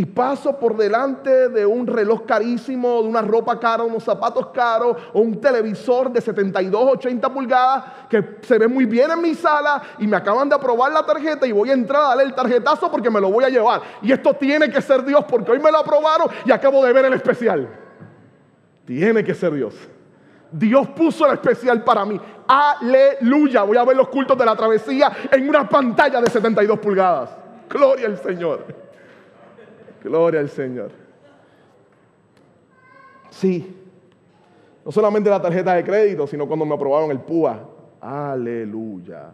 y 0.00 0.06
paso 0.06 0.58
por 0.58 0.78
delante 0.78 1.50
de 1.50 1.66
un 1.66 1.86
reloj 1.86 2.24
carísimo, 2.24 3.02
de 3.02 3.08
una 3.08 3.20
ropa 3.20 3.60
cara, 3.60 3.82
unos 3.82 4.02
zapatos 4.02 4.46
caros 4.46 4.96
o 5.12 5.20
un 5.20 5.38
televisor 5.38 6.10
de 6.10 6.22
72, 6.22 6.92
80 6.94 7.28
pulgadas 7.30 7.84
que 8.08 8.38
se 8.40 8.56
ve 8.56 8.66
muy 8.66 8.86
bien 8.86 9.10
en 9.10 9.20
mi 9.20 9.34
sala 9.34 9.82
y 9.98 10.06
me 10.06 10.16
acaban 10.16 10.48
de 10.48 10.54
aprobar 10.54 10.90
la 10.90 11.02
tarjeta 11.02 11.46
y 11.46 11.52
voy 11.52 11.68
a 11.68 11.74
entrar 11.74 12.00
a 12.00 12.08
darle 12.08 12.22
el 12.22 12.34
tarjetazo 12.34 12.90
porque 12.90 13.10
me 13.10 13.20
lo 13.20 13.30
voy 13.30 13.44
a 13.44 13.50
llevar. 13.50 13.82
Y 14.00 14.10
esto 14.10 14.32
tiene 14.32 14.70
que 14.70 14.80
ser 14.80 15.04
Dios 15.04 15.22
porque 15.28 15.52
hoy 15.52 15.58
me 15.58 15.70
lo 15.70 15.76
aprobaron 15.76 16.28
y 16.46 16.50
acabo 16.50 16.82
de 16.82 16.94
ver 16.94 17.04
el 17.04 17.12
especial. 17.12 17.68
Tiene 18.86 19.22
que 19.22 19.34
ser 19.34 19.52
Dios. 19.52 19.74
Dios 20.50 20.88
puso 20.96 21.26
el 21.26 21.34
especial 21.34 21.84
para 21.84 22.06
mí. 22.06 22.18
Aleluya. 22.48 23.64
Voy 23.64 23.76
a 23.76 23.84
ver 23.84 23.98
los 23.98 24.08
cultos 24.08 24.38
de 24.38 24.46
la 24.46 24.56
travesía 24.56 25.12
en 25.30 25.46
una 25.46 25.68
pantalla 25.68 26.22
de 26.22 26.30
72 26.30 26.78
pulgadas. 26.78 27.36
Gloria 27.68 28.06
al 28.06 28.16
Señor. 28.16 28.89
Gloria 30.02 30.40
al 30.40 30.48
Señor. 30.48 30.90
Sí. 33.30 33.76
No 34.84 34.92
solamente 34.92 35.28
la 35.30 35.40
tarjeta 35.40 35.74
de 35.74 35.84
crédito, 35.84 36.26
sino 36.26 36.46
cuando 36.46 36.64
me 36.64 36.74
aprobaron 36.74 37.10
el 37.10 37.20
PUA. 37.20 37.60
Aleluya. 38.00 39.32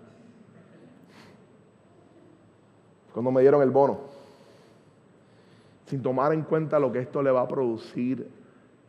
Cuando 3.13 3.31
me 3.31 3.41
dieron 3.41 3.63
el 3.63 3.71
bono. 3.71 4.01
Sin 5.87 6.03
tomar 6.03 6.33
en 6.33 6.43
cuenta 6.43 6.79
lo 6.79 6.93
que 6.93 6.99
esto 6.99 7.23
le 7.23 7.31
va 7.31 7.43
a 7.43 7.49
producir 7.49 8.29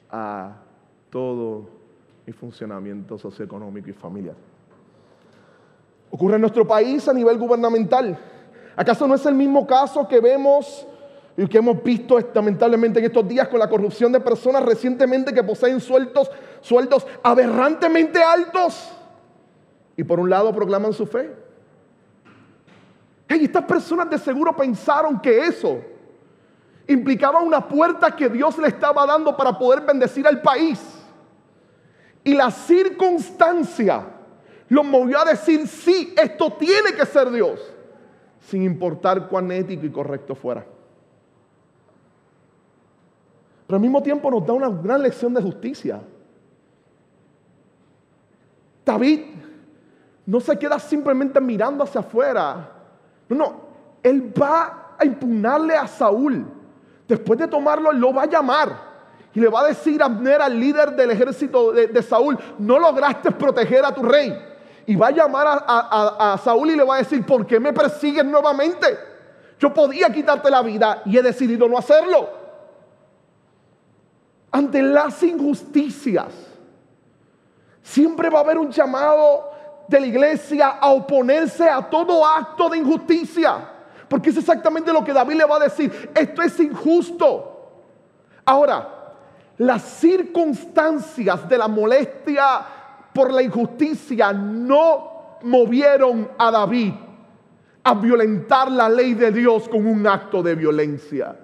a 0.09 0.55
todo 1.09 1.69
mi 2.25 2.33
funcionamiento 2.33 3.17
socioeconómico 3.17 3.89
y 3.89 3.93
familiar. 3.93 4.35
Ocurre 6.09 6.35
en 6.35 6.41
nuestro 6.41 6.67
país 6.67 7.07
a 7.07 7.13
nivel 7.13 7.37
gubernamental. 7.37 8.17
¿Acaso 8.75 9.07
no 9.07 9.15
es 9.15 9.25
el 9.25 9.35
mismo 9.35 9.65
caso 9.65 10.07
que 10.07 10.19
vemos 10.19 10.87
y 11.37 11.47
que 11.47 11.59
hemos 11.59 11.83
visto 11.83 12.17
lamentablemente 12.33 12.97
en 12.97 13.05
estos 13.05 13.27
días 13.27 13.47
con 13.47 13.59
la 13.59 13.69
corrupción 13.69 14.11
de 14.11 14.19
personas 14.19 14.65
recientemente 14.65 15.31
que 15.31 15.43
poseen 15.43 15.79
sueldos, 15.79 16.31
sueldos 16.61 17.05
aberrantemente 17.21 18.21
altos 18.21 18.91
y 19.95 20.03
por 20.03 20.19
un 20.19 20.31
lado 20.31 20.51
proclaman 20.51 20.93
su 20.93 21.05
fe. 21.05 21.31
Hey, 23.27 23.41
estas 23.43 23.65
personas 23.65 24.09
de 24.09 24.17
seguro 24.17 24.55
pensaron 24.55 25.19
que 25.19 25.45
eso 25.45 25.79
implicaba 26.87 27.39
una 27.41 27.67
puerta 27.67 28.15
que 28.15 28.29
Dios 28.29 28.57
le 28.57 28.69
estaba 28.69 29.05
dando 29.05 29.37
para 29.37 29.55
poder 29.59 29.81
bendecir 29.81 30.25
al 30.25 30.41
país. 30.41 30.81
Y 32.23 32.33
la 32.33 32.49
circunstancia 32.49 34.05
los 34.69 34.85
movió 34.85 35.19
a 35.19 35.25
decir, 35.25 35.67
sí, 35.67 36.15
esto 36.17 36.51
tiene 36.53 36.93
que 36.93 37.05
ser 37.05 37.29
Dios, 37.29 37.61
sin 38.39 38.63
importar 38.63 39.27
cuán 39.27 39.51
ético 39.51 39.85
y 39.85 39.91
correcto 39.91 40.33
fuera. 40.33 40.65
Pero 43.67 43.75
al 43.75 43.81
mismo 43.81 44.01
tiempo 44.01 44.31
nos 44.31 44.45
da 44.45 44.53
una 44.53 44.69
gran 44.69 45.01
lección 45.01 45.33
de 45.33 45.41
justicia. 45.41 45.99
David 48.85 49.25
no 50.25 50.39
se 50.39 50.57
queda 50.57 50.79
simplemente 50.79 51.41
mirando 51.41 51.83
hacia 51.83 51.99
afuera. 51.99 52.71
No, 53.27 53.35
no, 53.35 53.61
él 54.01 54.33
va 54.41 54.95
a 54.97 55.05
impugnarle 55.05 55.75
a 55.75 55.85
Saúl. 55.85 56.45
Después 57.05 57.37
de 57.37 57.47
tomarlo, 57.47 57.91
lo 57.91 58.13
va 58.13 58.23
a 58.23 58.27
llamar. 58.27 58.87
Y 59.33 59.41
le 59.41 59.49
va 59.49 59.59
a 59.61 59.67
decir 59.67 60.01
a 60.01 60.05
Abner, 60.05 60.41
al 60.41 60.57
líder 60.57 60.95
del 60.95 61.11
ejército 61.11 61.73
de, 61.73 62.01
Saúl, 62.01 62.39
no 62.57 62.79
lograste 62.79 63.31
proteger 63.31 63.83
a 63.83 63.93
tu 63.93 64.01
rey. 64.01 64.33
Y 64.85 64.95
va 64.95 65.07
a 65.07 65.11
llamar 65.11 65.45
a, 65.47 66.33
a 66.33 66.37
Saúl 66.37 66.71
y 66.71 66.77
le 66.77 66.83
va 66.83 66.95
a 66.95 66.99
decir, 66.99 67.25
¿por 67.25 67.45
qué 67.45 67.59
me 67.59 67.73
persigues 67.73 68.23
nuevamente? 68.23 68.97
Yo 69.59 69.73
podía 69.73 70.09
quitarte 70.09 70.49
la 70.49 70.61
vida 70.61 71.01
y 71.05 71.17
he 71.17 71.21
decidido 71.21 71.67
no 71.67 71.77
hacerlo 71.77 72.36
ante 74.57 74.81
las 74.81 75.21
injusticias, 75.21 76.33
siempre 77.83 78.29
va 78.29 78.39
a 78.39 78.41
haber 78.41 78.57
un 78.57 78.71
llamado 78.71 79.51
de 79.87 79.99
la 79.99 80.07
iglesia 80.07 80.79
a 80.81 80.89
oponerse 80.89 81.69
a 81.69 81.87
todo 81.87 82.25
acto 82.25 82.67
de 82.67 82.79
injusticia. 82.79 83.69
Porque 84.09 84.31
es 84.31 84.37
exactamente 84.37 84.91
lo 84.91 85.03
que 85.03 85.13
David 85.13 85.35
le 85.35 85.45
va 85.45 85.57
a 85.57 85.59
decir. 85.59 86.11
Esto 86.15 86.41
es 86.41 86.59
injusto. 86.59 87.71
Ahora, 88.45 89.13
las 89.57 89.83
circunstancias 89.83 91.47
de 91.47 91.57
la 91.57 91.67
molestia 91.67 92.61
por 93.13 93.31
la 93.31 93.43
injusticia 93.43 94.33
no 94.33 95.37
movieron 95.43 96.31
a 96.37 96.49
David 96.49 96.93
a 97.83 97.93
violentar 97.93 98.71
la 98.71 98.89
ley 98.89 99.13
de 99.13 99.31
Dios 99.31 99.69
con 99.69 99.85
un 99.85 100.07
acto 100.07 100.41
de 100.41 100.55
violencia. 100.55 101.35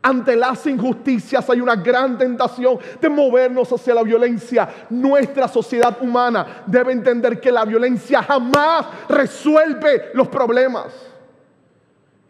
Ante 0.00 0.36
las 0.36 0.64
injusticias 0.66 1.50
hay 1.50 1.60
una 1.60 1.74
gran 1.74 2.16
tentación 2.16 2.78
de 3.00 3.08
movernos 3.08 3.72
hacia 3.72 3.94
la 3.94 4.02
violencia. 4.02 4.86
Nuestra 4.90 5.48
sociedad 5.48 5.98
humana 6.00 6.62
debe 6.66 6.92
entender 6.92 7.40
que 7.40 7.50
la 7.50 7.64
violencia 7.64 8.22
jamás 8.22 8.86
resuelve 9.08 10.10
los 10.14 10.28
problemas. 10.28 10.94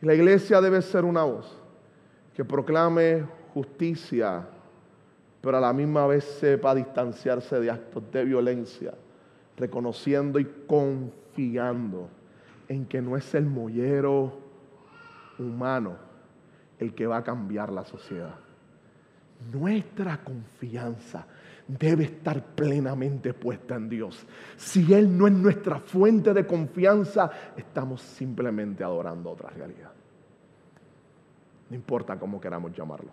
Y 0.00 0.06
la 0.06 0.14
iglesia 0.14 0.60
debe 0.60 0.80
ser 0.80 1.04
una 1.04 1.24
voz 1.24 1.46
que 2.34 2.44
proclame 2.44 3.26
justicia, 3.52 4.46
pero 5.42 5.58
a 5.58 5.60
la 5.60 5.72
misma 5.72 6.06
vez 6.06 6.24
sepa 6.24 6.74
distanciarse 6.74 7.60
de 7.60 7.70
actos 7.70 8.02
de 8.10 8.24
violencia, 8.24 8.94
reconociendo 9.56 10.38
y 10.38 10.46
confiando 10.66 12.08
en 12.68 12.86
que 12.86 13.02
no 13.02 13.16
es 13.16 13.34
el 13.34 13.44
mollero 13.44 14.32
humano 15.38 16.07
el 16.79 16.95
que 16.95 17.07
va 17.07 17.18
a 17.18 17.24
cambiar 17.24 17.72
la 17.72 17.85
sociedad. 17.85 18.35
Nuestra 19.53 20.22
confianza 20.22 21.26
debe 21.66 22.05
estar 22.05 22.43
plenamente 22.43 23.35
puesta 23.35 23.76
en 23.76 23.89
Dios. 23.89 24.26
Si 24.57 24.93
Él 24.93 25.16
no 25.16 25.26
es 25.26 25.33
nuestra 25.35 25.79
fuente 25.79 26.33
de 26.33 26.47
confianza, 26.47 27.31
estamos 27.57 28.01
simplemente 28.01 28.83
adorando 28.83 29.31
otra 29.31 29.51
realidad. 29.51 29.93
No 31.68 31.76
importa 31.76 32.18
cómo 32.18 32.41
queramos 32.41 32.72
llamarlo. 32.72 33.11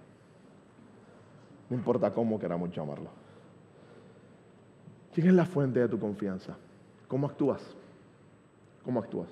No 1.70 1.76
importa 1.76 2.12
cómo 2.12 2.40
queramos 2.40 2.72
llamarlo. 2.72 3.10
¿Quién 5.14 5.28
es 5.28 5.34
la 5.34 5.46
fuente 5.46 5.80
de 5.80 5.90
tu 5.90 6.00
confianza? 6.00 6.56
¿Cómo 7.08 7.28
actúas? 7.28 7.62
¿Cómo 8.84 9.00
actúas? 9.00 9.30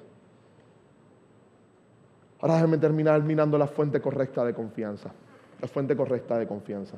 Ahora 2.43 2.55
déjame 2.55 2.77
terminar 2.77 3.23
mirando 3.23 3.57
la 3.57 3.67
fuente 3.67 4.01
correcta 4.01 4.43
de 4.43 4.53
confianza. 4.53 5.09
La 5.61 5.67
fuente 5.69 5.95
correcta 5.95 6.37
de 6.37 6.45
confianza. 6.45 6.97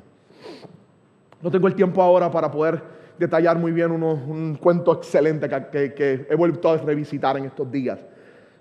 No 1.40 1.52
tengo 1.52 1.68
el 1.68 1.76
tiempo 1.76 2.02
ahora 2.02 2.28
para 2.32 2.50
poder 2.50 2.82
detallar 3.16 3.56
muy 3.56 3.70
bien 3.70 3.92
un 3.92 4.56
cuento 4.56 4.92
excelente 4.92 5.48
que, 5.48 5.94
que, 5.94 6.26
he 6.28 6.34
vuelto 6.34 6.68
a 6.68 6.78
revisitar 6.78 7.36
en 7.36 7.44
estos 7.44 7.70
días. 7.70 8.00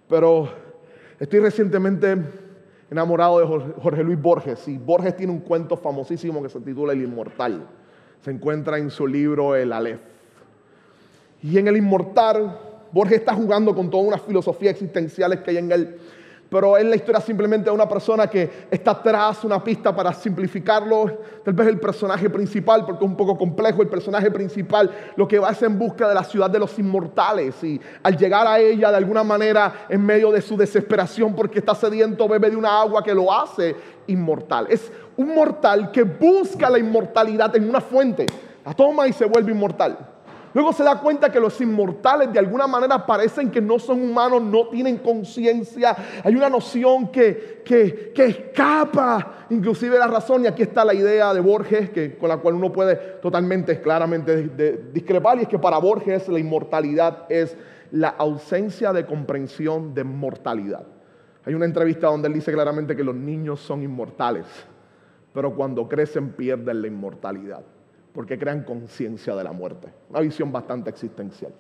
Pero 0.08 0.48
estoy 1.20 1.40
recientemente 1.40 2.18
enamorado 2.92 3.40
de 3.40 3.72
Jorge 3.82 4.04
Luis 4.04 4.22
Borges. 4.22 4.68
Y 4.68 4.78
Borges 4.78 5.18
tiene 5.18 5.34
un 5.34 5.40
cuento 5.40 5.78
famosísimo 5.78 6.44
que 6.44 6.50
se 6.50 6.60
titula 6.60 6.94
El 6.94 7.02
Inmortal. 7.02 7.66
Se 8.22 8.30
encuentra 8.30 8.78
en 8.78 8.92
su 8.92 9.08
libro 9.08 9.56
El 9.56 9.74
Aleph. 9.74 10.02
Y 11.42 11.58
en 11.58 11.68
El 11.68 11.78
Inmortal, 11.78 12.60
Borges 12.92 13.22
está 13.22 13.34
jugando 13.34 13.74
con 13.74 13.90
toda 13.90 14.04
una 14.04 14.20
filosofía 14.20 14.70
existenciales 14.70 15.40
que 15.40 15.50
hay 15.50 15.58
en 15.58 15.72
él 15.72 15.98
pero 16.56 16.78
es 16.78 16.86
la 16.86 16.96
historia 16.96 17.20
simplemente 17.20 17.70
de 17.70 17.76
una 17.76 17.86
persona 17.86 18.28
que 18.28 18.68
está 18.72 19.04
tras 19.04 19.44
una 19.44 19.62
pista 19.62 19.94
para 19.94 20.14
simplificarlo. 20.14 21.20
Tal 21.44 21.54
vez 21.54 21.68
el 21.68 21.82
personaje 21.82 22.30
principal, 22.30 22.86
porque 22.86 23.04
es 23.04 23.12
un 23.12 23.18
poco 23.18 23.38
complejo, 23.38 23.82
el 23.82 23.90
personaje 23.90 24.32
principal 24.32 24.90
lo 25.18 25.28
que 25.28 25.38
va 25.38 25.50
es 25.50 25.62
en 25.64 25.78
busca 25.78 26.08
de 26.08 26.16
la 26.16 26.24
ciudad 26.24 26.50
de 26.50 26.58
los 26.58 26.80
inmortales 26.80 27.62
y 27.62 27.82
al 28.02 28.16
llegar 28.16 28.48
a 28.48 28.58
ella 28.58 28.90
de 28.90 28.96
alguna 28.96 29.22
manera 29.26 29.86
en 29.90 30.06
medio 30.06 30.32
de 30.32 30.42
su 30.42 30.56
desesperación 30.56 31.36
porque 31.36 31.60
está 31.60 31.76
sediento 31.76 32.26
bebe 32.30 32.50
de 32.50 32.56
una 32.56 32.80
agua 32.80 33.04
que 33.04 33.14
lo 33.14 33.34
hace 33.34 33.76
inmortal. 34.08 34.68
Es 34.70 34.90
un 35.18 35.36
mortal 35.36 35.92
que 35.92 36.04
busca 36.04 36.70
la 36.70 36.80
inmortalidad 36.80 37.54
en 37.58 37.68
una 37.68 37.82
fuente, 37.82 38.28
la 38.64 38.74
toma 38.74 39.10
y 39.10 39.12
se 39.12 39.26
vuelve 39.26 39.52
inmortal. 39.52 40.15
Luego 40.56 40.72
se 40.72 40.86
da 40.86 41.02
cuenta 41.02 41.30
que 41.30 41.40
los 41.42 41.60
inmortales 41.60 42.32
de 42.32 42.40
alguna 42.40 42.66
manera 42.66 43.06
parecen 43.06 43.52
que 43.52 43.60
no 43.60 43.78
son 43.78 44.02
humanos, 44.02 44.42
no 44.42 44.70
tienen 44.70 45.00
conciencia. 45.00 45.94
Hay 46.24 46.34
una 46.34 46.50
noción 46.50 47.12
que, 47.12 47.62
que, 47.66 48.14
escapa 48.16 49.48
inclusive 49.50 50.00
la 50.00 50.08
razón. 50.08 50.46
Y 50.46 50.48
aquí 50.48 50.62
está 50.62 50.86
la 50.86 50.94
idea 50.94 51.34
de 51.34 51.42
Borges, 51.42 51.90
que, 51.90 52.18
con 52.18 52.30
la 52.30 52.38
cual 52.38 52.56
uno 52.56 52.72
puede 52.72 52.96
totalmente, 53.22 53.82
claramente 53.82 54.82
discrepar. 54.94 55.40
Y 55.40 55.42
es 55.42 55.50
que 55.50 55.60
para 55.60 55.78
Borges 55.78 56.30
la 56.30 56.40
inmortalidad 56.40 57.26
es 57.28 57.58
la 57.92 58.16
ausencia 58.18 58.94
de 58.94 59.06
comprensión 59.06 59.94
de 59.94 60.06
mortalidad. 60.06 60.86
Hay 61.44 61.54
una 61.54 61.66
entrevista 61.66 62.08
donde 62.08 62.30
él 62.30 62.34
dice 62.34 62.54
claramente 62.54 62.96
que 62.96 63.04
los 63.04 63.14
niños 63.14 63.60
son 63.60 63.84
inmortales, 63.84 64.46
pero 65.34 65.54
cuando 65.54 65.86
crecen 65.90 66.30
pierden 66.32 66.82
la 66.82 66.88
inmortalidad 66.88 67.75
porque 68.16 68.40
crean 68.40 68.64
conciencia 68.64 69.36
de 69.36 69.44
la 69.44 69.52
muerte. 69.52 69.90
Una 70.10 70.22
visión 70.22 70.50
bastante 70.50 70.90
existencial. 70.90 71.52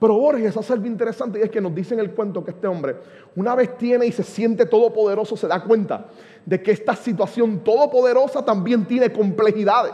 Pero 0.00 0.14
Borges 0.14 0.56
hace 0.56 0.72
algo 0.72 0.86
interesante 0.86 1.38
y 1.38 1.42
es 1.42 1.50
que 1.50 1.60
nos 1.60 1.74
dice 1.74 1.94
en 1.94 2.00
el 2.00 2.10
cuento 2.10 2.42
que 2.42 2.50
este 2.50 2.66
hombre, 2.66 2.96
una 3.36 3.54
vez 3.54 3.76
tiene 3.78 4.06
y 4.06 4.12
se 4.12 4.24
siente 4.24 4.66
todopoderoso, 4.66 5.36
se 5.36 5.46
da 5.46 5.62
cuenta 5.62 6.06
de 6.44 6.60
que 6.60 6.72
esta 6.72 6.96
situación 6.96 7.62
todopoderosa 7.62 8.44
también 8.44 8.86
tiene 8.86 9.12
complejidades. 9.12 9.92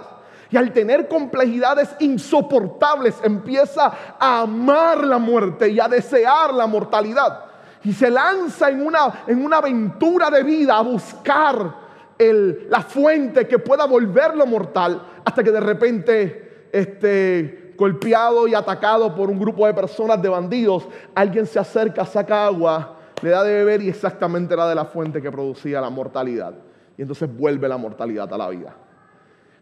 Y 0.50 0.56
al 0.56 0.72
tener 0.72 1.06
complejidades 1.06 1.94
insoportables, 1.98 3.16
empieza 3.22 3.92
a 4.18 4.42
amar 4.42 5.04
la 5.04 5.18
muerte 5.18 5.68
y 5.68 5.80
a 5.80 5.88
desear 5.88 6.54
la 6.54 6.66
mortalidad. 6.66 7.44
Y 7.82 7.92
se 7.92 8.08
lanza 8.08 8.70
en 8.70 8.86
una, 8.86 9.24
en 9.26 9.44
una 9.44 9.58
aventura 9.58 10.30
de 10.30 10.44
vida 10.44 10.78
a 10.78 10.82
buscar 10.82 11.86
la 12.18 12.80
fuente 12.82 13.46
que 13.46 13.58
pueda 13.58 13.86
volverlo 13.86 14.46
mortal 14.46 15.02
hasta 15.24 15.42
que 15.42 15.50
de 15.50 15.60
repente, 15.60 16.68
este, 16.72 17.74
golpeado 17.76 18.48
y 18.48 18.54
atacado 18.54 19.14
por 19.14 19.30
un 19.30 19.38
grupo 19.38 19.66
de 19.66 19.74
personas, 19.74 20.20
de 20.20 20.28
bandidos, 20.28 20.88
alguien 21.14 21.46
se 21.46 21.58
acerca, 21.58 22.04
saca 22.04 22.46
agua, 22.46 22.96
le 23.22 23.30
da 23.30 23.44
de 23.44 23.52
beber 23.54 23.82
y 23.82 23.88
exactamente 23.88 24.54
era 24.54 24.68
de 24.68 24.74
la 24.74 24.86
fuente 24.86 25.20
que 25.20 25.30
producía 25.30 25.80
la 25.80 25.90
mortalidad. 25.90 26.54
Y 26.96 27.02
entonces 27.02 27.28
vuelve 27.34 27.68
la 27.68 27.76
mortalidad 27.76 28.32
a 28.32 28.38
la 28.38 28.48
vida. 28.48 28.74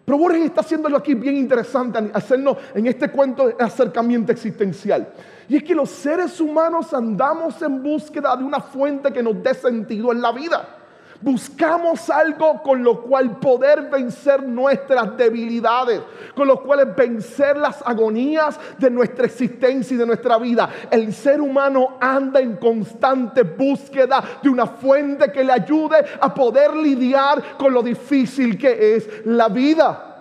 Pero 0.04 0.18
Borges 0.18 0.44
está 0.44 0.60
haciéndolo 0.60 0.98
aquí 0.98 1.14
bien 1.14 1.36
interesante, 1.36 2.10
hacernos 2.12 2.58
en 2.74 2.86
este 2.86 3.10
cuento 3.10 3.48
de 3.48 3.56
acercamiento 3.58 4.32
existencial. 4.32 5.08
Y 5.48 5.56
es 5.56 5.62
que 5.62 5.74
los 5.74 5.88
seres 5.88 6.40
humanos 6.40 6.92
andamos 6.92 7.60
en 7.62 7.82
búsqueda 7.82 8.36
de 8.36 8.44
una 8.44 8.60
fuente 8.60 9.12
que 9.12 9.22
nos 9.22 9.42
dé 9.42 9.54
sentido 9.54 10.12
en 10.12 10.20
la 10.20 10.32
vida. 10.32 10.73
Buscamos 11.24 12.10
algo 12.10 12.62
con 12.62 12.84
lo 12.84 13.00
cual 13.00 13.38
poder 13.38 13.88
vencer 13.90 14.42
nuestras 14.42 15.16
debilidades, 15.16 16.02
con 16.34 16.46
lo 16.46 16.62
cual 16.62 16.92
vencer 16.94 17.56
las 17.56 17.80
agonías 17.80 18.60
de 18.76 18.90
nuestra 18.90 19.24
existencia 19.24 19.94
y 19.94 19.96
de 19.96 20.04
nuestra 20.04 20.36
vida. 20.36 20.68
El 20.90 21.14
ser 21.14 21.40
humano 21.40 21.96
anda 21.98 22.40
en 22.40 22.56
constante 22.56 23.42
búsqueda 23.42 24.22
de 24.42 24.50
una 24.50 24.66
fuente 24.66 25.32
que 25.32 25.44
le 25.44 25.52
ayude 25.52 25.96
a 26.20 26.34
poder 26.34 26.76
lidiar 26.76 27.56
con 27.56 27.72
lo 27.72 27.82
difícil 27.82 28.58
que 28.58 28.96
es 28.96 29.08
la 29.24 29.48
vida. 29.48 30.13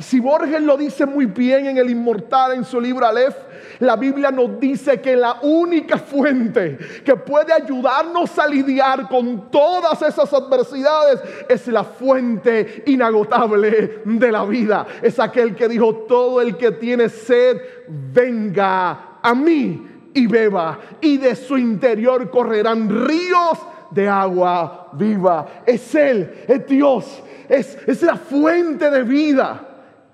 Si 0.00 0.18
Borges 0.18 0.62
lo 0.62 0.76
dice 0.76 1.04
muy 1.04 1.26
bien 1.26 1.66
en 1.66 1.76
el 1.76 1.90
Inmortal, 1.90 2.54
en 2.54 2.64
su 2.64 2.80
libro 2.80 3.06
Aleph, 3.06 3.36
la 3.80 3.96
Biblia 3.96 4.30
nos 4.30 4.58
dice 4.58 5.00
que 5.00 5.16
la 5.16 5.38
única 5.42 5.98
fuente 5.98 6.78
que 7.04 7.16
puede 7.16 7.52
ayudarnos 7.52 8.38
a 8.38 8.46
lidiar 8.46 9.08
con 9.08 9.50
todas 9.50 10.00
esas 10.02 10.32
adversidades 10.32 11.20
es 11.48 11.66
la 11.68 11.84
fuente 11.84 12.82
inagotable 12.86 14.00
de 14.04 14.32
la 14.32 14.44
vida. 14.44 14.86
Es 15.02 15.18
aquel 15.18 15.54
que 15.54 15.68
dijo, 15.68 15.94
todo 16.08 16.40
el 16.40 16.56
que 16.56 16.72
tiene 16.72 17.08
sed, 17.08 17.58
venga 17.88 19.18
a 19.22 19.34
mí 19.34 19.86
y 20.14 20.26
beba. 20.26 20.78
Y 21.00 21.18
de 21.18 21.36
su 21.36 21.58
interior 21.58 22.30
correrán 22.30 23.06
ríos 23.06 23.58
de 23.90 24.08
agua 24.08 24.88
viva. 24.92 25.62
Es 25.66 25.94
Él, 25.94 26.44
es 26.46 26.66
Dios, 26.66 27.22
es, 27.48 27.76
es 27.86 28.02
la 28.02 28.16
fuente 28.16 28.90
de 28.90 29.02
vida. 29.02 29.66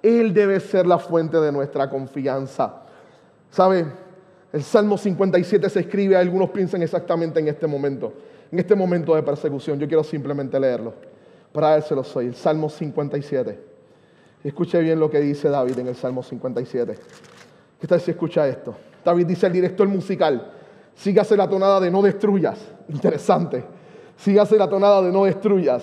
Él 0.06 0.32
debe 0.32 0.60
ser 0.60 0.86
la 0.86 0.98
fuente 0.98 1.36
de 1.40 1.50
nuestra 1.50 1.90
confianza. 1.90 2.82
¿Sabe? 3.50 3.84
El 4.52 4.62
Salmo 4.62 4.96
57 4.96 5.68
se 5.68 5.80
escribe, 5.80 6.16
algunos 6.16 6.50
piensan 6.50 6.80
exactamente 6.82 7.40
en 7.40 7.48
este 7.48 7.66
momento, 7.66 8.12
en 8.52 8.60
este 8.60 8.76
momento 8.76 9.16
de 9.16 9.24
persecución. 9.24 9.80
Yo 9.80 9.88
quiero 9.88 10.04
simplemente 10.04 10.60
leerlo. 10.60 10.94
Para 11.52 11.74
él 11.74 11.82
lo 11.90 12.04
soy. 12.04 12.26
El 12.26 12.36
Salmo 12.36 12.68
57. 12.68 13.58
Escuche 14.44 14.78
bien 14.80 15.00
lo 15.00 15.10
que 15.10 15.18
dice 15.18 15.48
David 15.48 15.80
en 15.80 15.88
el 15.88 15.96
Salmo 15.96 16.22
57. 16.22 16.98
¿Qué 17.80 17.86
tal 17.88 18.00
si 18.00 18.12
escucha 18.12 18.46
esto? 18.46 18.76
David 19.04 19.26
dice 19.26 19.48
el 19.48 19.54
director 19.54 19.88
musical, 19.88 20.52
sígase 20.94 21.36
la 21.36 21.48
tonada 21.48 21.80
de 21.80 21.90
no 21.90 22.00
destruyas. 22.00 22.60
Interesante. 22.88 23.64
Sígase 24.16 24.56
la 24.56 24.68
tonada 24.68 25.02
de 25.02 25.10
no 25.10 25.24
destruyas. 25.24 25.82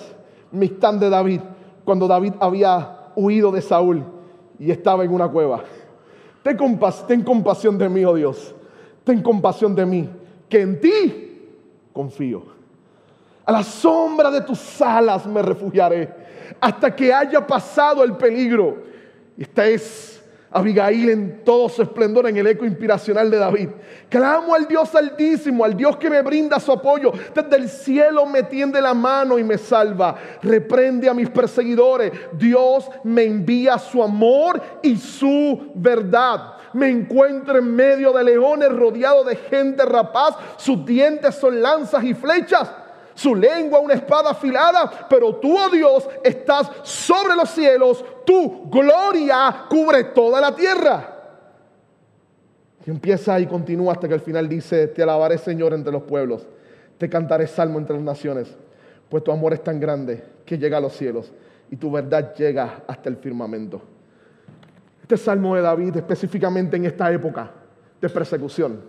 Mistán 0.50 0.98
de 0.98 1.10
David, 1.10 1.42
cuando 1.84 2.08
David 2.08 2.32
había 2.40 3.10
huido 3.16 3.52
de 3.52 3.60
Saúl 3.60 4.13
y 4.58 4.70
estaba 4.70 5.04
en 5.04 5.12
una 5.12 5.28
cueva. 5.28 5.64
Ten, 6.42 7.22
compasión 7.22 7.78
de 7.78 7.88
mí, 7.88 8.04
oh 8.04 8.14
Dios. 8.14 8.54
Ten 9.02 9.22
compasión 9.22 9.74
de 9.74 9.86
mí, 9.86 10.08
que 10.48 10.60
en 10.60 10.80
ti 10.80 11.48
confío. 11.92 12.42
A 13.46 13.52
la 13.52 13.62
sombra 13.62 14.30
de 14.30 14.42
tus 14.42 14.80
alas 14.80 15.26
me 15.26 15.42
refugiaré 15.42 16.12
hasta 16.60 16.94
que 16.94 17.12
haya 17.12 17.46
pasado 17.46 18.04
el 18.04 18.16
peligro. 18.16 18.84
Esta 19.36 19.66
es 19.66 20.13
Abigail 20.54 21.10
en 21.10 21.44
todo 21.44 21.68
su 21.68 21.82
esplendor 21.82 22.28
en 22.28 22.36
el 22.36 22.46
eco 22.46 22.64
inspiracional 22.64 23.28
de 23.28 23.38
David. 23.38 23.68
Clamo 24.08 24.54
al 24.54 24.68
Dios 24.68 24.94
altísimo, 24.94 25.64
al 25.64 25.76
Dios 25.76 25.96
que 25.96 26.08
me 26.08 26.22
brinda 26.22 26.60
su 26.60 26.70
apoyo. 26.70 27.12
Desde 27.34 27.56
el 27.56 27.68
cielo 27.68 28.24
me 28.24 28.44
tiende 28.44 28.80
la 28.80 28.94
mano 28.94 29.36
y 29.36 29.42
me 29.42 29.58
salva. 29.58 30.14
Reprende 30.42 31.08
a 31.08 31.14
mis 31.14 31.28
perseguidores. 31.28 32.12
Dios 32.32 32.88
me 33.02 33.24
envía 33.24 33.78
su 33.78 34.00
amor 34.00 34.62
y 34.80 34.96
su 34.96 35.72
verdad. 35.74 36.54
Me 36.72 36.88
encuentro 36.88 37.58
en 37.58 37.74
medio 37.74 38.12
de 38.12 38.22
leones 38.22 38.70
rodeado 38.70 39.24
de 39.24 39.34
gente 39.34 39.84
rapaz. 39.84 40.36
Sus 40.56 40.86
dientes 40.86 41.34
son 41.34 41.60
lanzas 41.60 42.04
y 42.04 42.14
flechas 42.14 42.70
su 43.14 43.34
lengua 43.34 43.78
una 43.78 43.94
espada 43.94 44.30
afilada, 44.30 45.06
pero 45.08 45.36
tú, 45.36 45.56
oh 45.56 45.70
Dios, 45.70 46.08
estás 46.22 46.70
sobre 46.82 47.34
los 47.36 47.50
cielos, 47.50 48.04
tu 48.24 48.68
gloria 48.68 49.64
cubre 49.68 50.04
toda 50.04 50.40
la 50.40 50.54
tierra. 50.54 51.10
Y 52.86 52.90
empieza 52.90 53.38
y 53.40 53.46
continúa 53.46 53.92
hasta 53.92 54.08
que 54.08 54.14
al 54.14 54.20
final 54.20 54.48
dice, 54.48 54.88
te 54.88 55.02
alabaré 55.02 55.38
Señor 55.38 55.72
entre 55.72 55.92
los 55.92 56.02
pueblos, 56.02 56.46
te 56.98 57.08
cantaré 57.08 57.46
salmo 57.46 57.78
entre 57.78 57.96
las 57.96 58.04
naciones, 58.04 58.54
pues 59.08 59.24
tu 59.24 59.32
amor 59.32 59.54
es 59.54 59.62
tan 59.62 59.80
grande 59.80 60.22
que 60.44 60.58
llega 60.58 60.78
a 60.78 60.80
los 60.80 60.92
cielos 60.92 61.32
y 61.70 61.76
tu 61.76 61.90
verdad 61.90 62.34
llega 62.34 62.82
hasta 62.86 63.08
el 63.08 63.16
firmamento. 63.16 63.80
Este 65.00 65.16
salmo 65.16 65.54
de 65.54 65.62
David, 65.62 65.96
específicamente 65.96 66.76
en 66.76 66.86
esta 66.86 67.10
época 67.12 67.50
de 68.00 68.08
persecución, 68.08 68.80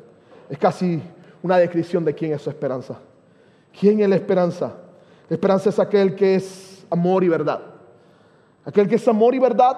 es 0.49 0.57
casi 0.57 1.01
una 1.41 1.57
descripción 1.57 2.03
de 2.03 2.13
quién 2.13 2.33
es 2.33 2.41
su 2.41 2.49
esperanza. 2.49 2.97
¿Quién 3.79 4.01
es 4.01 4.09
la 4.09 4.15
esperanza? 4.15 4.73
La 5.29 5.35
esperanza 5.35 5.69
es 5.69 5.79
aquel 5.79 6.15
que 6.15 6.35
es 6.35 6.85
amor 6.89 7.23
y 7.23 7.29
verdad. 7.29 7.61
Aquel 8.65 8.87
que 8.87 8.95
es 8.95 9.07
amor 9.07 9.35
y 9.35 9.39
verdad, 9.39 9.77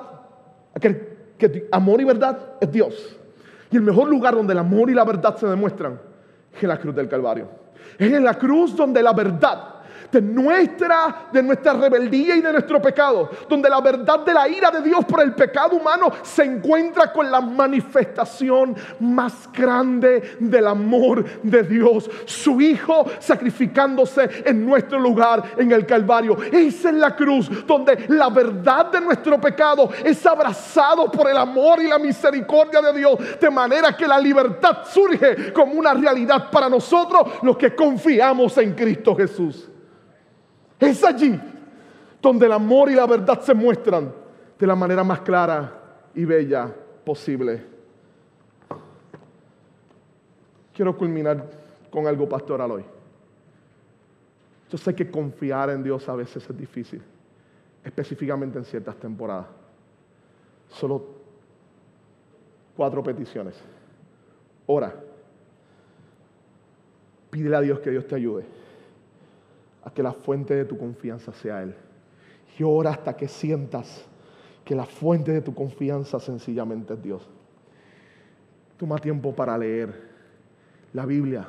aquel 0.73 1.17
que 1.37 1.67
amor 1.71 2.01
y 2.01 2.05
verdad 2.05 2.39
es 2.61 2.71
Dios. 2.71 3.17
Y 3.71 3.75
el 3.75 3.81
mejor 3.81 4.07
lugar 4.07 4.35
donde 4.35 4.53
el 4.53 4.59
amor 4.59 4.89
y 4.89 4.93
la 4.93 5.03
verdad 5.03 5.35
se 5.35 5.47
demuestran 5.47 5.99
es 6.55 6.63
en 6.63 6.69
la 6.69 6.79
cruz 6.79 6.95
del 6.95 7.09
Calvario. 7.09 7.47
Es 7.97 8.11
en 8.11 8.23
la 8.23 8.35
cruz 8.35 8.75
donde 8.75 9.01
la 9.01 9.13
verdad 9.13 9.75
de 10.11 10.21
nuestra, 10.21 11.27
de 11.31 11.43
nuestra 11.43 11.73
rebeldía 11.73 12.35
y 12.35 12.41
de 12.41 12.51
nuestro 12.51 12.81
pecado, 12.81 13.29
donde 13.49 13.69
la 13.69 13.81
verdad 13.81 14.19
de 14.19 14.33
la 14.33 14.47
ira 14.47 14.71
de 14.71 14.81
Dios 14.81 15.05
por 15.05 15.21
el 15.21 15.33
pecado 15.33 15.75
humano 15.75 16.11
se 16.21 16.43
encuentra 16.43 17.11
con 17.11 17.29
la 17.29 17.41
manifestación 17.41 18.75
más 18.99 19.49
grande 19.51 20.37
del 20.39 20.67
amor 20.67 21.23
de 21.43 21.63
Dios, 21.63 22.09
su 22.25 22.61
Hijo 22.61 23.05
sacrificándose 23.19 24.43
en 24.45 24.65
nuestro 24.65 24.99
lugar 24.99 25.43
en 25.57 25.71
el 25.71 25.85
Calvario. 25.85 26.37
Esa 26.51 26.89
es 26.89 26.95
la 26.95 27.15
cruz 27.15 27.49
donde 27.65 28.05
la 28.09 28.29
verdad 28.29 28.91
de 28.91 29.01
nuestro 29.01 29.39
pecado 29.39 29.89
es 30.03 30.25
abrazado 30.25 31.11
por 31.11 31.29
el 31.29 31.37
amor 31.37 31.81
y 31.81 31.87
la 31.87 31.99
misericordia 31.99 32.81
de 32.81 32.97
Dios, 32.97 33.39
de 33.39 33.49
manera 33.49 33.95
que 33.95 34.07
la 34.07 34.19
libertad 34.19 34.79
surge 34.85 35.51
como 35.53 35.73
una 35.73 35.93
realidad 35.93 36.49
para 36.49 36.69
nosotros 36.69 37.23
los 37.41 37.57
que 37.57 37.75
confiamos 37.75 38.57
en 38.57 38.73
Cristo 38.73 39.15
Jesús. 39.15 39.69
Es 40.79 41.03
allí 41.03 41.39
donde 42.21 42.45
el 42.45 42.51
amor 42.51 42.89
y 42.89 42.95
la 42.95 43.05
verdad 43.05 43.41
se 43.41 43.53
muestran 43.53 44.13
de 44.57 44.67
la 44.67 44.75
manera 44.75 45.03
más 45.03 45.21
clara 45.21 45.71
y 46.13 46.25
bella 46.25 46.73
posible. 47.05 47.63
Quiero 50.73 50.95
culminar 50.95 51.49
con 51.89 52.05
algo 52.05 52.27
pastoral 52.29 52.71
hoy. 52.71 52.85
Yo 54.69 54.77
sé 54.77 54.93
que 54.93 55.09
confiar 55.09 55.69
en 55.69 55.81
Dios 55.81 56.07
a 56.09 56.15
veces 56.15 56.47
es 56.47 56.57
difícil, 56.57 57.01
específicamente 57.83 58.59
en 58.59 58.65
ciertas 58.65 58.95
temporadas. 58.97 59.47
Solo 60.69 61.05
cuatro 62.75 63.01
peticiones. 63.01 63.55
Ora. 64.65 64.93
Pídele 67.31 67.55
a 67.55 67.61
Dios 67.61 67.79
que 67.79 67.89
Dios 67.89 68.05
te 68.07 68.15
ayude 68.15 68.56
a 69.87 69.89
que 69.89 70.03
la 70.03 70.11
fuente 70.11 70.53
de 70.53 70.65
tu 70.65 70.77
confianza 70.77 71.31
sea 71.31 71.63
Él. 71.63 71.73
Y 72.59 72.63
ora 72.63 72.89
hasta 72.91 73.15
que 73.15 73.29
sientas 73.29 74.05
que 74.65 74.75
la 74.75 74.85
fuente 74.85 75.31
de 75.31 75.39
tu 75.39 75.53
confianza 75.53 76.19
sencillamente 76.19 76.93
es 76.93 77.01
Dios. 77.01 77.29
Toma 78.75 78.97
tiempo 78.97 79.33
para 79.33 79.57
leer 79.57 79.93
la 80.91 81.05
Biblia. 81.05 81.47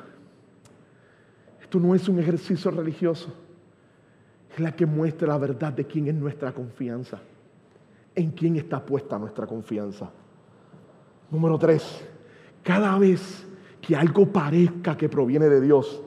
Esto 1.61 1.81
no 1.81 1.93
es 1.93 2.07
un 2.07 2.17
ejercicio 2.19 2.71
religioso. 2.71 3.33
Es 4.53 4.59
la 4.61 4.71
que 4.71 4.85
muestra 4.85 5.27
la 5.27 5.37
verdad 5.37 5.73
de 5.73 5.85
quién 5.85 6.07
es 6.07 6.15
nuestra 6.15 6.53
confianza. 6.53 7.19
En 8.15 8.31
quién 8.31 8.55
está 8.55 8.85
puesta 8.85 9.19
nuestra 9.19 9.45
confianza. 9.47 10.09
Número 11.29 11.59
tres, 11.59 12.07
cada 12.63 12.97
vez 12.97 13.45
que 13.81 13.97
algo 13.97 14.31
parezca 14.31 14.95
que 14.95 15.09
proviene 15.09 15.49
de 15.49 15.59
Dios, 15.59 16.03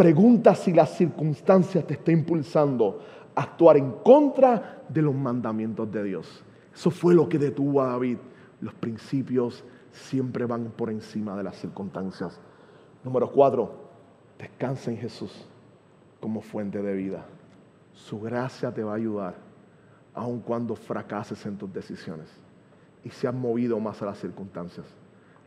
Pregunta 0.00 0.54
si 0.54 0.72
la 0.72 0.86
circunstancia 0.86 1.86
te 1.86 1.92
está 1.92 2.10
impulsando 2.10 3.02
a 3.34 3.42
actuar 3.42 3.76
en 3.76 3.90
contra 4.02 4.82
de 4.88 5.02
los 5.02 5.14
mandamientos 5.14 5.92
de 5.92 6.02
Dios. 6.02 6.42
Eso 6.74 6.90
fue 6.90 7.14
lo 7.14 7.28
que 7.28 7.38
detuvo 7.38 7.82
a 7.82 7.88
David. 7.88 8.16
Los 8.62 8.72
principios 8.72 9.62
siempre 9.92 10.46
van 10.46 10.72
por 10.74 10.88
encima 10.88 11.36
de 11.36 11.42
las 11.42 11.56
circunstancias. 11.56 12.40
Número 13.04 13.30
cuatro, 13.30 13.74
descansa 14.38 14.90
en 14.90 14.96
Jesús 14.96 15.46
como 16.18 16.40
fuente 16.40 16.80
de 16.80 16.94
vida. 16.94 17.26
Su 17.92 18.22
gracia 18.22 18.72
te 18.72 18.82
va 18.82 18.92
a 18.92 18.96
ayudar 18.96 19.34
aun 20.14 20.40
cuando 20.40 20.76
fracases 20.76 21.44
en 21.44 21.58
tus 21.58 21.70
decisiones 21.74 22.30
y 23.04 23.10
se 23.10 23.28
han 23.28 23.38
movido 23.38 23.78
más 23.78 24.00
a 24.00 24.06
las 24.06 24.18
circunstancias. 24.18 24.86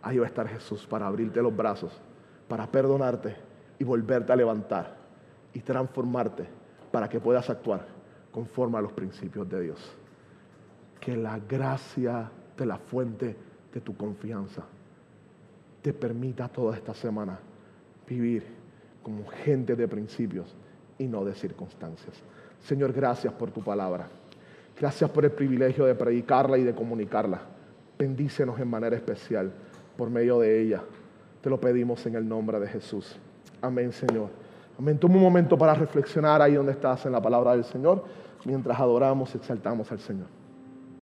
Ahí 0.04 0.20
va 0.20 0.26
a 0.26 0.28
estar 0.28 0.48
Jesús 0.48 0.86
para 0.86 1.08
abrirte 1.08 1.42
los 1.42 1.58
brazos, 1.58 2.00
para 2.48 2.68
perdonarte 2.68 3.52
y 3.84 3.86
volverte 3.86 4.32
a 4.32 4.36
levantar 4.38 4.96
y 5.54 5.60
transformarte 5.60 6.46
para 6.90 7.10
que 7.10 7.20
puedas 7.20 7.50
actuar 7.50 7.86
conforme 8.32 8.78
a 8.78 8.82
los 8.82 8.94
principios 8.94 9.50
de 9.50 9.62
Dios. 9.62 9.94
Que 11.02 11.18
la 11.18 11.38
gracia 11.38 12.32
de 12.58 12.66
la 12.66 12.78
fuente 12.78 13.36
de 13.74 13.82
tu 13.82 13.98
confianza 13.98 14.64
te 15.82 15.92
permita 15.92 16.48
toda 16.48 16.78
esta 16.78 16.94
semana 16.94 17.38
vivir 18.08 18.46
como 19.04 19.28
gente 19.28 19.76
de 19.76 19.86
principios 19.86 20.56
y 20.98 21.06
no 21.06 21.26
de 21.26 21.36
circunstancias. 21.36 22.16
Señor, 22.62 22.94
gracias 22.94 23.34
por 23.34 23.52
tu 23.52 23.62
palabra. 23.62 24.08
Gracias 24.80 25.10
por 25.10 25.26
el 25.26 25.32
privilegio 25.32 25.84
de 25.84 25.96
predicarla 25.96 26.58
y 26.58 26.64
de 26.64 26.74
comunicarla. 26.74 27.42
Bendícenos 28.00 28.58
en 28.62 28.70
manera 28.70 28.96
especial 28.96 29.52
por 29.98 30.10
medio 30.10 30.40
de 30.40 30.62
ella. 30.62 30.82
Te 31.42 31.50
lo 31.50 31.60
pedimos 31.60 32.06
en 32.06 32.16
el 32.16 32.26
nombre 32.26 32.62
de 32.62 32.68
Jesús. 32.68 33.20
Amén, 33.64 33.94
Señor. 33.94 34.30
Amén. 34.78 34.98
Toma 35.00 35.16
un 35.16 35.22
momento 35.22 35.58
para 35.58 35.74
reflexionar 35.74 36.42
ahí 36.42 36.56
donde 36.56 36.74
estás 36.74 37.06
en 37.06 37.14
la 37.14 37.22
palabra 37.22 37.54
del 37.54 37.64
Señor 37.64 38.04
mientras 38.44 38.78
adoramos 38.78 39.34
y 39.34 39.38
exaltamos 39.38 39.90
al 39.90 40.00
Señor. 40.00 40.43